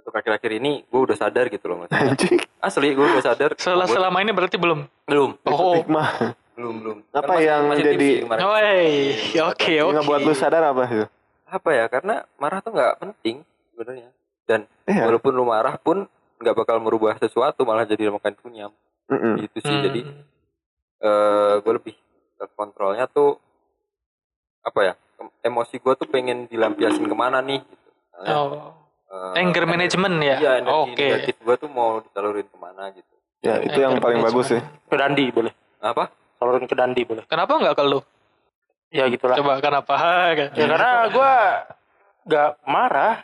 untuk 0.02 0.12
akhir-akhir 0.12 0.50
ini 0.52 0.82
gue 0.82 1.00
udah 1.00 1.14
sadar 1.14 1.46
gitu 1.46 1.64
loh 1.64 1.80
mas. 1.80 1.90
anjing. 1.90 2.42
Asli 2.58 2.90
gue 2.90 3.06
udah 3.06 3.22
sadar. 3.22 3.54
Setelah 3.54 3.86
Gua- 3.86 3.94
selama 3.94 4.18
ini 4.18 4.30
berarti 4.30 4.56
belum 4.56 4.80
belum 5.04 5.30
oh 5.44 5.78
Hikmah. 5.78 6.08
belum 6.52 6.74
belum. 6.76 6.96
Apa 7.08 7.34
yang 7.38 7.62
tipsi 7.70 7.86
jadi- 7.86 8.18
kemarin. 8.20 8.42
Woi, 8.42 8.82
oke 9.40 9.72
Yang 9.72 9.86
oke. 9.86 9.94
ngebuat 9.96 10.20
lu 10.20 10.32
sadar 10.32 10.62
apa 10.66 10.82
itu? 10.84 11.06
Apa 11.46 11.68
ya? 11.70 11.84
Karena 11.86 12.14
marah 12.34 12.58
tuh 12.58 12.70
nggak 12.70 12.92
penting 12.98 13.36
sebenarnya. 13.70 14.10
Dan 14.42 14.60
Iya. 14.84 15.06
walaupun 15.06 15.32
lu 15.32 15.44
marah 15.44 15.76
pun 15.76 16.04
nggak 16.36 16.56
bakal 16.56 16.76
merubah 16.76 17.14
sesuatu 17.16 17.62
malah 17.62 17.84
jadi 17.84 18.10
makan 18.10 18.34
kunyam. 18.36 18.74
Mm-mm. 19.06 19.38
Gitu 19.40 19.58
sih. 19.60 19.70
Hmm. 19.70 19.84
Jadi 19.84 20.00
eh 21.00 21.54
gue 21.58 21.72
lebih 21.72 21.94
kontrolnya 22.52 23.06
tuh 23.06 23.38
apa 24.60 24.80
ya? 24.82 24.94
em- 25.16 25.34
Emosi 25.44 25.76
gue 25.76 25.94
tuh 25.94 26.06
pengen 26.06 26.46
dilampiasin 26.46 27.02
ke 27.02 27.14
mana 27.14 27.38
nih? 27.38 27.62
Gitu. 27.62 27.88
Oh, 28.28 28.74
eh, 29.12 29.33
anger 29.37 29.64
management 29.64 30.16
ya. 30.18 30.37
Iya, 30.38 30.53
Oke. 30.64 30.96
negatif 30.96 31.37
gue 31.37 31.57
tuh 31.57 31.68
mau 31.68 32.01
disalurin 32.01 32.42
ke 32.42 32.57
mana 32.57 32.88
gitu. 32.90 33.12
Ya, 33.42 33.59
itu 33.59 33.75
yang 33.77 33.98
Anger 33.98 34.03
paling 34.03 34.20
bagus 34.22 34.46
sih. 34.48 34.59
management. 34.59 34.88
ke 34.88 34.96
dandi 34.96 35.25
boleh 35.29 35.53
Apa? 35.79 36.05
salurin 36.38 36.64
ke 36.64 36.75
dandi 36.75 37.03
boleh 37.03 37.22
Kenapa 37.27 37.53
nggak 37.53 37.75
ke 37.75 37.85
lu? 37.85 37.98
ya 38.88 39.05
gitulah 39.09 39.35
Coba 39.35 39.53
kenapa? 39.59 39.94
ya 40.53 40.64
karena 40.64 40.90
gua 41.09 41.33
nggak 42.22 42.51
marah 42.62 43.14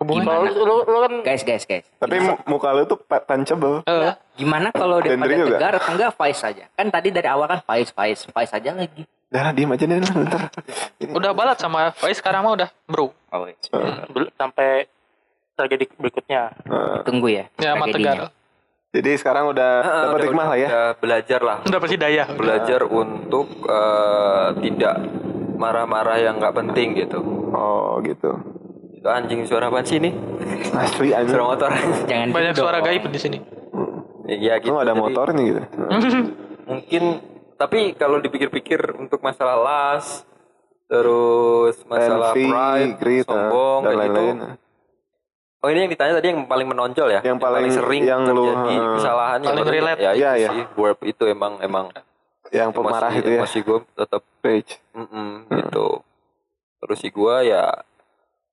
Hubungan 0.00 0.24
kalau 0.24 0.42
lu, 0.42 0.52
lu, 0.56 0.76
lu 0.82 0.98
kan 1.02 1.12
Guys, 1.20 1.42
guys, 1.42 1.64
guys. 1.64 1.84
Tapi 1.98 2.16
mu- 2.20 2.40
muka 2.46 2.72
lu 2.72 2.84
tuh 2.84 2.96
punchable. 2.96 3.84
Eh, 3.84 4.12
Gimana 4.34 4.72
kalau 4.72 4.96
daripada 4.98 5.28
tegar 5.28 5.72
atau 5.76 5.92
enggak 5.92 6.16
Faiz 6.16 6.40
aja? 6.40 6.64
Kan 6.72 6.88
tadi 6.88 7.12
dari 7.12 7.28
awal 7.28 7.44
kan 7.44 7.60
Faiz, 7.60 7.92
Faiz, 7.92 8.24
Faiz 8.24 8.48
aja 8.48 8.72
lagi. 8.72 9.04
Dah, 9.30 9.54
diem 9.54 9.70
aja 9.70 9.84
deh 9.84 9.98
bentar. 10.02 10.50
Udah 11.08 11.30
balat 11.30 11.54
sama 11.56 11.94
Faiz 11.94 12.18
sekarang 12.18 12.42
mah 12.42 12.52
udah 12.52 12.68
bro. 12.84 13.14
Oh, 13.30 13.46
iya. 13.46 13.54
bel- 14.10 14.34
sampai 14.34 14.90
tragedi 15.54 15.86
berikutnya 15.92 16.50
Tunggu 17.02 17.30
ya. 17.30 17.46
Ya. 17.56 17.78
Tegar. 17.78 18.34
jadi 18.90 19.10
sekarang 19.14 19.46
udah 19.48 19.70
Ah, 19.78 19.86
dapat 20.04 20.10
udah- 20.16 20.26
hikmah 20.26 20.46
lah 20.48 20.58
ya. 20.58 20.68
udah 20.68 20.86
belajar 20.98 21.40
lah. 21.40 21.58
Udah 21.62 21.78
pasti 21.78 21.94
daya. 21.94 22.26
Belajar 22.26 22.80
untuk 22.84 23.46
eh, 23.62 24.48
tidak 24.60 24.94
marah-marah 25.54 26.18
yang 26.18 26.34
nggak 26.36 26.54
penting 26.56 26.98
gitu. 26.98 27.22
Oh, 27.50 28.02
gitu. 28.02 28.34
Itu 28.92 29.06
anjing 29.06 29.46
suara 29.46 29.70
apa 29.70 29.86
sih 29.86 30.02
ini? 30.02 30.10
Asli 30.74 31.14
anjing. 31.14 31.30
Suara 31.30 31.46
motor. 31.46 31.70
Jangan 32.10 32.28
Banyak 32.34 32.50
gitu 32.50 32.60
suara 32.60 32.78
gaib 32.82 33.06
di 33.06 33.20
sini. 33.20 33.38
ya 34.26 34.58
gitu. 34.58 34.74
Lu 34.74 34.82
ada 34.82 34.90
Jadi, 34.90 34.98
motornya 35.00 35.42
gitu. 35.44 35.60
Mungkin 36.70 37.02
tapi 37.60 37.92
kalau 37.92 38.16
dipikir-pikir 38.18 38.80
untuk 38.96 39.20
masalah 39.20 39.54
las 39.54 40.24
terus 40.86 41.76
masalah 41.84 42.32
Envy, 42.32 42.48
pride, 42.48 42.94
greed, 42.96 43.24
sombong 43.24 43.80
eh, 43.80 43.84
dan 43.84 43.92
kayak 43.92 44.08
gitu. 44.08 44.20
lain-lain. 44.24 44.58
Oh 45.60 45.68
ini 45.68 45.78
yang 45.78 45.92
ditanya 45.92 46.12
tadi 46.16 46.26
yang 46.26 46.40
paling 46.44 46.66
menonjol 46.66 47.08
ya? 47.10 47.20
Yang 47.20 47.38
paling- 47.38 47.68
sering 47.70 48.02
yang 48.02 48.24
lu, 48.24 48.48
terjadi 48.48 48.74
eh, 48.74 48.94
kesalahan 48.96 49.38
paling 49.38 49.52
menurut- 49.60 49.74
relate. 49.76 50.00
Ya, 50.00 50.10
Iya, 50.10 50.30
itu 50.32 50.40
iya. 50.40 50.48
sih. 50.50 50.64
Verb 50.74 50.98
itu 51.04 51.22
emang 51.26 51.52
emang 51.60 51.86
Yang 52.50 52.70
pemarah 52.72 53.06
emosi, 53.06 53.20
itu 53.20 53.28
ya. 53.28 53.38
Emosi 53.38 53.58
gue 53.60 53.78
tetap 53.94 54.22
Page. 54.40 54.70
mm 54.90 55.30
gitu. 55.52 55.88
Terus 56.80 56.98
si 56.98 57.08
gue 57.08 57.34
ya 57.46 57.64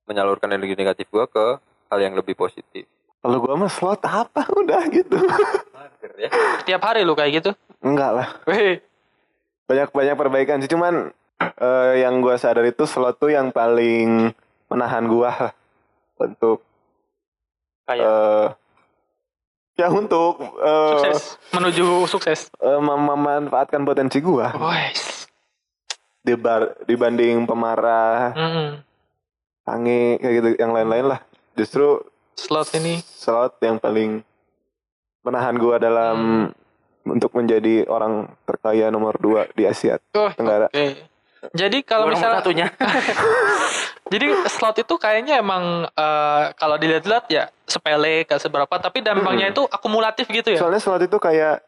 menyalurkan 0.03 0.51
energi 0.51 0.75
negatif 0.75 1.07
gue 1.07 1.25
ke 1.25 1.45
hal 1.87 1.97
yang 1.97 2.13
lebih 2.13 2.35
positif. 2.35 2.85
Kalau 3.17 3.41
gua 3.41 3.57
mah 3.57 3.67
slot 3.67 4.03
apa 4.03 4.45
udah 4.61 4.83
gitu. 4.87 5.17
Mager 5.73 6.11
ya. 6.17 6.29
Tiap 6.61 6.81
hari 6.81 7.01
lu 7.01 7.11
kayak 7.11 7.41
gitu. 7.41 7.51
Enggak 7.79 8.11
lah. 8.13 8.27
Weh, 8.45 8.77
Banyak 9.67 9.91
banyak 9.91 10.15
perbaikan 10.15 10.57
sih 10.57 10.67
cuman 10.67 11.11
eh, 11.39 11.93
yang 11.99 12.19
gua 12.19 12.35
sadar 12.35 12.63
itu 12.63 12.83
slot 12.83 13.17
tuh 13.17 13.29
yang 13.29 13.51
paling 13.51 14.31
menahan 14.67 15.03
lah 15.05 15.51
untuk 16.17 16.63
kayak 17.83 18.03
eh 18.03 18.47
ya 19.77 19.87
untuk 19.87 20.39
eh, 20.57 20.91
sukses 20.95 21.19
menuju 21.51 22.07
sukses. 22.07 22.39
eh, 22.57 22.79
mem- 22.79 23.07
memanfaatkan 23.07 23.83
potensi 23.83 24.17
gua. 24.19 24.49
Wes. 24.51 25.29
dibar, 26.19 26.75
dibanding 26.83 27.43
pemarah, 27.43 28.35
Mm-mm. 28.35 28.83
sange 29.63 30.19
kayak 30.19 30.33
gitu 30.35 30.49
yang 30.57 30.71
lain-lain 30.71 31.07
lah. 31.07 31.19
Justru 31.53 32.03
Slot 32.35 32.67
ini. 32.73 32.99
slot 32.99 33.55
yang 33.61 33.77
paling 33.77 34.19
menahan 35.21 35.55
gua 35.55 35.75
dalam 35.77 36.51
untuk 37.07 37.31
menjadi 37.33 37.87
orang 37.87 38.27
terkaya 38.43 38.91
nomor 38.91 39.15
dua 39.17 39.47
di 39.55 39.63
Asia 39.63 39.99
Oh, 40.13 40.31
Tenggara. 40.33 40.67
Oke. 40.67 41.17
Jadi 41.53 41.85
kalau 41.85 42.09
misalnya 42.09 42.41
satunya. 42.41 42.67
Jadi 44.13 44.27
slot 44.47 44.79
itu 44.79 44.95
kayaknya 44.95 45.43
emang 45.43 45.83
eh, 45.91 46.43
kalau 46.55 46.79
dilihat-lihat 46.79 47.27
ya 47.27 47.51
sepele 47.67 48.23
gak 48.23 48.39
seberapa 48.39 48.71
tapi 48.79 49.03
dampaknya 49.03 49.51
itu 49.51 49.67
akumulatif 49.67 50.31
gitu 50.31 50.55
ya. 50.55 50.59
Soalnya 50.59 50.79
slot 50.79 51.03
itu 51.03 51.17
kayak 51.19 51.59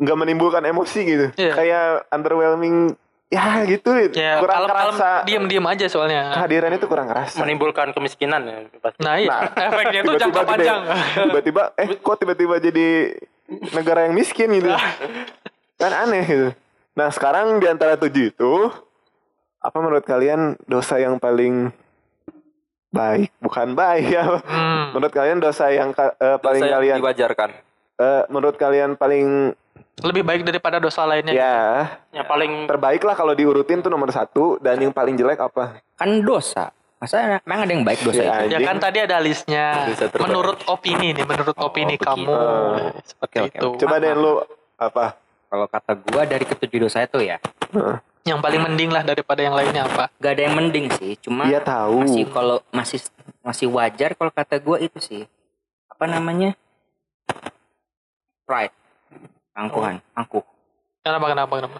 nggak 0.00 0.16
menimbulkan 0.16 0.64
emosi 0.64 1.00
gitu. 1.04 1.26
Iya. 1.36 1.52
Kayak 1.52 1.84
underwhelming 2.08 2.96
ya 3.30 3.62
gitu. 3.68 3.90
Ya 4.16 4.40
kurang 4.42 4.66
kalem-kalem 4.66 4.96
kerasa. 4.96 5.10
diem-diem 5.28 5.66
aja 5.68 5.86
soalnya. 5.86 6.22
Kehadiran 6.34 6.72
itu 6.74 6.86
kurang 6.88 7.06
kerasa. 7.06 7.38
Menimbulkan 7.44 7.92
kemiskinan 7.92 8.42
ya 8.48 8.56
pasti. 8.80 8.98
Nah, 9.04 9.14
iya. 9.20 9.28
Nah, 9.30 9.40
efeknya 9.70 10.00
itu 10.00 10.10
tiba-tiba 10.10 10.22
jangka 10.24 10.42
panjang. 10.48 10.80
Tiba-tiba 11.28 11.62
eh 11.78 11.88
kok 12.00 12.16
tiba-tiba 12.16 12.54
jadi 12.58 12.88
negara 13.70 14.06
yang 14.06 14.14
miskin 14.14 14.50
gitu. 14.52 14.70
kan 15.76 15.92
aneh 15.96 16.22
gitu. 16.22 16.48
Nah, 16.92 17.08
sekarang 17.08 17.56
di 17.56 17.66
antara 17.66 17.94
tujuh 17.94 18.30
itu 18.30 18.52
apa 19.58 19.76
menurut 19.76 20.02
kalian 20.02 20.40
dosa 20.64 20.96
yang 20.96 21.16
paling 21.16 21.70
baik? 22.90 23.30
Bukan 23.38 23.72
baik 23.72 24.06
ya. 24.08 24.24
Hmm. 24.40 24.92
Menurut 24.92 25.10
kalian 25.10 25.38
dosa 25.38 25.70
yang 25.70 25.90
eh, 25.94 26.38
paling 26.38 26.60
Dosa 26.60 26.66
yang 26.66 26.76
kalian 26.76 26.98
diwajarkan. 26.98 27.50
eh, 27.96 28.22
menurut 28.28 28.56
kalian 28.56 28.94
paling 28.94 29.54
Lebih 30.00 30.24
baik 30.24 30.42
daripada 30.42 30.80
dosa 30.80 31.04
lainnya. 31.04 31.28
ya 31.30 31.60
Yang 32.10 32.26
paling 32.26 32.52
terbaik 32.66 33.02
lah 33.02 33.12
kalau 33.12 33.32
diurutin 33.32 33.80
tuh 33.80 33.88
nomor 33.88 34.08
satu 34.08 34.56
dan 34.56 34.76
yang 34.76 34.90
paling 34.90 35.12
jelek 35.12 35.36
apa? 35.38 35.84
Kan 35.94 36.20
dosa. 36.20 36.72
Masa 37.00 37.40
emang 37.40 37.64
ada 37.64 37.72
yang 37.72 37.80
baik 37.80 38.04
dosa 38.04 38.20
Ya, 38.20 38.44
itu? 38.44 38.52
Ya 38.52 38.58
kan 38.60 38.76
tadi 38.76 38.98
ada 39.00 39.16
listnya. 39.18 39.88
Menurut 40.20 40.60
opini 40.68 41.16
nih, 41.16 41.24
menurut 41.24 41.56
opini 41.56 41.96
begitu. 41.96 42.04
kamu. 42.04 42.36
Seperti 43.02 43.36
oke, 43.40 43.48
itu. 43.50 43.68
Coba 43.80 43.94
deh 43.96 44.12
lu 44.12 44.44
apa? 44.76 45.16
Kalau 45.48 45.66
kata 45.66 45.92
gua 45.96 46.22
dari 46.22 46.44
ketujuh 46.44 46.86
dosa 46.86 47.00
itu 47.00 47.18
ya, 47.18 47.40
Yang 48.20 48.38
paling 48.38 48.60
mending 48.62 48.90
lah 48.92 49.00
daripada 49.00 49.40
yang 49.40 49.56
lainnya 49.56 49.82
apa? 49.82 50.12
gak 50.14 50.32
ada 50.36 50.42
yang 50.44 50.54
mending 50.54 50.92
sih. 50.94 51.16
Cuma 51.18 51.48
Iya 51.48 51.58
tahu. 51.58 52.04
masih 52.04 52.24
kalau 52.28 52.60
masih 52.68 53.00
masih 53.40 53.66
wajar 53.66 54.12
kalau 54.12 54.28
kata 54.28 54.60
gua 54.60 54.76
itu 54.76 55.00
sih. 55.00 55.24
Apa 55.88 56.04
namanya? 56.04 56.52
Pride. 58.44 58.76
Angkuhan, 59.50 60.04
angkuh. 60.12 60.44
Kenapa, 61.00 61.26
kenapa, 61.28 61.52
kenapa? 61.56 61.78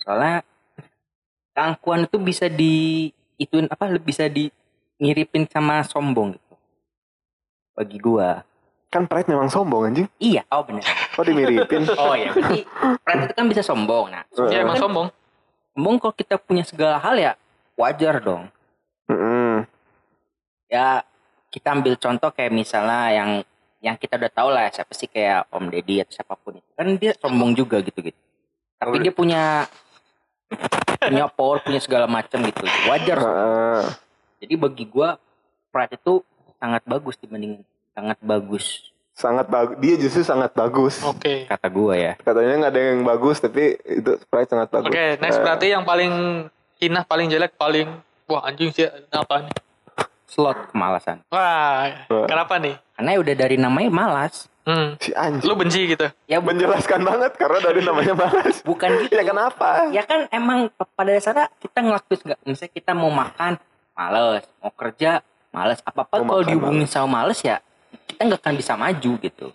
Soalnya 0.00 0.36
keangkuhan 1.52 2.08
itu 2.08 2.16
bisa 2.16 2.48
di 2.48 3.12
ituin 3.36 3.66
apa 3.70 3.90
bisa 3.98 4.26
di 4.30 4.50
ngiripin 4.98 5.46
sama 5.50 5.82
sombong 5.82 6.38
gitu. 6.38 6.54
Bagi 7.74 7.98
gua. 7.98 8.42
Kan 8.88 9.10
pride 9.10 9.26
memang 9.26 9.50
sombong 9.50 9.90
anjing. 9.90 10.06
Iya, 10.22 10.46
oh 10.54 10.62
benar. 10.62 10.86
Kok 11.18 11.24
dimiripin? 11.26 11.82
Oh 11.98 12.14
iya, 12.14 12.30
berarti 12.30 12.62
pride 13.02 13.22
itu 13.26 13.34
kan 13.34 13.46
bisa 13.50 13.62
sombong. 13.66 14.06
Nah, 14.14 14.22
Ya 14.50 14.62
Heeh. 14.62 14.62
emang 14.62 14.78
sombong. 14.78 15.08
sombong 15.74 15.96
kalau 15.98 16.14
kita 16.14 16.38
punya 16.38 16.62
segala 16.62 17.02
hal 17.02 17.18
ya 17.18 17.34
wajar 17.74 18.22
dong. 18.22 18.46
Mm-mm. 19.10 19.66
Ya 20.70 21.02
kita 21.50 21.74
ambil 21.74 21.98
contoh 21.98 22.30
kayak 22.30 22.54
misalnya 22.54 23.10
yang 23.10 23.30
yang 23.82 23.96
kita 23.98 24.16
udah 24.16 24.32
tahu 24.32 24.48
lah 24.48 24.70
siapa 24.72 24.94
sih 24.96 25.10
kayak 25.10 25.50
Om 25.52 25.68
Deddy 25.68 26.00
atau 26.00 26.14
siapa 26.14 26.34
pun 26.40 26.56
itu 26.56 26.70
kan 26.72 26.88
dia 26.96 27.12
sombong 27.18 27.52
juga 27.52 27.82
gitu 27.82 28.00
gitu. 28.00 28.16
Tapi 28.78 28.96
dia 29.02 29.12
punya 29.12 29.66
punya 30.98 31.26
power, 31.28 31.60
punya 31.64 31.80
segala 31.80 32.08
macam 32.08 32.40
gitu. 32.44 32.64
Wajar. 32.88 33.18
Heeh. 33.20 33.84
Jadi 34.44 34.54
bagi 34.56 34.84
gua 34.88 35.20
pride 35.72 35.96
itu 36.00 36.24
sangat 36.60 36.82
bagus 36.86 37.14
dibanding 37.20 37.60
sangat 37.94 38.18
bagus 38.24 38.94
sangat 39.14 39.46
bagus. 39.46 39.78
Dia 39.78 39.94
justru 39.96 40.26
sangat 40.26 40.50
bagus. 40.52 41.00
Oke. 41.06 41.46
kata 41.46 41.68
gua 41.70 41.94
ya. 41.94 42.12
Katanya 42.18 42.66
nggak 42.66 42.72
ada 42.74 42.82
yang 42.82 43.00
bagus 43.06 43.38
tapi 43.38 43.78
itu 43.86 44.18
pride 44.26 44.50
sangat 44.50 44.68
bagus. 44.74 44.90
Oke, 44.90 45.06
next 45.22 45.38
Eh, 45.38 45.42
berarti 45.46 45.66
yang 45.70 45.86
paling 45.86 46.12
hina, 46.82 47.00
paling 47.06 47.30
jelek, 47.30 47.54
paling 47.54 47.88
wah 48.26 48.42
anjing 48.44 48.74
sih 48.74 48.90
apa 49.14 49.46
nih? 49.46 49.54
Slot 50.26 50.74
kemalasan. 50.74 51.22
Wah, 51.30 52.10
Wah. 52.10 52.26
kenapa 52.26 52.58
nih? 52.58 52.74
Karena 52.98 53.10
udah 53.22 53.34
dari 53.38 53.56
namanya 53.56 53.90
malas. 53.94 54.50
Hmm, 54.64 54.96
si 54.96 55.12
anjing. 55.12 55.44
lu 55.44 55.54
benci 55.54 55.80
gitu. 55.86 56.08
Ya 56.24 56.40
bu- 56.40 56.48
menjelaskan 56.48 57.00
banget 57.00 57.36
karena 57.36 57.58
dari 57.60 57.80
namanya 57.80 58.16
malas. 58.16 58.64
bukan 58.64 58.96
gitu. 58.98 59.12
ya 59.12 59.20
kenapa? 59.22 59.92
ya 59.92 60.00
kan 60.02 60.24
emang 60.30 60.66
pada 60.90 61.10
dasarnya 61.10 61.52
kita 61.58 61.78
ngelakuin 61.78 62.20
nggak 62.24 62.40
misalnya 62.42 62.72
kita 62.72 62.92
mau 62.92 63.08
makan 63.08 63.60
males 63.92 64.42
mau 64.58 64.72
kerja 64.72 65.20
males 65.50 65.78
apa 65.80 66.02
apa 66.02 66.14
Mau 66.18 66.34
kalau 66.34 66.42
dihubungin 66.42 66.84
sama 66.84 67.20
males 67.20 67.38
ya 67.38 67.60
kita 68.06 68.24
nggak 68.24 68.40
akan 68.40 68.54
bisa 68.54 68.72
maju 68.74 69.10
gitu 69.18 69.46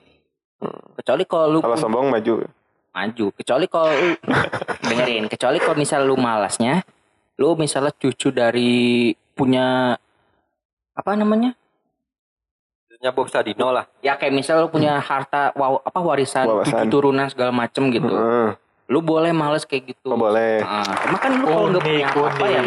kecuali 0.95 1.23
kalau 1.25 1.45
lu 1.49 1.59
Kalau 1.59 1.75
sombong 1.75 2.07
maju. 2.07 2.45
maju 2.89 3.25
kecuali 3.33 3.65
kalau 3.65 3.89
lu 3.89 4.13
dengerin 4.87 5.25
kecuali 5.25 5.57
kalau 5.57 5.75
misal 5.75 6.03
lu 6.03 6.15
malasnya 6.15 6.85
lu 7.35 7.55
misalnya 7.55 7.91
cucu 7.91 8.29
dari 8.29 9.09
punya 9.33 9.97
apa 10.91 11.11
namanya 11.15 11.55
Nya 12.99 13.09
box 13.09 13.31
Sadino 13.31 13.71
lah. 13.71 13.87
ya 13.99 14.13
kayak 14.13 14.33
misal 14.33 14.59
lu 14.59 14.67
punya 14.67 14.99
harta 14.99 15.55
wow, 15.55 15.79
apa 15.79 15.99
warisan, 15.99 16.43
Wawasan. 16.43 16.83
cucu 16.83 16.91
turunan 16.91 17.27
segala 17.27 17.47
macem 17.49 17.87
gitu 17.87 18.11
Heeh. 18.11 18.51
lu 18.85 18.99
boleh 18.99 19.31
males 19.31 19.63
kayak 19.63 19.93
gitu 19.93 20.11
Oh, 20.11 20.19
boleh. 20.19 20.59
Nah, 20.59 20.83
cuma 20.99 21.17
kan 21.17 21.31
lu 21.31 21.45
kalau 21.45 21.67
nggak 21.69 21.79
punya 21.79 22.07
Unik, 22.09 22.27
apa 22.27 22.45
ya 22.45 22.61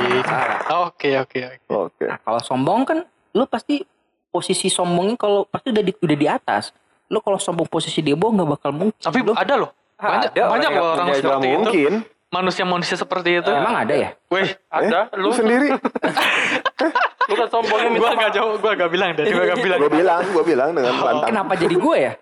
Oke, 0.83 1.11
oke, 1.19 1.39
oke. 1.43 1.67
Oke. 1.69 2.05
Nah, 2.07 2.17
kalau 2.19 2.41
sombong 2.41 2.81
kan 2.83 2.99
lu 3.31 3.45
pasti 3.45 3.85
posisi 4.27 4.69
sombongnya 4.69 5.17
kalau 5.17 5.45
pasti 5.45 5.69
udah 5.69 5.85
di, 5.85 5.93
udah 5.93 6.17
di 6.17 6.27
atas. 6.27 6.73
Lu 7.07 7.21
kalau 7.21 7.37
sombong 7.37 7.67
posisi 7.67 8.01
di 8.01 8.15
bawah 8.15 8.33
nggak 8.35 8.51
bakal 8.51 8.71
mungkin. 8.73 8.97
Tapi 8.97 9.19
lu, 9.21 9.35
ada 9.35 9.55
loh. 9.59 9.71
Banyak, 9.99 10.31
Ada 10.31 10.41
orang 10.41 10.51
banyak 10.51 10.71
orang 10.73 11.07
Gak 11.07 11.17
seperti 11.19 11.45
itu. 11.45 11.53
mungkin. 11.55 11.93
Manusia-manusia 12.33 12.97
seperti 12.97 13.31
itu. 13.37 13.51
emang 13.53 13.77
ada 13.77 13.93
ya? 13.93 14.11
Wih, 14.27 14.49
ada 14.67 14.99
Eh, 15.05 15.21
lu 15.21 15.29
lu 15.29 15.37
sendiri. 15.37 15.69
lu 17.33 17.39
kan 17.39 17.49
sombongnya 17.49 17.89
minta 17.89 17.99
gua 17.99 18.11
maaf. 18.11 18.23
gak 18.23 18.33
jauh, 18.33 18.55
gua 18.57 18.73
gak 18.77 18.91
bilang 18.91 19.11
deh. 19.13 19.25
Gua 19.27 19.45
gak 19.47 19.59
bilang. 19.59 19.79
gue 19.79 19.91
bilang, 19.91 20.21
gue 20.23 20.45
bilang 20.45 20.69
dengan 20.71 20.93
lantang. 20.95 21.29
Kenapa 21.29 21.53
jadi 21.57 21.75
gue 21.75 21.97
ya? 21.99 22.13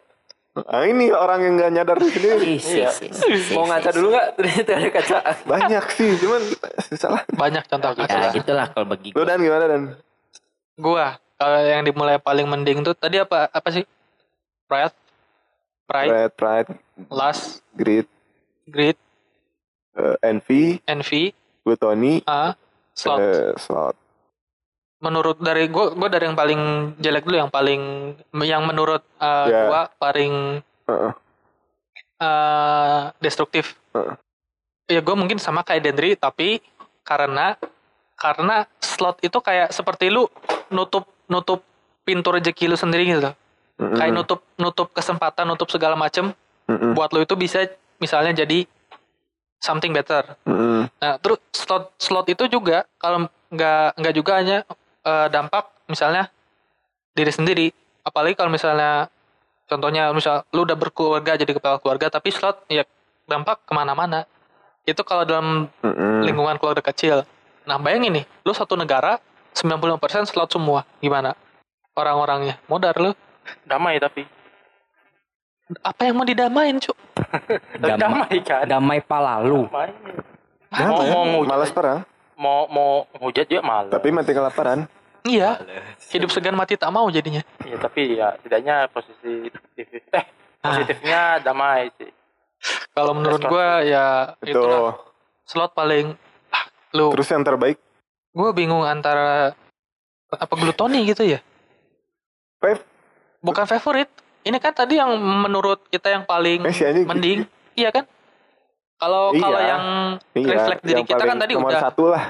Nah, 0.51 0.83
ini 0.83 1.07
orang 1.09 1.41
yang 1.41 1.55
gak 1.57 1.71
nyadar 1.73 1.97
sendiri. 2.01 2.55
Iya. 2.59 2.91
Mau 3.53 3.65
ngaca 3.65 3.91
dulu 3.91 4.09
nggak? 4.11 4.27
Ternyata 4.37 4.71
ada 4.73 4.89
kaca. 4.91 5.17
Banyak 5.45 5.85
sih, 5.91 6.11
cuman 6.17 6.43
salah. 6.93 7.23
Banyak 7.29 7.65
contoh 7.67 7.91
Ya 7.93 8.05
kasus. 8.05 8.35
gitulah 8.37 8.67
kalau 8.69 8.87
bagi 8.89 9.11
Lu 9.11 9.15
gue. 9.17 9.25
dan 9.25 9.39
gimana 9.39 9.65
dan? 9.67 9.83
Gua 10.75 11.07
kalau 11.35 11.61
yang 11.61 11.83
dimulai 11.83 12.17
paling 12.17 12.47
mending 12.47 12.81
tuh 12.81 12.93
tadi 12.93 13.17
apa 13.17 13.47
apa 13.47 13.69
sih? 13.71 13.85
Pride, 14.67 14.95
pride, 15.85 16.09
Pride, 16.09 16.33
pride, 16.37 16.69
lust, 17.09 17.63
greed, 17.75 18.07
greed, 18.65 18.95
eh, 19.93 20.15
envy, 20.23 20.79
envy, 20.85 21.35
gluttony, 21.61 22.23
ah, 22.25 22.55
slot. 22.93 23.19
eh, 23.19 23.51
slot. 23.57 23.99
Menurut 25.01 25.41
dari 25.41 25.67
gua 25.73 25.97
gua 25.97 26.09
dari 26.13 26.29
yang 26.29 26.37
paling 26.37 26.61
jelek 27.01 27.25
dulu 27.25 27.37
yang 27.41 27.53
paling 27.53 28.15
yang 28.45 28.63
menurut 28.69 29.01
uh, 29.17 29.49
Ya. 29.49 29.61
gua 29.67 29.81
paling 29.97 30.61
Heeh. 30.87 31.13
uh, 32.21 33.03
destruktif. 33.19 33.77
Heeh. 33.97 34.15
Ya 34.91 34.99
gue 34.99 35.15
mungkin 35.15 35.39
sama 35.39 35.63
kayak 35.63 35.87
Dendri 35.87 36.19
tapi 36.19 36.59
karena 37.07 37.55
karena 38.19 38.67
slot 38.83 39.23
itu 39.23 39.39
kayak 39.39 39.71
seperti 39.71 40.11
lu 40.11 40.27
nutup 40.69 41.07
nutup 41.31 41.63
pintu 42.03 42.35
rezeki 42.35 42.75
lu 42.75 42.77
sendiri 42.77 43.07
gitu. 43.07 43.31
Mm-mm. 43.81 43.97
Kayak 43.97 44.13
nutup 44.13 44.41
nutup 44.59 44.91
kesempatan, 44.91 45.47
nutup 45.47 45.71
segala 45.71 45.95
macem 45.95 46.35
Mm-mm. 46.67 46.93
buat 46.99 47.15
lu 47.15 47.23
itu 47.23 47.39
bisa 47.39 47.71
misalnya 48.03 48.43
jadi 48.43 48.67
something 49.63 49.95
better. 49.95 50.35
Mm-mm. 50.43 50.91
Nah, 50.91 51.15
terus 51.23 51.39
slot 51.55 51.95
slot 51.97 52.27
itu 52.27 52.51
juga 52.51 52.83
kalau 52.99 53.31
nggak 53.55 53.95
nggak 53.95 54.15
juga 54.19 54.33
hanya 54.43 54.59
eh, 55.05 55.29
dampak 55.33 55.71
misalnya 55.89 56.29
diri 57.15 57.33
sendiri, 57.33 57.67
apalagi 58.07 58.39
kalau 58.39 58.51
misalnya 58.53 59.11
contohnya 59.67 60.11
misal 60.11 60.43
lu 60.51 60.67
udah 60.67 60.75
berkeluarga 60.75 61.39
jadi 61.39 61.53
kepala 61.55 61.79
keluarga 61.79 62.11
tapi 62.11 62.35
slot 62.35 62.67
ya 62.67 62.83
dampak 63.31 63.63
ke 63.63 63.73
mana-mana. 63.75 64.27
Itu 64.83 65.07
kalau 65.07 65.23
dalam 65.23 65.71
lingkungan 66.25 66.59
keluarga 66.59 66.83
kecil. 66.83 67.23
Nah, 67.69 67.77
bayangin 67.79 68.23
nih, 68.23 68.25
lu 68.43 68.51
satu 68.51 68.75
negara 68.75 69.21
95% 69.55 70.27
slot 70.27 70.51
semua. 70.51 70.83
Gimana? 70.99 71.37
Orang-orangnya. 71.95 72.59
Modar 72.67 72.97
lu. 72.99 73.13
damai 73.67 73.99
tapi 73.99 74.23
Apa 75.83 76.07
yang 76.07 76.19
mau 76.19 76.27
didamain, 76.27 76.75
Cuk? 76.83 76.99
Damai, 77.79 77.99
damai 78.03 78.37
kan 78.43 78.67
damai 78.67 78.99
pala 78.99 79.39
lu. 79.39 79.71
damai 79.71 79.91
Damai, 80.71 80.87
mau 80.91 81.03
mau 81.07 81.23
ngehujat 81.27 81.51
Malas 81.51 81.71
perang, 81.71 82.01
mau 82.41 82.65
mau 82.73 83.05
ngehujat 83.13 83.47
juga 83.47 83.63
malas 83.63 83.93
tapi 83.93 84.09
mati 84.09 84.33
kelaparan. 84.33 84.89
Iya. 85.21 85.61
Hidup 86.09 86.33
segan 86.33 86.57
mati 86.57 86.81
tak 86.81 86.89
mau 86.89 87.05
jadinya. 87.13 87.45
ya 87.61 87.77
tapi 87.77 88.17
ya 88.17 88.33
setidaknya 88.41 88.89
posisi 88.89 89.53
positif 89.53 90.01
eh 90.11 90.25
Ah. 90.61 90.77
positifnya 90.77 91.21
damai 91.41 91.89
sih. 91.97 92.09
Kalau 92.93 93.17
menurut 93.17 93.41
gua 93.45 93.81
ya 93.81 94.37
itulah. 94.45 94.97
Itu 94.97 95.09
slot 95.49 95.73
paling 95.73 96.17
lu. 96.93 97.13
Terus 97.17 97.29
yang 97.33 97.45
terbaik? 97.45 97.81
Gue 98.31 98.51
bingung 98.53 98.85
antara 98.85 99.57
apa 100.31 100.55
glutoni 100.55 101.09
gitu 101.09 101.25
ya? 101.25 101.41
Pep 102.61 102.85
bukan 103.41 103.65
favorit. 103.65 104.09
Ini 104.41 104.57
kan 104.57 104.73
tadi 104.73 104.97
yang 104.97 105.17
menurut 105.21 105.85
kita 105.89 106.13
yang 106.13 106.25
paling 106.25 106.65
Eh, 106.65 106.73
si 106.73 106.85
mending. 107.05 107.45
Iya 107.73 107.89
kan 107.93 108.05
kalau 109.01 109.33
Iya. 109.33 109.41
kalau 109.41 109.61
yang 109.61 109.85
Iya, 110.37 110.47
refleks 110.53 110.83
diri 110.83 110.95
yang 110.95 111.09
kita 111.09 111.25
kan 111.25 111.37
tadi 111.37 111.53
nomor 111.57 111.73
udah 111.73 111.83
satu 111.83 112.05
lah. 112.07 112.25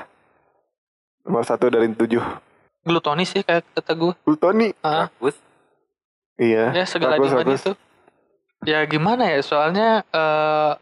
Nomor 1.21 1.43
satu 1.43 1.67
dari 1.67 1.91
tujuh. 1.91 2.23
glutoni 2.81 3.23
sih 3.23 3.43
kayak 3.43 3.61
kata 3.75 3.93
gue 3.93 4.17
Plutoni. 4.23 4.73
Ah, 4.81 5.13
Bagus. 5.13 5.37
Iya. 6.35 6.73
ya 6.73 6.85
segala 6.85 7.21
bagus. 7.21 7.61
itu 7.61 7.73
ya 8.63 8.81
gimana 8.85 9.29
ya 9.29 9.41
soalnya 9.41 10.01
eh, 10.07 10.73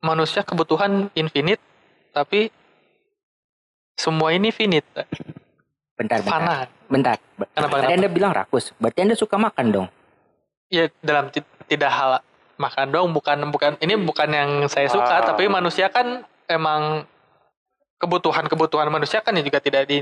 manusia 0.00 0.42
kebutuhan 0.42 1.08
infinite 1.14 1.60
tapi 2.10 2.52
semua 3.94 4.32
ini 4.32 4.48
finite 4.50 4.84
Bentar, 5.94 6.18
bentar. 6.18 6.20
fana 6.20 6.56
Bentar. 6.86 7.16
Kenapa, 7.46 7.48
Tadi 7.78 7.86
kenapa? 7.86 7.96
Anda 7.96 8.08
bilang 8.10 8.32
rakus. 8.34 8.72
Berarti 8.74 8.98
Anda 9.00 9.14
suka 9.14 9.36
makan 9.36 9.66
dong? 9.70 9.88
ya 10.68 10.86
dalam 11.00 11.28
ti- 11.28 11.42
tidak 11.66 11.88
hal 11.88 12.10
makan 12.60 12.86
dong 12.92 13.08
bukan 13.10 13.40
bukan 13.48 13.72
ini 13.80 13.96
bukan 13.96 14.28
yang 14.28 14.50
saya 14.68 14.86
suka 14.86 15.16
Wow. 15.18 15.26
tapi 15.32 15.48
manusia 15.48 15.88
kan 15.88 16.22
emang 16.44 17.08
kebutuhan-kebutuhan 17.96 18.88
manusia 18.88 19.20
kan 19.20 19.32
ya 19.32 19.40
juga 19.40 19.58
tidak 19.58 19.84
di 19.84 20.00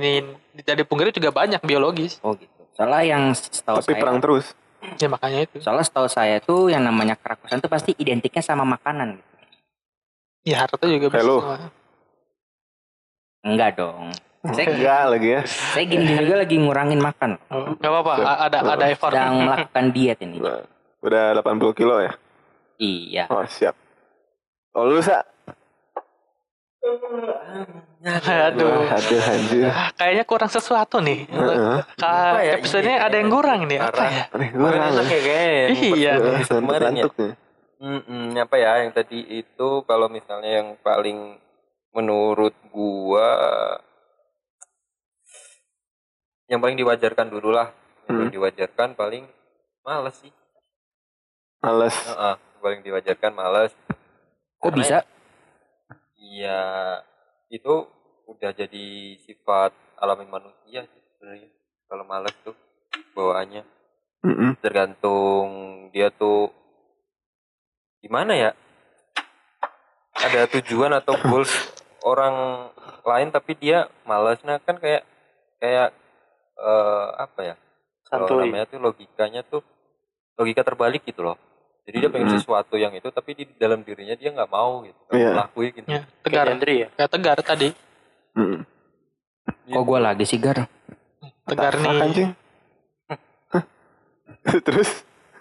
tidak 0.56 0.74
dipungkiri 0.76 1.10
juga 1.10 1.30
banyak 1.30 1.62
biologis 1.62 2.18
Oh 2.20 2.34
gitu. 2.34 2.50
Soalnya 2.74 3.02
yang 3.04 3.22
setahu 3.30 3.78
Tapi 3.78 3.90
saya, 3.90 4.02
perang 4.02 4.18
terus. 4.18 4.54
ya 4.96 5.06
makanya 5.06 5.38
itu 5.42 5.58
soalnya 5.58 5.82
setahu 5.82 6.06
saya 6.06 6.38
tuh 6.38 6.70
yang 6.70 6.82
namanya 6.82 7.14
kerakusan 7.14 7.58
tuh 7.58 7.66
pasti 7.66 7.90
identiknya 7.94 8.38
sama 8.40 8.62
makanan. 8.62 9.18
gitu. 9.18 9.34
ya 10.46 10.62
harta 10.62 10.78
juga 10.82 11.10
sama. 11.12 11.70
Enggak 13.42 13.70
dong. 13.76 14.14
Saya, 14.48 14.66
Enggak 14.74 15.02
lagi 15.10 15.28
ya. 15.28 15.42
saya 15.46 15.84
gini-gini 15.84 16.22
juga 16.22 16.36
lagi 16.38 16.56
ngurangin 16.56 17.00
makan. 17.02 17.30
Oh, 17.50 17.74
nggak 17.74 17.90
apa-apa 17.90 18.12
ada 18.40 18.58
ada 18.62 18.84
effort 18.86 19.10
Sedang 19.10 19.34
melakukan 19.42 19.84
diet 19.90 20.18
ini. 20.22 20.38
Udah, 20.38 20.62
udah 21.02 21.24
80 21.42 21.74
kilo 21.74 21.98
ya. 21.98 22.14
Iya. 22.78 23.26
Oh 23.28 23.42
siap. 23.44 23.74
Oh 24.72 24.86
lu 24.86 25.02
sa. 25.02 25.26
aduh 28.48 28.86
Aduh 28.86 29.20
anjir. 29.20 29.66
Ah, 29.68 29.90
kayaknya 29.92 30.24
kurang 30.24 30.48
sesuatu 30.48 31.02
nih 31.02 31.26
Heeh. 31.26 31.78
Ka- 31.98 32.38
ya? 32.40 32.54
episodenya 32.56 32.96
Iya. 32.96 33.06
ada 33.10 33.16
yang 33.18 33.28
kurang 33.28 33.60
nih 33.66 33.78
apa 33.82 34.02
ya 34.06 34.24
enak 34.32 35.04
ya 35.04 35.20
kayaknya. 35.20 35.66
ya, 35.66 35.66
Iya. 35.68 36.12
episode 36.38 36.62
kemarin 36.62 36.94
ya. 36.94 37.04
Nih. 37.04 37.34
Mm-mm, 37.78 38.24
apa 38.34 38.56
ya 38.56 38.70
yang 38.82 38.90
tadi 38.90 39.18
itu 39.36 39.68
kalau 39.84 40.06
misalnya 40.08 40.62
yang 40.62 40.68
paling 40.80 41.38
menurut 41.90 42.54
gua 42.70 43.28
yang 46.46 46.58
paling 46.58 46.74
diwajarkan 46.74 47.28
dulu 47.28 47.52
lah. 47.52 47.68
Yang 48.06 48.14
paling 48.16 48.32
diwajarkan 48.32 48.88
paling 48.94 49.24
males 49.82 50.16
sih. 50.16 50.32
Males. 51.60 51.92
Heeh, 51.92 52.34
paling 52.58 52.80
diwajarkan 52.82 53.32
males. 53.34 53.72
Kok 54.58 54.70
Karena 54.70 54.78
bisa? 54.78 54.98
Iya, 56.18 56.62
itu 57.48 57.74
udah 58.28 58.50
jadi 58.52 59.16
sifat 59.24 59.72
alami 59.98 60.26
manusia 60.28 60.84
sih 60.84 61.02
sebenarnya. 61.14 61.48
Kalau 61.88 62.04
males 62.04 62.34
tuh 62.44 62.56
bawaannya 63.16 63.62
Mm-mm. 64.22 64.58
tergantung 64.58 65.48
dia 65.94 66.10
tuh 66.10 66.50
gimana 68.02 68.34
ya 68.34 68.50
ada 70.18 70.50
tujuan 70.58 70.90
atau 70.94 71.14
goals 71.22 71.50
orang 72.02 72.66
lain 73.06 73.30
tapi 73.30 73.54
dia 73.54 73.86
malas 74.06 74.42
nah 74.42 74.58
kan 74.58 74.78
kayak 74.78 75.06
kayak 75.62 75.94
eh, 76.58 77.08
apa 77.18 77.40
ya 77.42 77.54
kalau 78.06 78.26
namanya 78.42 78.66
tuh 78.66 78.78
logikanya 78.82 79.42
tuh 79.46 79.62
logika 80.38 80.62
terbalik 80.62 81.02
gitu 81.06 81.22
loh 81.22 81.38
jadi 81.88 81.96
dia 81.98 82.10
pengen 82.12 82.36
sesuatu 82.36 82.76
yang 82.76 82.92
itu 82.92 83.08
tapi 83.08 83.32
di 83.32 83.44
dalam 83.56 83.80
dirinya 83.80 84.12
dia 84.12 84.28
nggak 84.28 84.46
mau 84.46 84.84
gitu 84.84 85.00
nggak 85.02 85.16
Iya. 85.16 85.28
mau 85.30 85.40
lakuin 85.42 85.72
gitu 85.72 85.86
ya, 85.86 85.88
Kayak 85.88 86.04
tegar 86.20 86.44
Jandri 86.46 86.74
ya. 86.76 86.88
kayak 86.92 87.10
tegar 87.10 87.38
tadi 87.40 87.68
Mm-mm. 88.36 88.60
Kok 89.66 89.82
gue 89.82 89.98
lagi 89.98 90.24
sih 90.24 90.36
Gar? 90.36 90.68
tegar 91.42 91.72
nih 91.74 91.88
anjing. 91.98 92.30
Terus? 94.66 94.90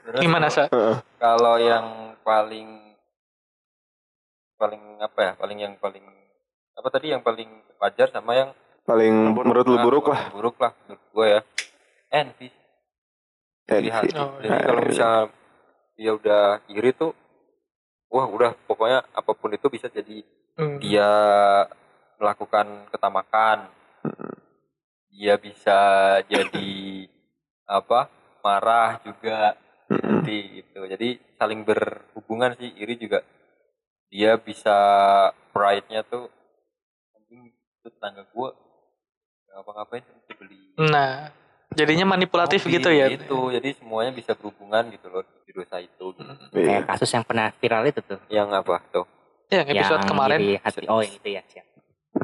Terus 0.01 0.17
gimana 0.17 0.47
sa 0.47 0.65
Heeh. 0.65 0.97
kalau 1.17 1.59
yang 1.59 1.85
paling 2.21 2.95
paling 4.55 4.83
apa 4.97 5.19
ya 5.21 5.31
paling 5.35 5.57
yang 5.59 5.73
paling 5.75 6.01
apa 6.73 6.87
tadi 6.87 7.11
yang 7.11 7.19
paling 7.19 7.47
wajar 7.77 8.07
sama 8.09 8.33
yang 8.33 8.49
Paling 8.81 9.35
menurut 9.35 9.67
lu 9.67 9.75
buruk 9.77 10.07
lah. 10.07 10.31
buruk 10.31 10.55
lah 10.57 10.71
menurut 10.79 11.03
gue 11.11 11.27
ya 11.27 11.41
envy 12.09 12.47
hati 13.67 14.15
Oh, 14.15 14.39
jadi 14.39 14.47
iya. 14.49 14.63
kalau 14.63 14.81
misalnya 14.81 15.21
dia 15.97 16.13
udah 16.13 16.61
iri 16.69 16.93
tuh 16.93 17.11
wah 18.07 18.29
udah 18.29 18.53
pokoknya 18.69 19.03
apa 19.11 19.31
pun 19.35 19.51
itu 19.51 19.67
bisa 19.67 19.89
jadi 19.91 20.23
Hmm. 20.57 20.81
dia 20.81 21.05
melakukan 22.17 22.89
ketamakan. 22.89 23.69
Dia 25.13 25.37
bisa 25.37 25.79
jadi 26.25 27.05
apa 27.77 28.09
marah 28.41 28.97
juga 29.05 29.53
Mm-mm. 29.85 30.01
seperti 30.25 30.65
itu 30.65 30.79
jadi 30.89 31.09
saling 31.37 31.61
berhubungan 31.61 32.57
sih 32.57 32.73
iri 32.73 32.97
juga. 32.97 33.21
Dia 34.09 34.41
bisa 34.41 34.73
pride-nya 35.53 36.01
tuh 36.09 36.25
anjing 37.13 37.53
itu 37.53 37.87
tetangga 37.93 38.25
gua 38.33 38.49
ngapa-ngapain 39.53 40.01
mesti 40.09 40.33
beli. 40.41 40.73
Nah 40.89 41.29
jadinya 41.73 42.05
manipulatif 42.07 42.63
mobil 42.63 42.79
gitu 42.79 42.89
ya 42.89 43.05
gitu 43.09 43.51
jadi 43.51 43.69
semuanya 43.75 44.11
bisa 44.11 44.31
berhubungan 44.33 44.87
gitu 44.89 45.07
loh 45.07 45.23
di 45.43 45.51
dosa 45.51 45.77
itu 45.77 46.05
gitu. 46.13 46.23
Iya. 46.53 46.65
Kayak 46.65 46.83
kasus 46.87 47.09
yang 47.09 47.23
pernah 47.23 47.47
viral 47.53 47.83
itu 47.85 47.99
tuh. 48.01 48.19
yang 48.27 48.47
apa 48.49 48.79
tuh 48.87 49.05
ya 49.47 49.63
yang 49.63 49.67
episode 49.73 49.95
yang 49.97 50.09
kemarin 50.09 50.39
hati. 50.59 50.85
Oh 50.87 50.99
yang 50.99 51.13
itu 51.13 51.27
ya 51.29 51.41
siap. 51.45 51.65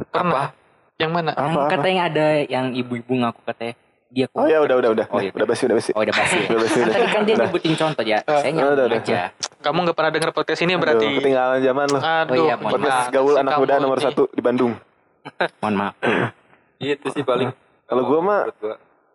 pernah 0.10 0.48
yang 0.96 1.12
mana 1.12 1.32
Yang 1.32 1.50
Apa, 1.50 1.60
apa? 1.60 1.70
katanya 1.72 2.02
ada 2.06 2.26
yang 2.46 2.66
ibu-ibu 2.72 3.14
ngaku 3.16 3.42
katanya 3.44 3.74
dia 4.08 4.26
Oh 4.38 4.46
ya 4.46 4.62
udah 4.62 4.78
udah 4.78 4.90
udah. 4.94 5.06
Oh, 5.10 5.18
iya. 5.18 5.34
Udah 5.34 5.48
basi 5.50 5.66
udah 5.66 5.74
basi. 5.74 5.90
Oh 5.92 6.06
udah 6.06 6.14
pasti. 6.14 6.38
Udah 6.46 6.60
basi 6.62 6.78
Kan 6.78 6.86
udah. 6.86 6.94
tadi 6.94 7.08
kan 7.10 7.22
dia 7.24 7.34
Udah. 7.34 7.46
nyebutin 7.50 7.74
contoh 7.74 8.04
ya. 8.06 8.18
Saya 8.22 8.38
udah, 8.38 8.54
nyambung 8.54 8.86
udah. 8.86 9.02
aja. 9.02 9.22
kamu 9.58 9.78
nggak 9.82 9.98
pernah 9.98 10.12
denger 10.14 10.32
podcast 10.32 10.62
ini 10.62 10.72
Aduh, 10.72 10.82
berarti 10.86 11.08
ketinggalan 11.18 11.60
zaman 11.60 11.86
lu. 11.88 11.98
aduh 11.98 12.30
Oh 12.30 12.38
iya, 12.38 12.56
Podcast 12.56 12.78
gimana 12.78 13.10
gaul 13.10 13.34
anak 13.40 13.52
muda 13.58 13.74
nomor 13.80 13.98
ini? 13.98 14.06
satu 14.06 14.24
di 14.30 14.42
Bandung. 14.44 14.74
Mohon 15.58 15.76
maaf. 15.76 15.94
itu 16.78 17.08
sih 17.10 17.24
paling 17.24 17.50
Kalau 17.84 18.04
gua 18.06 18.20
mah. 18.22 18.42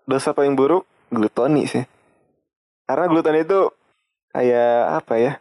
Dosa 0.09 0.33
paling 0.33 0.57
buruk 0.57 0.89
glutoni 1.09 1.69
sih. 1.69 1.85
Karena 2.83 3.05
glutoni 3.05 3.45
itu 3.45 3.69
kayak 4.33 5.05
apa 5.05 5.15
ya? 5.17 5.33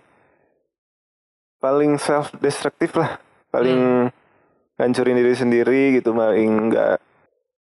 Paling 1.58 1.96
self 1.98 2.36
destruktif 2.38 2.94
lah. 2.94 3.18
Paling 3.50 4.12
ngancurin 4.78 5.18
diri 5.18 5.34
sendiri 5.34 5.82
gitu, 5.98 6.12
paling 6.12 6.70
nggak 6.70 7.00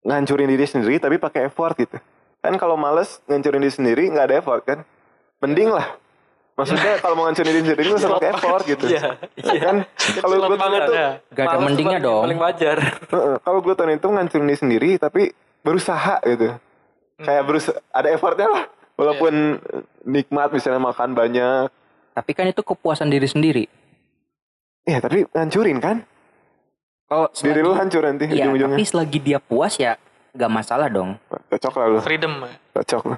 ngancurin 0.04 0.48
diri 0.48 0.64
sendiri 0.64 0.96
tapi 0.96 1.18
pakai 1.18 1.50
effort 1.50 1.74
gitu. 1.76 1.98
Kan 2.40 2.54
kalau 2.56 2.78
males 2.78 3.18
ngancurin 3.26 3.60
diri 3.60 3.74
sendiri 3.74 4.02
nggak 4.08 4.26
ada 4.30 4.36
effort 4.38 4.62
kan? 4.64 4.78
Mending 5.42 5.68
lah. 5.68 5.98
Maksudnya 6.54 6.96
kalau 7.02 7.18
mau 7.18 7.26
ngancurin 7.26 7.50
diri 7.50 7.60
sendiri 7.66 7.82
nggak 7.90 8.00
usah 8.00 8.14
pakai 8.14 8.30
effort 8.30 8.62
gitu. 8.64 8.84
iya 8.86 9.18
iya 9.42 9.60
Kan 9.60 9.76
kalau 10.22 10.36
gue 10.46 10.54
banget 10.56 10.80
tuh 10.86 10.94
ya 10.94 11.10
Gak 11.34 11.44
ada 11.44 11.58
mendingnya 11.58 11.98
dong. 11.98 12.22
paling 12.24 12.38
wajar 12.38 12.78
kalau 13.42 13.58
gue 13.58 13.74
tahun 13.74 13.98
itu 13.98 14.06
ngancurin 14.06 14.46
diri 14.46 14.56
sendiri 14.56 14.90
tapi 14.96 15.22
berusaha 15.60 16.22
gitu 16.22 16.54
kayak 17.16 17.42
berusaha 17.44 17.78
ada 17.88 18.08
effortnya 18.08 18.48
lah 18.48 18.64
walaupun 18.94 19.58
nikmat 20.04 20.50
misalnya 20.50 20.80
makan 20.80 21.12
banyak 21.12 21.70
Tapi 22.12 22.30
kan 22.30 22.46
itu 22.46 22.62
kepuasan 22.62 23.10
diri 23.10 23.26
sendiri. 23.26 23.64
ya 24.82 24.98
tapi 24.98 25.26
ngancurin 25.28 25.78
kan 25.78 25.96
Kalau 27.04 27.26
diri 27.32 27.60
lu 27.60 27.72
hancur 27.72 28.02
nanti 28.02 28.24
Iya, 28.26 28.48
ujung-ujungnya 28.48 28.74
tapi 28.74 28.86
selagi 28.86 29.18
dia 29.20 29.38
puas 29.38 29.74
ya 29.76 29.98
gak 30.30 30.48
masalah 30.48 30.86
dong. 30.88 31.18
cocok 31.48 31.74
lah 31.74 31.86
lu 31.88 31.98
freedom 32.00 32.42
cocok 32.72 33.02
lu 33.04 33.16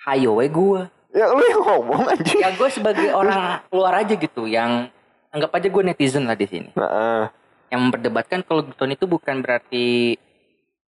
Hayo 0.00 0.38
we 0.38 0.46
gue. 0.46 0.82
ya 1.10 1.26
lu 1.28 1.42
yang 1.42 1.62
ngomong 1.62 2.02
anjing 2.06 2.38
Ya 2.38 2.50
gue 2.50 2.68
sebagai 2.68 3.10
orang 3.10 3.62
luar 3.68 4.02
aja 4.02 4.14
gitu 4.14 4.44
yang 4.44 4.86
anggap 5.28 5.50
aja 5.52 5.68
gue 5.68 5.82
netizen 5.84 6.24
lah 6.24 6.34
di 6.34 6.46
sini. 6.46 6.70
nah, 6.74 6.86
ah. 6.86 7.24
Yang 7.68 7.80
memperdebatkan 7.82 8.40
kalau 8.42 8.64
glutton 8.64 8.92
itu 8.92 9.04
bukan 9.04 9.38
berarti 9.38 10.16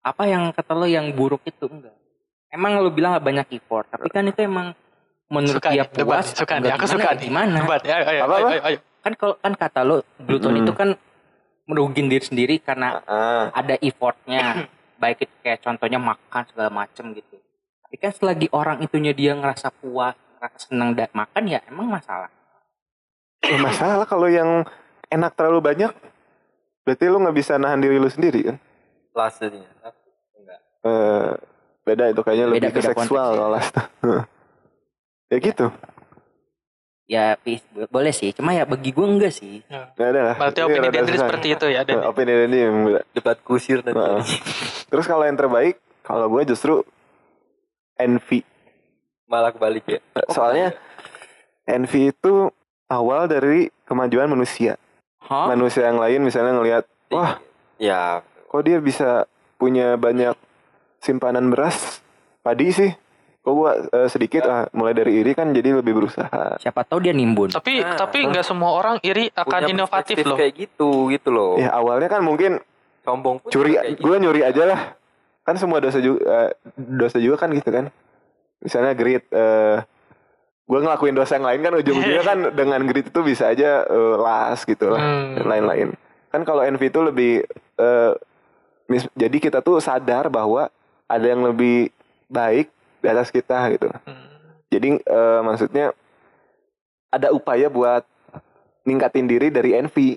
apa 0.02 0.24
yang 0.26 0.50
kata 0.50 0.72
lo 0.72 0.88
yang 0.88 1.12
buruk 1.12 1.44
itu 1.44 1.68
enggak. 1.68 1.94
Emang 2.52 2.76
lo 2.76 2.92
bilang 2.92 3.16
gak 3.16 3.24
banyak 3.24 3.48
effort, 3.54 3.88
tapi 3.88 4.08
kan 4.08 4.24
itu 4.24 4.40
emang 4.42 4.76
menurut 5.28 5.58
suka 5.58 5.72
dia 5.72 5.88
debat 5.88 6.20
puas. 6.20 6.28
nih, 6.28 6.36
suka 6.36 6.54
aku 6.54 6.68
gimana 6.68 6.84
suka 6.86 7.08
ya, 7.08 7.16
Gimana? 7.18 7.58
debat 7.58 7.82
ya 7.82 7.96
ayo 7.98 8.04
Apa, 8.04 8.12
ayo 8.12 8.22
apa? 8.22 8.36
ayo, 8.50 8.62
ayo. 8.68 8.80
Kan 9.02 9.14
kalau 9.16 9.36
kan 9.38 9.54
kata 9.56 9.80
lo 9.82 9.96
glutton 10.20 10.52
Mm-mm. 10.52 10.62
itu 10.62 10.74
kan 10.74 10.90
merugin 11.64 12.06
diri 12.06 12.20
sendiri 12.22 12.56
karena 12.60 13.00
Ah. 13.02 13.48
ada 13.52 13.80
effortnya 13.80 14.68
baik 15.02 15.24
itu 15.24 15.36
kayak 15.40 15.60
contohnya 15.62 15.98
makan 15.98 16.44
segala 16.46 16.68
macem 16.70 17.10
gitu 17.12 17.40
tapi 17.82 17.96
kan 17.98 18.12
selagi 18.12 18.48
orang 18.52 18.78
itunya 18.80 19.12
dia 19.12 19.32
ngerasa 19.32 19.72
puas 19.74 20.14
ngerasa 20.36 20.68
senang 20.68 20.92
dan 20.92 21.08
makan 21.12 21.44
ya 21.48 21.64
emang 21.66 21.88
masalah 21.90 22.28
Eh, 23.42 23.58
masalah 23.58 24.04
kalau 24.04 24.28
yang 24.28 24.68
enak 25.08 25.34
terlalu 25.34 25.60
banyak 25.64 25.92
Berarti 26.82 27.06
lu 27.06 27.18
nggak 27.18 27.34
bisa 27.36 27.56
nahan 27.56 27.78
diri 27.78 27.96
lu 27.96 28.06
sendiri 28.06 28.42
kan? 28.44 28.58
Lasenya. 29.12 29.70
Enggak. 30.34 30.60
Eh, 30.82 31.32
beda 31.82 32.04
itu 32.08 32.22
kayaknya 32.22 32.46
Beda- 32.46 32.54
lebih 32.54 32.70
ke 32.70 32.78
beda 32.78 32.90
seksual 32.90 33.08
konteks 33.28 33.34
ya. 33.34 33.38
kalau 33.38 33.50
last. 33.56 33.74
ya 35.28 35.38
gitu. 35.40 35.68
Ya 37.06 37.36
boleh 37.92 38.16
sih, 38.16 38.32
cuma 38.32 38.56
ya 38.56 38.64
bagi 38.64 38.90
gue 38.90 39.04
enggak 39.04 39.34
sih. 39.34 39.60
Nggak 39.68 40.08
ada 40.08 40.22
lah. 40.24 40.36
Berarti 40.38 40.58
Ini 40.58 40.66
opini 40.66 40.88
Dendri 40.90 41.18
seperti 41.18 41.48
itu 41.52 41.66
ya. 41.68 41.82
Eh, 41.84 42.00
Opini 42.02 42.32
Dendri. 42.32 42.60
Debat 43.12 43.38
kusir 43.42 43.84
nanti. 43.84 44.00
Heeh. 44.00 44.24
Terus 44.88 45.06
kalau 45.06 45.28
yang 45.28 45.36
terbaik, 45.36 45.76
kalau 46.02 46.32
gue 46.32 46.48
justru 46.48 46.88
envy. 47.98 48.48
Malah 49.28 49.52
kebalik 49.52 49.84
ya. 49.86 50.00
Soalnya 50.28 50.72
envy 51.64 52.12
itu 52.12 52.48
awal 52.88 53.28
dari 53.28 53.68
kemajuan 53.84 54.28
manusia. 54.28 54.80
Hah? 55.22 55.52
Manusia 55.52 55.86
yang 55.86 56.00
lain 56.00 56.24
misalnya 56.24 56.56
ngelihat, 56.56 56.84
wah 57.08 57.44
Ya, 57.76 58.22
kok 58.46 58.62
dia 58.62 58.78
bisa 58.78 59.26
punya 59.56 59.96
banyak 59.96 60.38
simpanan 61.02 61.50
beras 61.50 62.00
padi 62.40 62.70
sih? 62.70 62.92
Kok 63.42 63.52
gua 63.52 63.74
eh, 63.74 64.06
sedikit 64.06 64.46
ah 64.46 64.70
mulai 64.72 64.94
dari 64.94 65.18
iri 65.18 65.34
kan 65.34 65.50
jadi 65.50 65.74
lebih 65.76 65.98
berusaha. 65.98 66.62
Siapa 66.62 66.86
tahu 66.86 67.02
dia 67.02 67.12
nimbun. 67.12 67.50
Tapi 67.50 67.82
Nah, 67.82 67.98
tapi 67.98 68.22
nggak 68.24 68.46
semua 68.46 68.70
orang 68.72 69.02
iri 69.02 69.34
akan 69.34 69.50
punya 69.66 69.74
inovatif 69.74 70.16
loh. 70.22 70.38
kayak 70.38 70.54
gitu 70.56 71.10
gitu 71.10 71.30
loh. 71.30 71.58
Ya 71.58 71.74
awalnya 71.74 72.06
kan 72.08 72.22
mungkin 72.22 72.62
Sombong 73.02 73.42
pun 73.42 73.50
curi, 73.50 73.74
kayak 73.74 73.98
gitu. 73.98 74.02
gue 74.04 74.16
nyuri 74.16 74.42
aja 74.42 74.64
lah. 74.64 74.82
Kan 75.42 75.58
semua 75.58 75.82
dosa 75.82 75.98
juga, 75.98 76.54
dosa 76.78 77.18
juga 77.18 77.36
kan 77.36 77.50
gitu 77.50 77.66
kan. 77.68 77.90
Misalnya 78.62 78.94
greed, 78.94 79.26
eh 79.28 79.82
gue 80.64 80.80
ngelakuin 80.80 81.12
dosa 81.12 81.36
yang 81.36 81.44
lain 81.44 81.60
kan 81.60 81.74
ujung-ujungnya 81.76 82.22
kan 82.24 82.40
dengan 82.62 82.80
greed 82.86 83.10
itu 83.10 83.20
bisa 83.22 83.50
aja 83.50 83.82
eh, 83.84 84.16
las 84.16 84.62
gitu 84.64 84.86
lah 84.88 85.02
Hmm. 85.02 85.34
dan 85.34 85.46
lain-lain. 85.48 85.88
Kan 86.30 86.46
kalau 86.46 86.62
envy 86.62 86.88
itu 86.88 87.02
lebih, 87.02 87.42
eh, 87.76 88.14
mis- 88.86 89.10
jadi 89.14 89.38
kita 89.42 89.60
tuh 89.60 89.82
sadar 89.82 90.30
bahwa 90.30 90.70
ada 91.12 91.28
yang 91.28 91.44
lebih 91.44 91.92
baik 92.32 92.72
di 93.04 93.08
atas 93.12 93.28
kita 93.28 93.60
gitu. 93.76 93.92
Hmm. 93.92 94.32
Jadi 94.72 95.04
eh, 95.04 95.42
maksudnya 95.44 95.92
ada 97.12 97.36
upaya 97.36 97.68
buat 97.68 98.08
ningkatin 98.88 99.28
diri 99.28 99.52
dari 99.52 99.76
envy. 99.76 100.16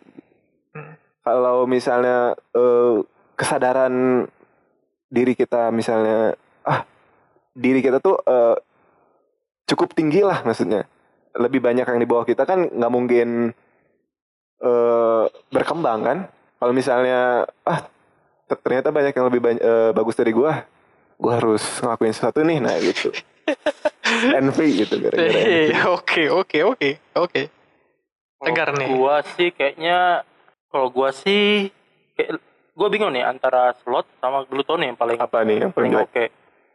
Hmm. 0.71 0.95
Kalau 1.27 1.67
misalnya 1.67 2.39
eh, 2.55 3.03
kesadaran 3.35 4.25
diri 5.11 5.35
kita 5.35 5.75
misalnya 5.75 6.39
ah 6.63 6.87
diri 7.55 7.83
kita 7.83 7.99
tuh 7.99 8.23
eh, 8.23 8.57
cukup 9.67 9.91
tinggi 9.99 10.23
lah 10.23 10.47
maksudnya. 10.47 10.87
Lebih 11.35 11.59
banyak 11.59 11.83
yang 11.83 11.99
di 11.99 12.07
bawah 12.07 12.23
kita 12.23 12.47
kan 12.47 12.71
nggak 12.71 12.93
mungkin 12.95 13.51
eh, 14.63 15.25
berkembang 15.51 16.01
kan. 16.07 16.19
Kalau 16.63 16.71
misalnya 16.71 17.51
ah 17.67 17.81
ter- 18.47 18.63
ternyata 18.63 18.95
banyak 18.95 19.11
yang 19.11 19.27
lebih 19.27 19.41
bany- 19.43 19.65
eh, 19.65 19.91
bagus 19.91 20.15
dari 20.15 20.31
gua, 20.31 20.63
gua 21.17 21.33
harus 21.37 21.63
ngelakuin 21.79 22.13
sesuatu 22.13 22.41
nih 22.41 22.59
nah 22.59 22.75
gitu. 22.77 23.11
envy 24.39 24.67
gitu 24.79 24.95
gara-gara. 24.99 25.29
Eh, 25.29 25.75
Oke 25.87 26.29
oke 26.29 26.59
oke 26.65 26.91
oke. 27.15 27.43
Tegar 28.41 28.69
nih. 28.73 28.89
Gua 28.91 29.21
sih 29.35 29.49
kayaknya 29.51 30.25
kalau 30.69 30.89
gua 30.89 31.11
sih 31.11 31.69
kayak 32.13 32.41
gua 32.73 32.89
bingung 32.89 33.11
nih 33.11 33.23
antara 33.23 33.73
slot 33.81 34.09
sama 34.19 34.45
glutoni 34.45 34.89
yang 34.89 34.99
paling 34.99 35.17
apa 35.17 35.43
nih 35.43 35.59
yang 35.61 35.73
paling 35.73 35.93
paling 35.93 36.05
oke. 36.05 36.25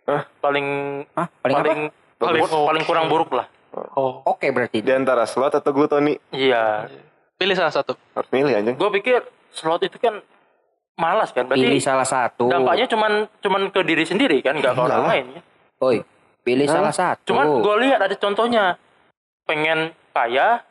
Hah? 0.05 0.23
Paling 0.39 0.65
Hah? 1.13 1.27
Paling, 1.39 1.55
paling 1.55 1.79
apa? 1.85 2.17
paling, 2.19 2.41
Bagus. 2.41 2.51
paling 2.51 2.83
kurang 2.83 3.05
buruk 3.07 3.31
lah. 3.31 3.47
Oh. 3.93 4.25
Oke 4.25 4.49
berarti. 4.49 4.81
Di 4.81 4.91
antara 4.91 5.23
slot 5.23 5.53
atau 5.53 5.69
glutoni 5.69 6.17
Iya. 6.29 6.89
Pilih 7.37 7.55
salah 7.55 7.71
satu. 7.71 7.93
harus 8.11 8.29
milih 8.29 8.51
anjing. 8.51 8.75
Gue 8.75 8.89
pikir 8.91 9.21
slot 9.49 9.79
itu 9.81 9.95
kan 9.95 10.19
malas 10.99 11.31
kan. 11.31 11.47
Pilih 11.47 11.71
Berarti 11.71 11.79
salah 11.81 12.03
satu. 12.03 12.45
dampaknya 12.45 12.85
cuman 12.85 13.11
cuman 13.39 13.61
ke 13.69 13.79
diri 13.81 14.03
sendiri 14.03 14.37
kan, 14.39 14.53
nggak 14.53 14.71
ke 14.71 14.81
orang 14.81 15.03
lain. 15.05 15.25
ya. 15.31 15.41
Oi, 15.79 15.97
pilih 16.41 16.67
Hah? 16.67 16.75
salah 16.75 16.93
satu. 16.93 17.25
Cuman 17.25 17.45
gue 17.57 17.75
lihat 17.79 17.99
ada 18.01 18.13
contohnya 18.13 18.75
pengen 19.43 19.79
kaya 20.11 20.61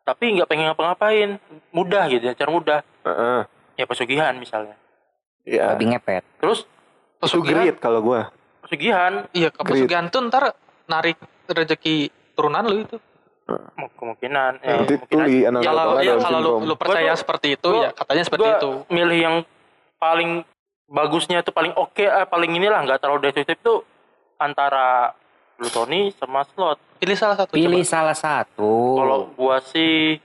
tapi 0.00 0.32
nggak 0.32 0.46
pengen 0.46 0.70
ngapa-ngapain 0.70 1.30
mudah 1.68 2.06
gitu 2.06 2.22
ya 2.22 2.32
cara 2.32 2.48
mudah 2.48 2.78
Heeh. 3.02 3.40
ya 3.74 3.84
pesugihan 3.84 4.32
misalnya 4.32 4.78
Iya. 5.42 5.74
lebih 5.74 5.90
ngepet. 5.90 6.22
terus 6.38 6.62
Pesugihan. 7.18 7.74
kalau 7.76 8.00
gua. 8.00 8.30
pesugihan 8.62 9.26
Iya, 9.30 9.50
ke 9.50 9.60
pesugihan 9.60 10.06
tuh 10.06 10.24
ntar 10.24 10.54
narik 10.86 11.18
rezeki 11.44 12.08
turunan 12.32 12.62
lu 12.62 12.80
itu. 12.80 12.96
Mau 13.74 13.86
kemungkinan 13.92 14.58
ya, 14.58 14.74
Nanti 14.76 14.94
mungkin 14.96 15.18
aja. 15.20 15.38
Ya, 15.56 15.70
kalau 15.70 15.84
ya, 15.98 16.14
kalau 16.18 16.38
lu, 16.40 16.50
lu 16.64 16.74
percaya 16.74 17.10
Gua 17.10 17.14
seperti 17.16 17.54
itu 17.54 17.66
gua- 17.68 17.84
ya 17.84 17.90
katanya 17.92 18.22
seperti 18.22 18.42
Gua 18.44 18.54
itu. 18.56 18.70
milih 18.88 19.18
yang 19.18 19.36
paling 19.96 20.44
bagusnya 20.86 21.42
itu 21.42 21.50
paling 21.50 21.74
oke 21.74 21.98
eh, 21.98 22.26
paling 22.26 22.50
inilah 22.54 22.84
nggak 22.86 23.02
terlalu 23.02 23.26
destruktif 23.26 23.58
tuh 23.60 23.82
antara 24.38 25.12
glutoni 25.56 26.12
sama 26.14 26.44
slot 26.44 26.78
Pilih 26.96 27.12
salah 27.12 27.36
satu. 27.36 27.52
Pilih 27.52 27.84
coba. 27.84 27.92
salah 27.92 28.16
satu. 28.16 28.72
kalau 28.96 29.18
gua 29.36 29.60
sih 29.60 30.16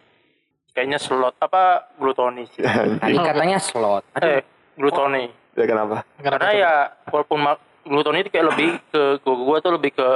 kayaknya 0.71 0.99
slot 1.03 1.35
apa 1.43 1.91
glutoni 1.99 2.47
sih 2.55 2.63
Tadi 3.03 3.17
katanya 3.19 3.59
slot. 3.59 4.07
eh 4.19 4.43
glutoni 4.79 5.27
Ya 5.51 5.67
kenapa? 5.67 6.07
Karena 6.15 6.49
ya 6.55 6.73
walaupun 7.11 7.43
glutoni 7.83 8.23
itu 8.23 8.31
kayak 8.31 8.55
lebih 8.55 8.79
ke 8.87 9.19
gua, 9.19 9.35
gua 9.35 9.57
tuh 9.59 9.75
lebih 9.75 9.91
ke 9.91 10.09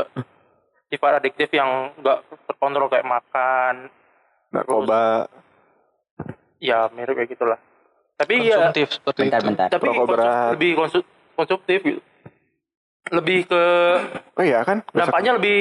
sifat 0.87 1.19
adiktif 1.19 1.51
yang 1.51 1.91
nggak 1.99 2.23
terkontrol 2.47 2.87
kayak 2.87 3.03
makan 3.03 3.91
Narkoba, 4.55 5.27
ya 6.63 6.87
mirip 6.95 7.19
kayak 7.19 7.35
gitulah 7.35 7.59
tapi 8.15 8.33
ya 8.41 8.55
konsumtif 8.63 8.87
seperti 8.91 9.19
Bentar, 9.21 9.39
itu. 9.39 9.47
bentar. 9.47 9.67
tapi 9.67 9.85
Rokok 9.85 9.95
konsum- 9.97 10.13
berat. 10.15 10.49
lebih 10.51 10.71
konsu- 10.73 11.07
konsumtif 11.33 11.79
gitu 11.81 12.01
lebih 13.07 13.39
ke 13.45 13.63
Oh 14.33 14.41
iya 14.41 14.59
kan? 14.61 14.81
Besok- 14.83 14.97
dampaknya 15.05 15.31
lebih 15.35 15.59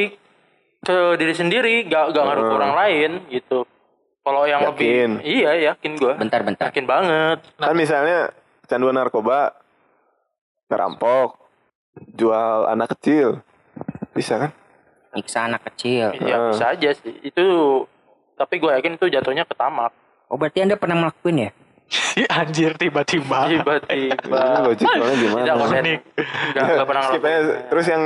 ke 0.81 0.97
diri 1.15 1.35
sendiri 1.35 1.75
gak 1.85 2.11
gak 2.11 2.25
ngaruh 2.25 2.43
ke 2.43 2.49
Hmm. 2.49 2.59
orang 2.59 2.73
lain 2.75 3.11
gitu 3.29 3.59
kalau 4.21 4.45
yang 4.45 4.63
Yakin? 4.63 4.71
lebih 4.71 4.97
iya 5.23 5.51
yakin 5.69 5.93
gua 5.95 6.13
Bentar, 6.15 6.41
bentar. 6.41 6.65
yakin 6.67 6.85
banget 6.85 7.39
Kan 7.59 7.75
misalnya 7.75 8.33
canduan 8.65 8.95
narkoba, 8.95 9.53
ngerampok, 10.67 11.37
jual 12.11 12.65
anak 12.67 12.97
kecil, 12.97 13.45
bisa 14.13 14.39
kan? 14.39 14.51
Nyiksa 15.13 15.45
anak 15.45 15.63
kecil. 15.69 16.17
ya 16.17 16.37
Hmm. 16.39 16.51
bisa 16.51 16.65
aja 16.71 16.91
sih 16.93 17.13
itu 17.23 17.45
tapi 18.35 18.57
gue 18.57 18.71
yakin 18.73 18.95
itu 18.95 19.07
jatuhnya 19.09 19.43
ke 19.43 19.55
tamak 19.55 19.93
Oh 20.27 20.35
berarti 20.35 20.59
anda 20.61 20.75
pernah 20.75 20.97
melakuin 20.99 21.39
ya? 21.39 21.51
Si 21.89 22.23
anjir 22.41 22.75
tiba-tiba. 22.75 23.47
Tiba-tiba 23.47 24.41
logik 24.65 24.87
soalnya 24.87 25.17
gimana? 25.17 25.45
tidak 25.45 25.57
Unik. 25.57 26.01
nggak 26.55 26.65
nggak 26.65 26.89
pernah 26.89 27.03
Skip 27.07 27.23
aja. 27.23 27.41
Terus 27.71 27.87
yang 27.87 28.05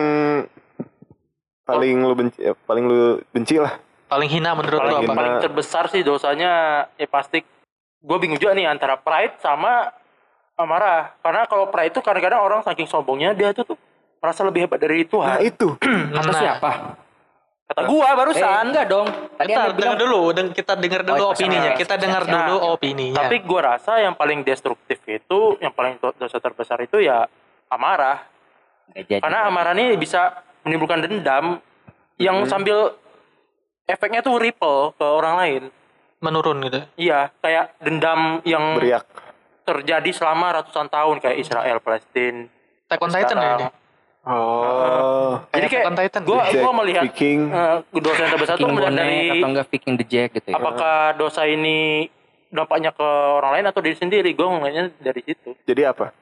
paling 1.62 1.96
lu 2.00 2.14
benci, 2.16 2.38
ya, 2.40 2.52
paling 2.64 2.84
lu 2.88 3.00
benci 3.30 3.56
lah. 3.60 3.76
Paling 4.08 4.28
hina 4.28 4.56
menurut 4.56 4.80
paling 4.80 4.92
lu 4.92 4.98
apa? 4.98 5.04
hina. 5.04 5.16
paling 5.20 5.34
terbesar 5.44 5.84
sih 5.92 6.00
dosanya 6.00 6.50
ya 6.96 7.06
pasti 7.06 7.44
gue 7.98 8.16
bingung 8.16 8.40
juga 8.40 8.56
nih 8.56 8.64
antara 8.64 8.96
pride 8.96 9.36
sama 9.42 9.90
amarah 10.54 11.12
karena 11.20 11.44
kalau 11.44 11.68
pride 11.68 11.92
itu 11.92 12.00
kadang-kadang 12.00 12.40
orang 12.40 12.60
saking 12.64 12.88
sombongnya 12.88 13.34
dia 13.34 13.52
tuh 13.52 13.74
tuh 13.74 13.78
merasa 14.18 14.42
lebih 14.42 14.66
hebat 14.66 14.80
dari 14.80 15.04
Nah 15.04 15.10
Tuhan 15.10 15.38
itu. 15.44 15.68
Kata 16.16 16.30
Nah. 16.30 16.40
siapa? 16.40 16.70
Kata 17.68 17.84
gua 17.84 18.06
Eh, 18.06 18.16
barusan 18.16 18.64
enggak 18.66 18.86
dong. 18.86 19.06
Tadi 19.36 19.46
Kita 19.46 19.62
dengar 19.70 19.96
dulu, 19.96 20.20
deng- 20.32 20.52
kita 20.52 20.72
dengar 20.74 21.02
dulu 21.04 21.22
Oh, 21.22 21.30
opininya. 21.30 21.70
iya. 21.70 21.76
Kita 21.76 21.94
dengar 21.94 22.22
Nah, 22.24 22.32
dulu 22.48 22.54
opininya. 22.72 23.16
tapi 23.18 23.36
gua 23.40 23.60
rasa 23.70 24.00
yang 24.00 24.14
paling 24.14 24.40
destruktif 24.40 24.98
itu 25.04 25.38
yang 25.58 25.70
paling 25.70 25.96
do- 25.96 26.16
dosa 26.16 26.38
terbesar 26.38 26.80
itu 26.80 26.98
ya 26.98 27.28
amarah 27.68 28.24
jadi. 28.96 29.20
karena 29.20 29.44
amarah 29.44 29.76
ini 29.76 29.92
bisa 29.94 30.32
menimbulkan 30.64 30.98
dendam 30.98 31.60
yang 32.16 32.40
sambil 32.44 32.96
efeknya 33.84 34.20
tuh 34.20 34.36
ripple 34.36 34.96
ke 34.96 35.04
orang 35.04 35.34
lain 35.36 35.62
menurun 36.18 36.64
gitu. 36.64 36.80
iya 36.96 37.28
kayak 37.38 37.76
dendam 37.78 38.40
yang 38.42 38.74
Beriak. 38.74 39.04
terjadi 39.62 40.10
selama 40.10 40.56
ratusan 40.56 40.88
tahun 40.88 41.20
kayak 41.20 41.36
Israel 41.38 41.78
Palestina 41.78 42.48
Attack 42.88 43.04
on 43.04 43.10
Titan 43.12 43.36
ya 43.36 43.52
ini. 43.54 43.66
Oh. 44.28 45.40
jadi 45.48 45.66
Kayak 45.66 45.72
Attack 45.80 45.88
on 45.88 45.96
Titan. 45.96 46.22
gua 46.22 46.40
Jack 46.46 46.60
gua 46.60 46.72
melihat 46.76 47.02
Viking. 47.02 47.40
eh, 47.48 47.76
dosa 47.94 48.20
yang 48.20 48.30
terbesar 48.30 48.54
tuh 48.54 48.68
melihat 48.68 48.92
dari 48.92 49.18
atau 49.32 49.48
enggak 49.48 49.66
Viking 49.66 49.94
the 49.96 50.04
Jack 50.04 50.28
gitu 50.34 50.48
ya. 50.48 50.54
apakah 50.54 50.96
dosa 51.14 51.42
ini 51.44 52.08
dampaknya 52.46 52.90
ke 52.90 53.08
orang 53.34 53.50
lain 53.54 53.66
atau 53.66 53.80
diri 53.80 53.92
sendiri 53.94 54.30
gue 54.30 54.46
ngeliatnya 54.46 54.84
dari 54.98 55.20
situ 55.22 55.52
Jadi 55.62 55.82
apa? 55.82 56.12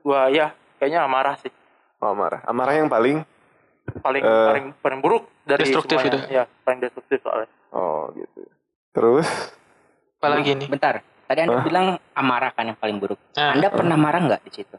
gua 0.00 0.26
ya 0.28 0.50
kayaknya 0.76 1.02
amarah 1.02 1.34
sih 1.36 1.50
Oh, 1.96 2.12
amarah. 2.12 2.44
Amarah 2.44 2.74
yang 2.74 2.86
paling. 2.86 3.24
paling 3.96 4.20
Eh, 4.20 4.46
paling 4.46 4.64
paling 4.76 5.00
buruk 5.00 5.24
dari 5.42 5.64
destruktif 5.64 5.96
semuanya. 5.96 6.20
itu. 6.20 6.34
ya 6.34 6.44
paling 6.60 6.78
destruktif 6.78 7.18
soalnya 7.18 7.48
Oh 7.70 8.12
gitu. 8.12 8.44
Terus 8.92 9.26
Apalagi 10.16 10.52
ini. 10.52 10.66
Bentar. 10.66 11.00
Tadi 11.24 11.40
anda 11.40 11.56
Hah? 11.56 11.64
bilang 11.64 11.86
amarah 12.12 12.50
kan 12.50 12.64
yang 12.64 12.76
paling 12.76 12.96
buruk. 12.96 13.16
Nah. 13.32 13.52
Anda 13.52 13.68
pernah 13.68 13.94
marah 13.94 14.20
nggak 14.22 14.42
di 14.42 14.50
situ? 14.54 14.76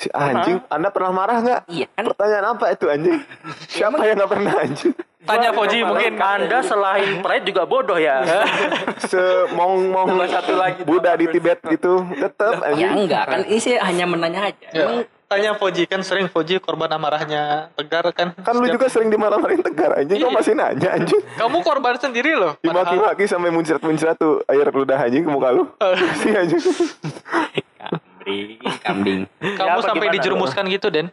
Si 0.00 0.08
anjing, 0.10 0.64
Anda 0.66 0.88
pernah 0.88 1.12
marah 1.12 1.38
nggak? 1.38 1.60
Iya 1.68 1.86
kan? 1.92 2.04
Pertanyaan 2.08 2.46
apa 2.50 2.64
itu 2.72 2.86
anjing? 2.88 3.20
Siapa 3.76 4.00
yang 4.00 4.16
nggak 4.16 4.30
pernah 4.30 4.52
anjing? 4.56 4.92
Tanya 5.20 5.52
Foji 5.52 5.84
mungkin. 5.84 6.16
Anda 6.16 6.64
selain 6.64 7.20
pride 7.20 7.44
juga 7.44 7.68
bodoh 7.68 8.00
ya. 8.00 8.24
Semong 9.12 9.92
mong 9.92 10.08
satu 10.24 10.56
lagi. 10.56 10.80
Buddha 10.80 11.12
di 11.12 11.28
Tibet 11.28 11.60
gitu 11.62 12.00
tetap 12.10 12.64
Ya 12.64 12.88
anjing. 12.88 13.04
enggak 13.04 13.24
kan 13.28 13.40
ini 13.44 13.60
sih 13.60 13.76
hanya 13.76 14.08
menanya 14.08 14.48
aja. 14.48 14.68
Ya. 14.72 14.80
Emang 14.80 15.04
Tanya 15.30 15.54
Foji 15.54 15.86
kan 15.86 16.02
sering 16.02 16.26
Foji 16.26 16.58
korban 16.58 16.90
amarahnya 16.90 17.70
Tegar 17.76 18.02
kan. 18.10 18.34
Kan 18.34 18.58
lu 18.58 18.66
juga 18.66 18.90
sering 18.90 19.12
dimarah-marahin 19.12 19.62
tegar 19.62 19.94
anjing. 19.94 20.18
Kok 20.18 20.26
Iya. 20.26 20.34
masih 20.34 20.52
nanya 20.56 20.88
anjing? 20.90 21.20
Kamu 21.36 21.56
korban 21.60 21.94
sendiri 21.94 22.34
loh. 22.34 22.56
Dimaki-maki 22.58 23.28
sampai 23.28 23.52
muncrat-muncrat 23.52 24.16
tuh 24.16 24.42
air 24.48 24.66
ludah 24.66 24.98
anjing 24.98 25.22
ke 25.22 25.30
muka 25.30 25.52
lu. 25.52 25.68
Si 26.16 26.32
anjing. 26.32 26.58
kambing, 28.30 28.80
kambing. 28.82 29.20
Kamu 29.58 29.78
apa 29.78 29.82
sampai 29.84 30.08
dijerumuskan 30.14 30.64
gitu 30.68 30.88
Den. 30.88 31.08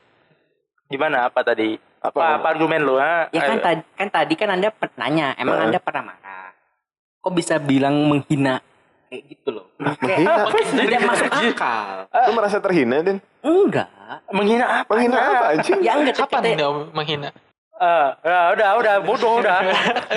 Gimana 0.88 1.28
apa 1.28 1.44
tadi? 1.44 1.76
Apa? 2.00 2.14
Apa, 2.14 2.24
apa 2.40 2.48
argumen 2.56 2.80
lu? 2.86 2.96
Ha? 2.96 3.28
Ya 3.34 3.42
kan 3.44 3.58
Ayo. 3.60 3.66
tadi 3.66 3.82
kan 3.98 4.08
tadi 4.08 4.34
kan 4.38 4.50
Anda 4.54 4.70
nanya, 4.96 5.36
emang 5.36 5.60
Heeh. 5.60 5.68
Anda 5.72 5.80
pernah 5.82 6.04
marah? 6.14 6.56
Kok 7.20 7.34
bisa 7.34 7.60
bilang 7.60 8.08
menghina 8.08 8.64
kayak 9.08 9.24
gitu 9.28 9.50
loh? 9.52 9.66
Menghina? 9.80 10.48
apa? 10.48 10.58
Tidak 10.80 11.02
masuk 11.04 11.28
akal. 11.32 11.88
Lu 12.08 12.32
merasa 12.36 12.58
terhina, 12.60 12.96
Den? 13.04 13.18
Enggak. 13.44 13.90
menghina 14.32 14.66
apa? 14.84 14.90
Menghina 14.96 15.18
apa 15.20 15.46
anjing? 15.56 15.80
Ya 15.84 15.92
enggak 16.00 16.16
Kapan 16.16 16.56
kita- 16.56 16.94
menghina? 16.96 17.30
Ah, 17.78 18.18
ya 18.26 18.58
udah 18.58 18.70
udah 18.82 18.96
bodoh 19.06 19.38
udah. 19.38 19.62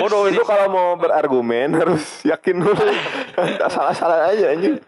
bodoh. 0.01 0.25
Lu 0.33 0.41
kalau 0.41 0.65
mau 0.73 0.89
berargumen 0.97 1.77
harus 1.77 2.25
yakin 2.25 2.57
dulu. 2.57 2.73
Tak 3.37 3.69
salah-salah 3.75 4.33
aja 4.33 4.57
anjing. 4.57 4.81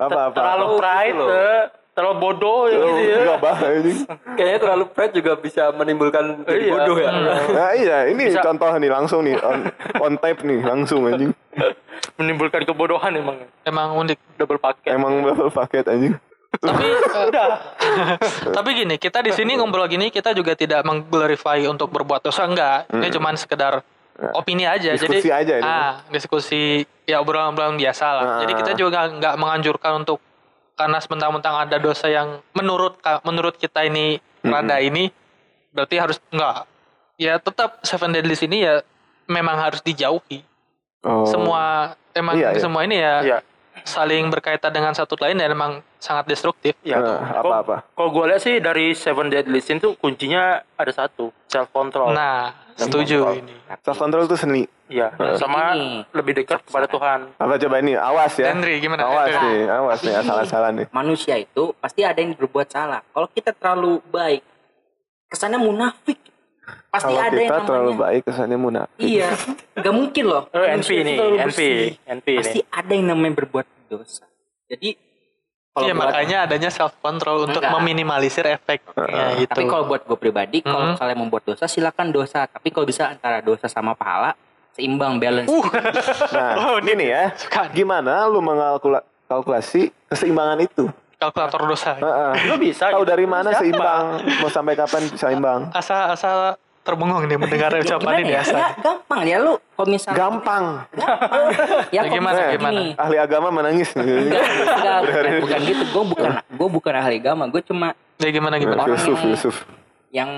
Apa-apa. 0.00 0.34
terlalu 0.34 0.66
pride, 0.76 1.12
gitu 1.12 1.24
loh. 1.24 1.62
terlalu 1.90 2.16
bodoh 2.18 2.60
ya 2.64 2.76
Lu 2.76 2.88
gitu 2.88 3.02
ya. 3.04 3.18
enggak 3.20 3.56
anjing. 3.60 3.98
Kayaknya 4.32 4.58
terlalu 4.58 4.84
pride 4.88 5.14
juga 5.14 5.32
bisa 5.36 5.62
menimbulkan 5.70 6.24
jadi 6.42 6.60
Iya. 6.62 6.72
bodoh 6.72 6.96
ya. 6.96 7.10
Nah 7.50 7.70
iya, 7.74 7.98
ini 8.06 8.22
Bisa. 8.26 8.40
contoh 8.40 8.70
nih 8.72 8.88
langsung 8.88 9.20
nih 9.22 9.36
on, 9.38 9.68
on 9.98 10.12
tape 10.16 10.40
nih 10.40 10.58
langsung 10.60 11.04
anjing. 11.04 11.36
Menimbulkan 12.16 12.64
kebodohan 12.64 13.12
emang. 13.12 13.36
Emang 13.62 13.92
unik. 13.98 14.18
Double 14.36 14.56
paket. 14.56 14.90
Emang 14.90 15.20
double 15.20 15.50
paket 15.50 15.84
anjing. 15.86 16.16
Tapi 16.50 16.82
eh, 16.82 17.56
tapi 18.56 18.70
gini, 18.74 18.96
kita 18.96 19.22
di 19.22 19.30
sini 19.30 19.54
ngobrol 19.54 19.86
gini 19.86 20.10
kita 20.10 20.32
juga 20.32 20.52
tidak 20.52 20.82
mengglorify 20.82 21.62
untuk 21.64 21.88
berbuat 21.88 22.20
dosa 22.22 22.42
enggak. 22.42 22.90
Ini 22.90 23.06
cuman 23.08 23.34
sekedar 23.36 23.84
opini 24.34 24.64
aja. 24.68 24.92
Diskusi 24.92 25.24
Jadi 25.24 25.30
aja 25.32 25.54
ini. 25.58 25.64
ah, 25.66 25.92
diskusi 26.12 26.84
ya 27.08 27.20
obrolan-obrolan 27.20 27.80
biasa 27.80 28.06
lah. 28.12 28.24
Ah. 28.24 28.38
Jadi 28.44 28.52
kita 28.60 28.72
juga 28.76 29.08
nggak 29.08 29.34
menganjurkan 29.40 30.04
untuk 30.04 30.18
karena 30.76 30.96
sementang-mentang 31.00 31.54
ada 31.68 31.76
dosa 31.76 32.08
yang 32.08 32.40
menurut 32.56 32.96
menurut 33.24 33.56
kita 33.56 33.84
ini 33.84 34.16
rada 34.40 34.80
ini 34.80 35.12
berarti 35.72 35.96
harus 36.00 36.16
enggak. 36.32 36.64
Ya 37.20 37.36
tetap 37.36 37.84
Seven 37.84 38.16
Deadly 38.16 38.32
ini 38.48 38.64
ya 38.64 38.80
memang 39.28 39.60
harus 39.60 39.84
dijauhi. 39.84 40.40
Oh. 41.04 41.24
Semua 41.28 41.94
emang 42.12 42.36
Iya, 42.36 42.56
iya. 42.56 42.60
semua 42.60 42.80
ini 42.84 42.96
ya 42.96 43.14
Iya. 43.20 43.38
Saling 43.84 44.28
berkaitan 44.28 44.70
dengan 44.70 44.92
satu 44.92 45.16
lain 45.16 45.36
dan 45.36 45.50
emang 45.50 45.72
sangat 45.96 46.26
destruktif. 46.26 46.74
Ya, 46.80 46.98
Nah, 46.98 47.40
apa-apa? 47.40 47.84
Kalau 47.92 48.10
gue 48.10 48.24
lihat 48.30 48.40
sih 48.40 48.56
dari 48.58 48.92
Seven 48.92 49.28
Deadly 49.28 49.60
Sin 49.60 49.78
tuh 49.78 49.96
kuncinya 49.96 50.60
ada 50.74 50.92
satu, 50.92 51.30
self 51.46 51.68
control. 51.70 52.12
Nah, 52.12 52.52
setuju 52.74 53.24
kontrol. 53.24 53.40
ini. 53.40 53.54
Self 53.80 53.98
control 53.98 54.24
tuh 54.26 54.38
seni. 54.38 54.64
Iya, 54.90 55.14
sama 55.38 55.70
Ini. 55.78 56.02
lebih 56.10 56.42
dekat 56.42 56.66
kepada 56.66 56.90
Tuhan. 56.90 57.30
Apa 57.38 57.54
coba 57.62 57.78
ini? 57.78 57.94
Awas 57.94 58.34
ya. 58.34 58.50
Henry 58.50 58.82
gimana? 58.82 59.06
Awas 59.06 59.30
Henry? 59.30 59.62
nih, 59.62 59.70
awas 59.70 59.98
nih 60.02 60.14
asal-asalan 60.18 60.72
nih. 60.82 60.86
manusia 60.90 61.38
itu 61.38 61.70
pasti 61.78 62.02
ada 62.02 62.18
yang 62.18 62.34
berbuat 62.34 62.66
salah. 62.66 62.98
Kalau 63.14 63.30
kita 63.30 63.54
terlalu 63.54 64.02
baik, 64.10 64.42
kesannya 65.30 65.62
munafik. 65.62 66.18
Pasti 66.86 67.06
Kalau 67.06 67.18
ada 67.18 67.28
yang 67.28 67.38
kita 67.40 67.52
namanya. 67.52 67.66
terlalu 67.66 67.92
baik 67.96 68.22
kesannya 68.24 68.58
munafik. 68.58 68.98
Iya, 68.98 69.28
nggak 69.74 69.94
mungkin 69.94 70.24
loh. 70.26 70.42
Oh, 70.48 70.64
NP 70.64 70.90
nih, 70.98 71.16
terlalu 71.16 71.36
NP. 71.40 71.60
NP 72.04 72.26
Pasti 72.36 72.58
nih. 72.58 72.64
ada 72.68 72.92
yang 72.92 73.06
namanya 73.06 73.34
berbuat 73.36 73.66
dosa. 73.86 74.24
Jadi 74.66 74.88
kalau 75.70 75.82
Iya 75.82 75.94
buat- 75.94 76.02
makanya 76.04 76.36
adanya 76.42 76.68
self 76.68 76.94
control 76.98 77.36
untuk 77.44 77.58
Enggak. 77.58 77.74
meminimalisir 77.76 78.44
efeknya 78.44 79.38
itu. 79.38 79.46
Tapi 79.46 79.64
kalau 79.64 79.86
buat 79.86 80.02
gue 80.02 80.18
pribadi, 80.18 80.58
kalau 80.60 80.92
Mhm. 80.92 80.96
kalian 80.96 81.18
membuat 81.20 81.42
dosa, 81.44 81.64
silakan 81.64 82.10
dosa. 82.10 82.44
Tapi 82.44 82.68
kalau 82.68 82.84
bisa 82.84 83.06
antara 83.08 83.38
dosa 83.38 83.64
sama 83.64 83.94
pahala, 83.94 84.34
seimbang, 84.72 85.16
balance. 85.16 85.46
Nah, 86.30 86.50
Oh, 86.66 86.78
ini 86.80 87.06
ya. 87.06 87.30
Suka 87.32 87.66
Gimana 87.68 88.26
lu 88.26 88.38
mengalkulasi 88.40 89.94
keseimbangan 90.06 90.58
itu? 90.60 90.90
Kalkulator 91.20 91.60
dosa. 91.66 91.92
Heeh. 91.94 92.32
Lu 92.48 92.56
bisa. 92.56 92.88
Tahu 92.88 93.04
gitu. 93.04 93.12
dari 93.12 93.26
mana 93.26 93.48
Siapa? 93.50 93.60
seimbang? 93.60 94.04
Mau 94.40 94.48
sampai 94.48 94.74
kapan 94.74 95.02
seimbang? 95.12 95.60
Asa 95.70 96.10
asa 96.10 96.30
terbengong 96.80 97.28
nih 97.28 97.36
mendengar 97.36 97.76
ucapan 97.76 98.24
ini 98.24 98.32
ya? 98.32 98.40
asa. 98.40 98.56
Ya, 98.56 98.68
gampang 98.80 99.20
ya 99.22 99.36
lu. 99.38 99.54
Kalau 99.76 99.86
misalnya 99.86 100.16
Gampang. 100.16 100.64
ya, 100.90 101.08
Ya, 101.92 102.00
kalau 102.02 102.10
gimana, 102.10 102.32
misalnya 102.34 102.56
gimana? 102.56 102.72
gini. 102.74 102.90
Ahli 102.96 103.16
agama 103.18 103.48
menangis. 103.50 103.88
Enggak, 103.92 104.44
enggak, 104.72 104.98
bukan, 105.04 105.24
bukan 105.38 105.60
gitu. 105.62 105.82
Gue 105.86 106.04
bukan, 106.08 106.30
gue 106.40 106.68
bukan 106.70 106.92
ahli 106.94 107.16
agama. 107.18 107.44
Gue 107.46 107.62
cuma 107.62 107.92
Ya 108.16 108.28
gimana 108.30 108.56
gimana? 108.56 108.80
Orang 108.82 108.96
Yusuf, 108.96 109.16
yang- 109.18 109.30
Yusuf. 109.30 109.56
yang 110.10 110.30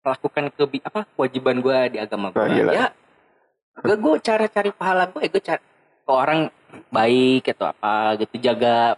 melakukan 0.00 0.44
kebi 0.52 0.78
apa 0.80 1.04
kewajiban 1.12 1.56
gue 1.58 1.78
di 1.88 1.98
agama 1.98 2.28
gue. 2.28 2.40
Nah, 2.42 2.72
ya, 2.72 2.86
gue 3.76 3.94
gue 3.94 4.14
cara 4.20 4.44
cari 4.46 4.70
pahala 4.70 5.04
gue, 5.06 5.20
gue 5.22 5.42
cari 5.42 5.62
ke 6.00 6.10
orang 6.10 6.48
baik 6.88 7.50
atau 7.50 7.66
apa 7.68 7.94
gitu 8.16 8.36
jaga 8.38 8.94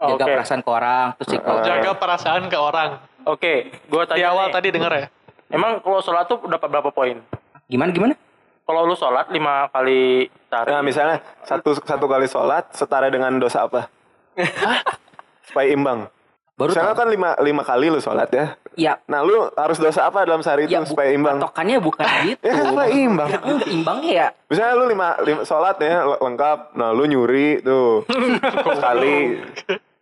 jaga 0.00 0.16
Oke, 0.18 0.32
perasaan 0.32 0.60
ke 0.60 0.70
orang 0.70 1.06
terus 1.14 1.28
ya 1.28 1.40
kalau 1.40 1.60
Jaga 1.60 1.90
perasaan 1.94 2.42
ke 2.44 2.58
orang. 2.58 2.90
oke. 3.22 3.54
Gue 3.84 4.02
Di 4.02 4.08
tanya 4.10 4.26
awal 4.30 4.46
nih, 4.46 4.54
tadi 4.54 4.68
denger 4.70 4.92
ya. 4.94 5.06
Emang 5.50 5.72
kalau 5.78 5.98
sholat 5.98 6.24
tuh 6.24 6.40
dapat 6.42 6.68
berapa 6.68 6.88
poin? 6.88 7.20
gimana 7.66 7.90
gimana 7.90 8.14
Kalau 8.62 8.82
lu 8.82 8.94
sholat 8.94 9.28
lima 9.28 9.66
kali 9.68 10.26
sehari. 10.44 10.68
Nah, 10.68 10.80
misalnya 10.80 11.16
satu 11.42 11.74
satu 11.76 12.06
kali 12.06 12.24
sholat 12.24 12.70
setara 12.70 13.06
dengan 13.06 13.34
dosa 13.36 13.62
apa? 13.62 13.90
Supaya 15.42 15.68
imbang. 15.68 16.06
baru 16.52 16.70
Misalnya 16.70 16.92
tahu 16.92 17.00
kan 17.00 17.08
lima, 17.08 17.30
lima 17.38 17.62
kali 17.62 17.88
lu 17.88 17.98
sholat 17.98 18.28
ya. 18.28 18.46
ya 18.74 18.92
Nah, 19.06 19.20
lu 19.20 19.48
harus 19.50 19.74
dosa 19.76 20.04
apa 20.04 20.22
dalam 20.22 20.38
sehari 20.38 20.64
itu 20.64 20.70
ya 20.70 20.80
bu- 20.80 20.86
supaya 20.86 21.08
imbang? 21.10 21.40
patokannya 21.40 21.78
bukan 21.78 22.04
gitu 22.26 22.42
Ya 22.42 22.52
kan 22.52 22.64
supaya 22.68 22.90
imbang. 22.90 23.28
Ya, 23.28 23.38
imbangnya 23.66 24.12
ya 24.12 24.28
Misalnya 24.46 24.74
lu 24.74 24.84
lima, 24.86 25.08
lima 25.20 25.42
sholat 25.42 25.76
ya 25.78 25.92
lengkap, 26.04 26.58
nah 26.74 26.90
lu 26.90 27.04
nyuri 27.04 27.58
tuh 27.60 28.04
sekali, 28.76 29.40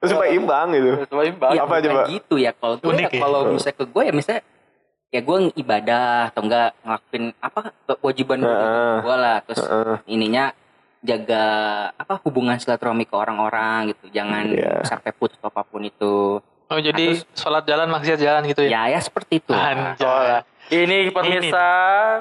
supaya 0.00 0.30
imbang 0.30 0.66
gitu. 0.70 0.90
Coba 1.06 1.22
imbang. 1.24 1.50
ya 1.50 1.60
Apa 1.60 1.74
bukan 1.74 1.82
coba? 1.84 2.02
gitu 2.06 2.34
ya 2.36 2.50
kalau 2.52 2.74
gue 2.76 2.86
Unik 2.88 3.02
ya, 3.02 3.10
ya? 3.10 3.20
kalau 3.20 3.40
misalnya 3.48 3.74
ke 3.74 3.84
gue 3.84 4.02
ya 4.02 4.12
misalnya 4.12 4.42
ya 5.08 5.20
gue 5.20 5.36
ibadah 5.56 6.06
atau 6.28 6.40
enggak 6.42 6.68
ngelakuin 6.78 7.24
apa 7.38 7.60
kewajiban 7.96 8.38
Heeh. 8.40 8.94
gue 9.00 9.16
lah 9.16 9.36
terus 9.40 9.60
Heeh. 9.60 9.96
ininya 10.06 10.44
jaga 11.00 11.44
apa 11.94 12.14
hubungan 12.20 12.54
silaturahmi 12.54 13.04
ke 13.04 13.14
orang-orang 13.14 13.88
gitu 13.88 14.10
jangan 14.12 14.44
Iya. 14.46 14.82
sampai 14.84 15.10
putus 15.10 15.38
apa 15.40 15.62
pun 15.62 15.82
itu 15.82 16.38
Oh 16.68 16.76
jadi 16.76 17.16
sholat 17.32 17.64
jalan 17.64 17.88
maksiat 17.88 18.20
jalan 18.20 18.44
gitu 18.44 18.60
ya? 18.60 18.84
ya 18.84 18.92
ya 18.92 19.00
seperti 19.00 19.40
itu 19.40 19.50
Anjay. 19.50 20.44
Ini 20.68 21.08
pemirsa 21.08 21.66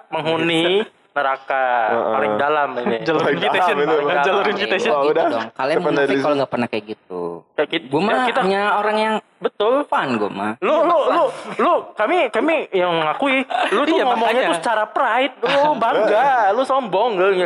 penghuni 0.08 0.88
neraka 1.18 1.66
Heeh. 1.90 2.14
paling 2.14 2.34
dalam 2.38 2.70
ini. 2.78 2.98
Jalur 3.08 3.26
invitation, 3.28 3.76
jalur 4.22 4.46
invitation. 4.46 4.92
Oh, 4.92 5.02
gitu 5.04 5.12
udah. 5.12 5.26
dong 5.28 5.46
kalian 5.52 5.78
munafik 5.80 5.98
Deadly 6.06 6.22
kalau 6.22 6.36
nggak 6.38 6.52
pernah 6.52 6.68
kayak 6.68 6.86
gitu 6.88 7.22
Kayak 7.52 7.70
kita, 7.70 7.86
gue 7.88 8.02
mah 8.02 8.14
ya, 8.14 8.26
kita 8.28 8.40
hanya 8.40 8.62
orang 8.76 8.98
yang 8.98 9.16
betul. 9.38 9.74
fun 9.84 10.10
gue 10.16 10.30
mah 10.30 10.52
Lu 10.60 10.76
lu 10.84 10.98
lu 11.10 11.24
lu 11.58 11.74
kami 11.94 12.30
kami 12.30 12.56
yang 12.72 12.94
mengakui 12.94 13.42
lu 13.72 13.82
tuh 13.82 13.96
Iya, 13.96 14.06
ngomongnya 14.06 14.22
makanya. 14.38 14.48
tuh 14.48 14.58
secara 14.58 14.84
pride. 14.88 15.34
Lu 15.42 15.74
bangga, 15.76 16.28
lu 16.52 16.62
sombong 16.62 17.12
lu. 17.16 17.28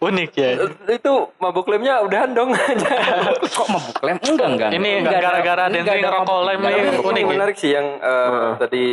Unik 0.00 0.30
ya. 0.32 0.50
itu 0.88 1.12
mabuk 1.36 1.66
lemnya 1.66 1.98
udahan 2.00 2.30
dong 2.30 2.54
kok 3.56 3.66
mabuk 3.66 3.98
lem 4.00 4.18
enggak 4.20 4.48
enggak 4.48 4.70
Ini 4.70 4.90
gara-gara 5.02 5.64
ngerokok 5.66 6.22
mabuk- 6.22 6.46
lem 6.46 6.58
Ini 6.62 6.90
unik 7.00 7.20
ya. 7.20 7.26
menarik 7.26 7.56
sih 7.58 7.70
yang 7.74 7.86
eh, 7.98 8.50
tadi 8.56 8.84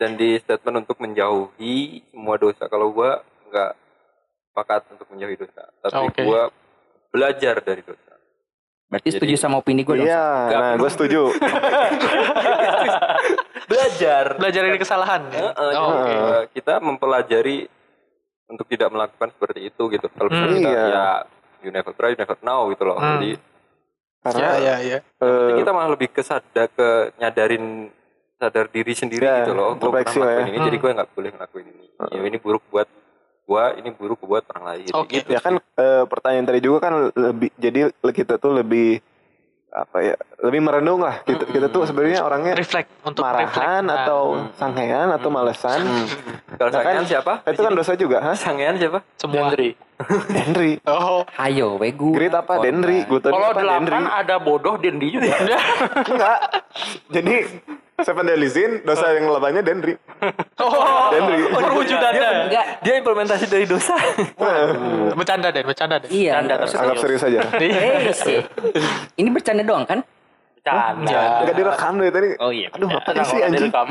dan 0.00 0.16
di 0.16 0.34
statement 0.38 0.80
untuk 0.80 0.96
menjauhi 0.98 1.76
semua 2.06 2.34
dosa 2.34 2.64
kalau 2.66 2.88
gua 2.88 3.20
nggak 3.46 3.70
sepakat 4.48 4.80
untuk 4.90 5.06
menjauhi 5.08 5.36
dosa 5.36 5.68
tapi 5.78 6.08
Oke. 6.08 6.24
gua 6.24 6.48
belajar 7.08 7.60
dari 7.60 7.82
dosa 7.82 8.16
berarti 8.88 9.06
Jadi- 9.06 9.16
setuju 9.20 9.34
sama 9.36 9.56
opini 9.56 9.84
gue 9.84 9.94
dong 9.94 10.08
Iya, 10.08 10.26
nah 10.50 10.72
gue 10.74 10.88
setuju. 10.88 11.30
belajar 13.66 14.24
Belajar 14.34 14.62
dari 14.64 14.78
kesalahan. 14.78 15.20
ya? 15.28 15.40
Heeh, 15.48 15.70
Oh, 15.70 15.70
jadi, 15.70 15.86
oke. 15.86 16.10
eh, 16.10 16.44
kita 16.52 16.74
mempelajari 16.80 17.58
untuk 18.46 18.66
tidak 18.66 18.90
melakukan 18.90 19.30
seperti 19.30 19.60
itu 19.64 19.82
gitu 19.86 20.06
kalau 20.10 20.26
misalnya 20.28 20.50
Hmm. 20.50 20.64
kita 20.64 20.74
Iya. 20.74 20.88
ya 20.90 21.08
you 21.60 21.70
never 21.70 21.92
try 21.92 22.10
you 22.10 22.18
never 22.18 22.34
know 22.40 22.66
gitu 22.68 22.82
loh 22.82 22.98
Hmm. 22.98 23.20
jadi 23.20 23.30
Karena 24.20 24.40
Ya 24.42 24.52
ya 24.52 24.76
ya. 24.82 24.98
eh, 25.00 25.50
kita 25.56 25.70
malah 25.70 25.90
lebih 25.90 26.08
ke 26.08 26.20
sadar 26.20 26.68
ke 26.68 26.88
nyadarin 27.16 27.88
sadar 28.40 28.66
diri 28.66 28.92
sendiri 28.92 29.20
Ya, 29.22 29.44
gitu 29.44 29.52
loh 29.52 29.76
gue 29.76 29.84
pernah 29.84 30.00
lah 30.00 30.10
ngelakuin 30.10 30.32
ya. 30.32 30.40
ini 30.42 30.56
Hmm. 30.56 30.66
jadi 30.66 30.76
gue 30.78 30.90
nggak 30.90 31.08
boleh 31.12 31.30
ngelakuin 31.30 31.66
ini. 31.68 31.84
Ya 32.10 32.20
ini 32.24 32.38
buruk 32.38 32.64
buat 32.66 32.88
gua 33.44 33.64
ini 33.74 33.90
buruk 33.90 34.20
buat 34.22 34.44
orang 34.48 34.64
lain 34.64 34.84
Oke. 34.94 35.12
gitu. 35.16 35.28
Ya 35.28 35.38
kan 35.38 35.58
eh, 35.58 36.04
pertanyaan 36.04 36.46
tadi 36.46 36.60
juga 36.60 36.78
kan 36.80 36.92
lebih 37.10 37.50
jadi 37.54 37.80
kita 37.92 38.36
tuh 38.36 38.54
lebih 38.54 39.02
apa 39.70 40.02
ya 40.02 40.14
lebih 40.40 40.60
merenung 40.60 40.98
lah 40.98 41.22
kita 41.22 41.46
kita 41.46 41.66
tuh 41.68 41.82
sebenarnya 41.84 42.22
orangnya 42.22 42.54
reflect 42.54 42.90
untuk 43.02 43.22
marahan 43.22 43.46
reflect. 43.84 44.02
Atau 44.02 44.22
sanghean 44.54 45.08
atau 45.12 45.28
malesan. 45.28 45.78
Kalau 46.52 46.68
Nah, 46.68 46.82
kan, 46.82 46.90
sangean 46.90 47.06
siapa? 47.06 47.32
itu 47.44 47.60
kan 47.60 47.72
dosa 47.72 47.92
juga 47.94 48.16
hah? 48.20 48.34
Sangean 48.34 48.74
siapa? 48.76 48.98
semua. 49.14 49.46
Gendri. 49.46 49.70
Dendri 50.32 50.72
oh. 50.82 51.22
Hayo, 51.36 51.76
wegu. 51.76 52.10
Grit 52.10 52.32
apa? 52.32 52.58
Dendri 52.58 53.04
gue 53.04 53.20
tadi 53.20 53.30
Kalau 53.30 53.46
apa? 53.48 53.60
Dendri 53.60 53.94
delapan 53.94 54.04
ada 54.08 54.36
bodoh 54.38 54.74
Dendi 54.74 55.06
juga. 55.12 55.36
enggak. 56.02 56.38
Jadi 57.14 57.34
Seven 58.02 58.24
Deadly 58.24 58.48
Sin 58.48 58.70
dosa 58.82 59.12
yang 59.12 59.26
labannya 59.26 59.62
Dendri 59.66 59.94
oh 60.56 61.08
Dendri 61.08 61.48
perwujudannya 61.48 62.28
Enggak. 62.46 62.64
Dia 62.80 62.94
implementasi 62.96 63.44
dari 63.46 63.64
dosa. 63.64 63.94
bercanda 65.18 65.48
deh 65.48 65.62
bercanda 65.62 65.96
deh 65.98 66.08
Iya. 66.08 66.40
Canda 66.40 66.54
maksudnya- 66.58 66.82
anggap 66.82 66.96
serius 66.98 67.22
aja 67.22 67.40
Eh, 67.60 68.12
sih. 68.12 68.38
Ini 69.14 69.28
bercanda 69.28 69.62
doang 69.62 69.84
kan? 69.84 70.00
Bercanda. 70.56 71.40
enggak 71.40 71.56
direkam 71.56 71.92
deh 71.96 72.10
tadi 72.10 72.28
Oh 72.36 72.50
iya. 72.50 72.68
aduh 72.70 72.88
apa 72.90 73.22
sih 73.22 73.38
anjing 73.38 73.68
direkam. 73.68 73.88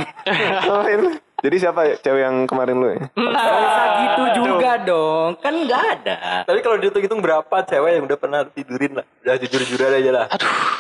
Jadi 1.40 1.56
siapa 1.56 1.82
ya 1.84 1.96
cewek 1.96 2.22
yang 2.22 2.36
kemarin 2.44 2.76
lu 2.76 2.88
ya 2.90 3.00
Gak 3.10 3.56
usah 3.58 3.86
gitu 3.98 4.24
juga 4.38 4.72
dong. 4.78 5.30
Kan 5.38 5.54
nggak 5.62 5.84
ada. 5.96 6.16
Tapi 6.44 6.60
kalau 6.60 6.76
dihitung-hitung 6.76 7.20
berapa 7.20 7.56
cewek 7.62 7.92
yang 7.94 8.04
udah 8.04 8.18
pernah 8.18 8.42
tidurin 8.46 8.92
lah. 8.94 9.06
Udah 9.20 9.36
jujur-jujuran 9.38 9.92
aja 9.94 10.12
lah. 10.14 10.26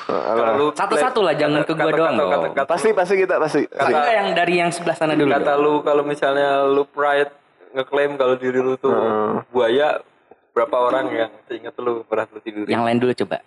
Kalau 0.05 0.53
lu 0.53 0.67
Satu-satu 0.71 1.19
lah, 1.21 1.33
jangan 1.33 1.61
ke 1.61 1.71
gua 1.71 1.85
kata- 1.85 1.95
doang 1.95 2.11
kata- 2.11 2.19
dong. 2.19 2.31
kata- 2.31 2.49
kata- 2.53 2.67
pasti 2.67 2.89
pasti 2.91 3.13
kita 3.17 3.35
pasti 3.37 3.61
enggak 3.65 4.13
yang 4.13 4.27
dari 4.33 4.53
yang 4.57 4.69
sebelah 4.69 4.95
sana 4.95 5.13
dulu. 5.13 5.31
Kata 5.31 5.53
dong. 5.53 5.61
lu 5.61 5.73
kalau 5.81 6.03
misalnya 6.03 6.49
lu 6.65 6.83
pride 6.83 7.31
ngeklaim 7.71 8.11
kalau 8.15 8.35
diri 8.35 8.59
lu 8.59 8.75
tuh 8.75 8.91
buaya 9.47 10.01
berapa 10.49 10.75
orang 10.75 11.05
yang 11.09 11.31
seingat 11.45 11.71
lu 11.77 12.03
pernah 12.03 12.27
lu 12.27 12.39
tidurin? 12.39 12.67
Yang 12.67 12.83
lain 12.83 12.97
dulu 12.99 13.13
coba. 13.17 13.37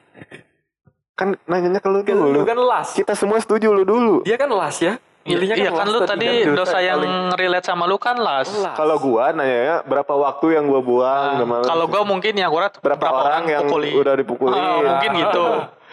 kan 1.12 1.36
nanyanya 1.44 1.78
ke 1.78 1.86
lu 1.86 2.00
Kan 2.00 2.16
dulu 2.16 2.28
lu 2.32 2.42
kan 2.42 2.56
las. 2.58 2.96
kita 2.96 3.12
semua 3.12 3.36
setuju 3.36 3.68
lu 3.70 3.84
dulu 3.84 4.24
Dia 4.24 4.34
kan 4.34 4.48
las 4.48 4.80
ya. 4.80 4.96
Milihnya 5.22 5.54
iya 5.56 5.70
kan 5.70 5.86
las 5.86 5.92
lu 5.92 5.98
tadi 6.02 6.26
kan. 6.42 6.54
dosa 6.54 6.78
yang 6.78 6.98
relate 7.32 7.62
sama 7.62 7.86
lu 7.86 7.94
kan 7.94 8.16
las 8.16 8.50
Las. 8.50 8.74
kalau 8.74 8.98
gua 8.98 9.30
nanya 9.30 9.58
ya 9.58 9.76
berapa 9.82 10.10
waktu 10.10 10.58
yang 10.58 10.66
gua 10.66 10.80
buang 10.80 11.30
udah 11.36 11.46
malam. 11.46 11.62
Ah, 11.62 11.70
kalau 11.70 11.84
gua 11.86 12.02
mungkin 12.02 12.32
yang 12.32 12.50
gua 12.50 12.66
berapa, 12.74 13.06
orang, 13.06 13.42
yang 13.46 13.62
pukuli. 13.64 13.90
udah 13.92 14.14
dipukulin 14.14 14.56
Ah, 14.56 14.78
mungkin 14.80 15.10
gitu 15.16 15.46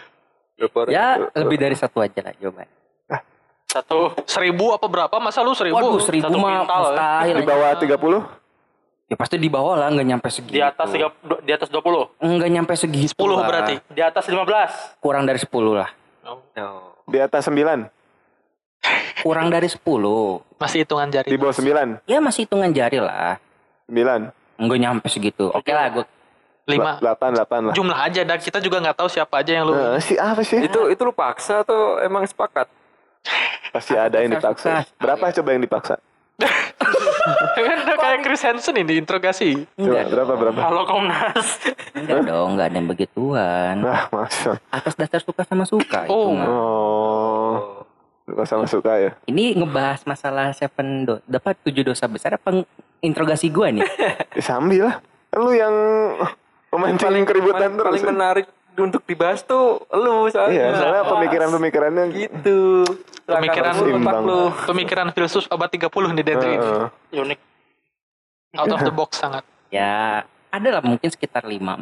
Berapa 0.60 0.76
orang? 0.76 0.92
Ya 0.92 1.06
lebih 1.32 1.56
dari 1.56 1.72
satu 1.72 1.98
aja 1.98 2.20
lah 2.20 2.34
coba. 2.34 2.66
Satu. 3.64 4.18
seribu 4.26 4.74
apa 4.74 4.84
berapa 4.84 5.14
masa 5.16 5.40
lu 5.40 5.54
seribu 5.54 5.78
Waduh 5.78 6.02
seribu 6.02 6.26
satu 6.26 6.36
mah 6.36 6.50
ya. 6.50 6.60
mustahil. 6.66 7.34
di 7.38 7.46
bawah 7.46 7.70
30 7.78 8.40
Ya 9.06 9.14
pasti 9.14 9.36
di 9.36 9.46
bawah 9.46 9.74
lah 9.74 9.90
nggak 9.90 10.06
nyampe 10.06 10.28
segitu. 10.28 10.54
Di 10.54 10.62
atas 10.62 10.86
tiga, 10.86 11.10
di 11.42 11.50
atas 11.50 11.66
20. 11.66 12.14
Nggak 12.18 12.46
nyampe 12.48 12.72
segitu. 12.74 13.14
10 13.14 13.26
lah. 13.32 13.42
berarti 13.42 13.74
Di 13.86 14.02
atas 14.02 14.26
15. 14.26 14.98
Kurang 14.98 15.22
dari 15.22 15.38
10 15.38 15.50
lah. 15.72 15.90
No. 16.54 16.94
di 17.04 17.18
atas 17.18 17.42
9 17.46 17.90
Kurang 19.20 19.48
dari 19.48 19.68
10. 19.68 19.84
masih 20.56 20.78
hitungan 20.82 21.08
jari 21.08 21.28
di 21.28 21.36
bawah 21.36 21.52
9 21.52 22.04
Ya 22.04 22.18
masih 22.18 22.44
hitungan 22.44 22.70
jari 22.70 22.98
lah. 22.98 23.36
9 23.86 24.32
Nggak 24.56 24.78
nyampe 24.78 25.06
segitu. 25.06 25.48
Oke 25.50 25.70
lah 25.70 25.88
gue. 25.90 26.04
lima 26.68 27.02
8 27.02 27.34
8 27.34 27.66
lah 27.66 27.74
jumlah 27.74 27.98
aja 27.98 28.22
dan 28.22 28.38
kita 28.38 28.62
juga 28.62 28.78
nggak 28.78 28.94
tahu 28.94 29.08
siapa 29.10 29.42
aja 29.42 29.52
yang 29.52 29.66
lu 29.66 29.74
Eh, 29.74 29.98
si 29.98 30.14
apa 30.14 30.38
sih 30.40 30.62
Itu 30.62 30.86
itu 30.86 31.02
lu 31.02 31.10
paksa 31.10 31.60
atau 31.60 31.98
emang 31.98 32.22
sepakat? 32.22 32.70
pasti 33.70 33.92
ada 33.92 34.16
yang 34.16 34.32
dipaksa 34.32 34.86
berapa 34.96 35.28
coba 35.32 35.48
yang 35.50 35.60
dipaksa 35.60 35.98
kan 36.38 37.76
udah 37.80 37.96
kayak 37.96 38.20
Chris 38.22 38.40
Hansen 38.40 38.72
ini 38.76 38.96
interogasi 38.96 39.66
berapa 39.76 40.32
berapa 40.32 40.56
Halo 40.56 40.82
Komnas. 40.84 41.60
Enggak 41.92 42.22
dong, 42.24 42.48
nggak 42.54 42.66
ada 42.66 42.76
yang 42.76 42.88
begituan. 42.88 43.74
nah 43.78 44.08
masa 44.08 44.56
Atas 44.70 44.94
dasar 44.94 45.20
suka 45.20 45.42
sama 45.42 45.64
suka 45.64 46.06
itu 46.06 46.12
Oh. 46.12 46.32
mah. 46.32 46.46
oh 46.46 47.52
suka 47.60 47.79
sama 48.46 48.64
suka 48.66 48.92
ya 48.98 49.10
Ini 49.26 49.58
ngebahas 49.58 50.04
masalah 50.06 50.52
seven 50.54 51.06
do 51.08 51.14
dapat 51.24 51.56
tujuh 51.66 51.82
dosa 51.86 52.06
besar 52.06 52.36
apa 52.36 52.62
interogasi 53.00 53.48
gua 53.48 53.72
nih? 53.72 53.84
ya, 54.36 54.42
sambil 54.42 54.88
lah 54.88 54.96
lu 55.38 55.54
yang 55.54 55.74
memancing 56.74 57.22
keributan 57.22 57.70
paling, 57.70 57.78
terus 57.78 57.94
paling 58.02 58.06
menarik 58.14 58.46
untuk 58.78 59.02
dibahas 59.06 59.42
tuh 59.42 59.82
lu 59.94 60.26
soalnya. 60.30 60.54
iya 60.54 60.66
soalnya 60.74 61.04
pemikiran-pemikirannya 61.06 62.04
gitu. 62.14 62.86
Pemikiran 63.26 63.74
lu, 63.78 63.94
tempat 63.94 64.14
seimbang. 64.18 64.22
lu. 64.26 64.42
pemikiran 64.66 65.06
filsuf 65.14 65.44
abad 65.50 65.70
30 65.70 65.86
nih 66.18 66.24
Dendri 66.26 66.50
ini 66.50 66.58
Heeh. 66.58 66.88
Unik. 67.22 67.38
out 68.58 68.70
of 68.74 68.80
the 68.82 68.94
box 68.98 69.22
sangat 69.22 69.46
ya, 69.70 70.26
ada 70.50 70.68
lah 70.70 70.82
mungkin 70.82 71.06
sekitar 71.06 71.46
lima. 71.46 71.78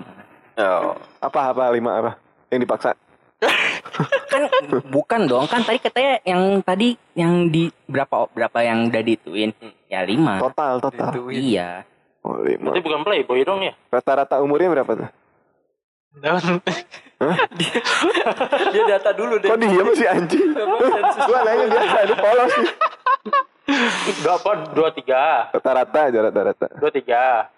Oh. 0.58 0.98
apa 1.22 1.54
apa 1.54 1.70
lima 1.70 1.90
apa 2.02 2.10
yang 2.50 2.60
dipaksa 2.60 2.92
Kan 4.28 4.42
bukan 4.86 5.20
dong, 5.24 5.44
kan 5.44 5.60
tadi 5.60 5.78
katanya 5.78 6.20
yang 6.22 6.42
tadi 6.60 6.88
yang 7.12 7.48
di 7.48 7.66
berapa 7.84 8.28
berapa 8.28 8.58
yang 8.60 8.86
udah 8.86 9.02
dituin? 9.02 9.50
Ya 9.86 10.02
lima. 10.02 10.36
total 10.38 10.78
total 10.78 11.10
Dituin. 11.10 11.40
Iya. 11.40 11.70
oh, 12.20 12.38
lima 12.38 12.68
Berarti 12.68 12.80
bukan 12.82 13.00
playboy 13.02 13.40
dong 13.42 13.60
ya? 13.62 13.72
rata-rata 13.88 14.38
umurnya 14.38 14.68
berapa 14.72 14.92
tuh 14.94 15.10
Dan- 16.14 16.60
Dia 18.68 18.84
data 18.88 19.10
dulu 19.12 19.38
deh. 19.38 19.46
kok 19.46 19.58
diem 19.58 19.88
sih 19.92 20.06
anjing 20.06 20.50
gua 21.20 21.38
nanya 21.42 21.66
biasa 21.68 21.98
ini 22.00 22.14
polos 22.16 22.52
nih 22.54 22.72
Dua 24.18 24.34
apa? 24.34 24.50
Dua 24.70 24.88
tiga. 24.90 25.48
rata-rata 25.50 25.98
aja 26.06 26.18
rata-rata 26.22 26.66
Dua 26.74 26.90
tiga. 26.90 27.52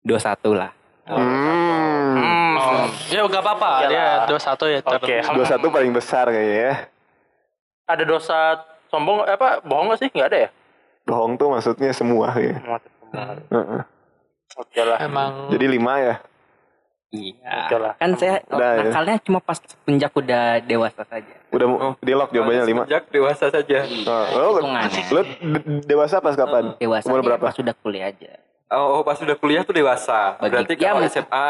Dua 0.00 0.16
satu 0.16 0.52
lah. 0.52 0.70
hmm. 1.04 2.45
Oh, 2.66 2.86
ya 3.06 3.20
nggak 3.22 3.40
apa-apa 3.40 3.70
Iyalah. 3.80 3.92
ya 3.92 4.08
dua 4.26 4.40
satu 4.40 4.64
ya 4.66 4.78
Oke. 4.80 5.16
dua 5.24 5.46
satu 5.46 5.66
paling 5.68 5.90
besar 5.90 6.26
kayaknya 6.26 6.58
ya 6.60 6.74
Ada 7.86 8.02
dosa 8.02 8.38
sombong 8.86 9.22
eh, 9.22 9.32
apa? 9.32 9.62
Bohong 9.62 9.88
gak 9.88 10.00
sih? 10.00 10.08
Nggak 10.10 10.28
ada 10.28 10.38
ya? 10.38 10.50
bohong 11.02 11.32
tuh 11.34 11.48
maksudnya 11.48 11.90
semua 11.92 12.34
ya 12.34 12.58
Heeh. 13.48 13.82
Oke 14.56 14.80
lah. 14.80 14.98
emang 15.00 15.48
jadi 15.48 15.66
lima 15.66 15.94
ya 16.00 16.16
Iya. 17.08 17.54
Oke 17.64 17.76
lah. 17.78 17.94
Kan 17.96 18.18
saya 18.18 18.42
Udah, 18.44 18.70
ya. 18.74 18.82
nakalnya 18.82 19.16
cuma 19.22 19.38
pas 19.38 19.56
semenjak 19.56 20.10
udah 20.12 20.58
dewasa 20.60 21.06
saja. 21.06 21.34
udah 21.48 21.64
mau 21.64 21.78
di 21.96 22.12
lock 22.12 22.34
jawabannya 22.34 22.66
lima 22.66 22.82
Sejak 22.84 23.04
dewasa 23.08 23.46
saja. 23.46 23.78
oh, 23.86 24.26
lo, 24.36 24.58
Hitungannya. 24.58 25.02
lo 25.06 25.20
de- 25.22 25.64
dewasa 25.86 26.18
pas 26.18 26.34
kapan 26.34 26.74
Dewasa 26.76 27.06
umur 27.06 27.22
berapa 27.22 27.40
pas 27.40 27.54
sudah 27.54 27.72
kuliah 27.78 28.10
aja. 28.10 28.42
Oh, 28.68 29.00
pas 29.00 29.14
sudah 29.14 29.32
kuliah 29.32 29.62
tuh 29.62 29.70
dewasa. 29.72 30.34
Bagi- 30.36 30.50
Berarti 30.50 30.74
ya, 30.74 30.90
kalau 30.90 31.06
SMA 31.06 31.48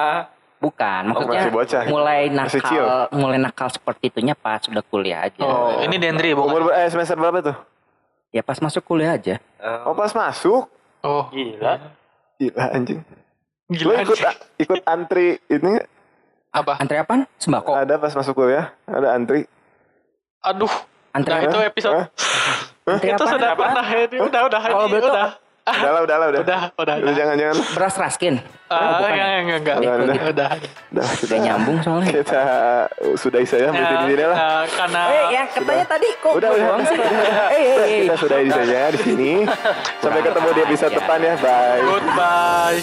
Bukan, 0.56 1.12
maksudnya 1.12 1.40
masih 1.44 1.52
bocah. 1.52 1.82
mulai 1.84 2.20
nakal, 2.32 3.12
mulai 3.12 3.36
nakal 3.36 3.68
seperti 3.68 4.08
itunya 4.08 4.32
pas 4.32 4.64
sudah 4.64 4.80
kuliah 4.80 5.28
aja. 5.28 5.44
oh, 5.44 5.84
ini 5.84 6.00
Dendri 6.00 6.32
umur 6.32 6.64
bukan? 6.64 6.72
Ber- 6.72 6.76
eh, 6.80 6.88
semester 6.88 7.16
berapa 7.20 7.38
tuh? 7.44 7.56
Ya 8.32 8.40
pas 8.40 8.56
masuk 8.58 8.80
kuliah 8.80 9.20
aja. 9.20 9.36
oh 9.84 9.92
pas 9.92 10.16
masuk? 10.16 10.64
Oh. 11.04 11.28
Gila. 11.28 11.92
gila 12.40 12.64
anjing. 12.72 13.00
Gila 13.68 14.00
ikut 14.00 14.18
ikut 14.56 14.80
antri 14.88 15.36
ini 15.52 15.76
apa? 16.56 16.80
Antri 16.80 16.96
apaan? 16.96 17.28
Sembako. 17.36 17.76
ada 17.76 18.00
pas 18.00 18.12
masuk 18.16 18.32
kuliah 18.32 18.72
ada 18.88 19.12
antri. 19.12 19.44
Aduh. 20.40 20.72
Antri 21.12 21.32
nah 21.32 21.40
apa? 21.44 21.48
itu 21.52 21.58
episode. 21.68 21.94
Hah? 22.00 22.06
Antri 22.96 23.08
itu 23.12 23.24
sudah 23.28 23.50
pernah 23.52 23.86
ini 23.92 24.18
udah 24.24 24.40
udah 24.48 24.60
Kalau 24.64 24.88
ini 24.88 24.94
betul- 24.96 25.45
udah 25.66 25.74
udah 25.76 25.90
lah 25.90 26.00
udah 26.00 26.16
lah 26.16 26.26
udah 26.28 26.40
udah 26.40 26.60
udah 26.78 26.94
Udah, 27.02 27.10
jangan 27.12 27.34
jangan 27.34 27.56
Beras 27.74 27.98
raskin. 27.98 28.34
Ah, 28.66 28.98
bukan. 28.98 29.10
enggak, 29.10 29.26
enggak, 29.26 29.58
enggak. 29.58 29.76
Enggak, 29.76 29.76
Udah, 29.76 30.06
udah. 30.06 30.26
udah. 30.26 30.48
udah 30.92 31.06
kita 31.18 31.36
nyambung 31.38 31.78
soalnya. 31.80 32.10
kita 32.12 32.42
sudahi 33.14 33.42
saja 33.44 33.66
berarti 33.68 33.94
di 33.96 34.06
sini 34.08 34.24
lah 34.24 34.38
eh, 34.38 34.64
karena 34.68 35.00
Eh, 35.06 35.24
yang 35.32 35.46
katanya 35.48 35.86
tadi 35.86 36.08
kok 36.16 36.32
Udah, 36.34 36.50
udah. 36.50 36.66
Eh, 36.76 36.90
eh, 37.52 37.66
eh. 37.76 38.02
kita 38.04 38.16
sudahi 38.16 38.48
saja 38.48 38.78
di 38.90 38.98
sini 39.00 39.32
sampai 39.98 40.20
ketemu 40.20 40.48
di 40.48 40.60
episode 40.62 40.88
Ya. 40.88 40.98
depan 40.98 41.18
ya 41.20 41.34
bye 41.36 41.82
goodbye. 41.84 42.78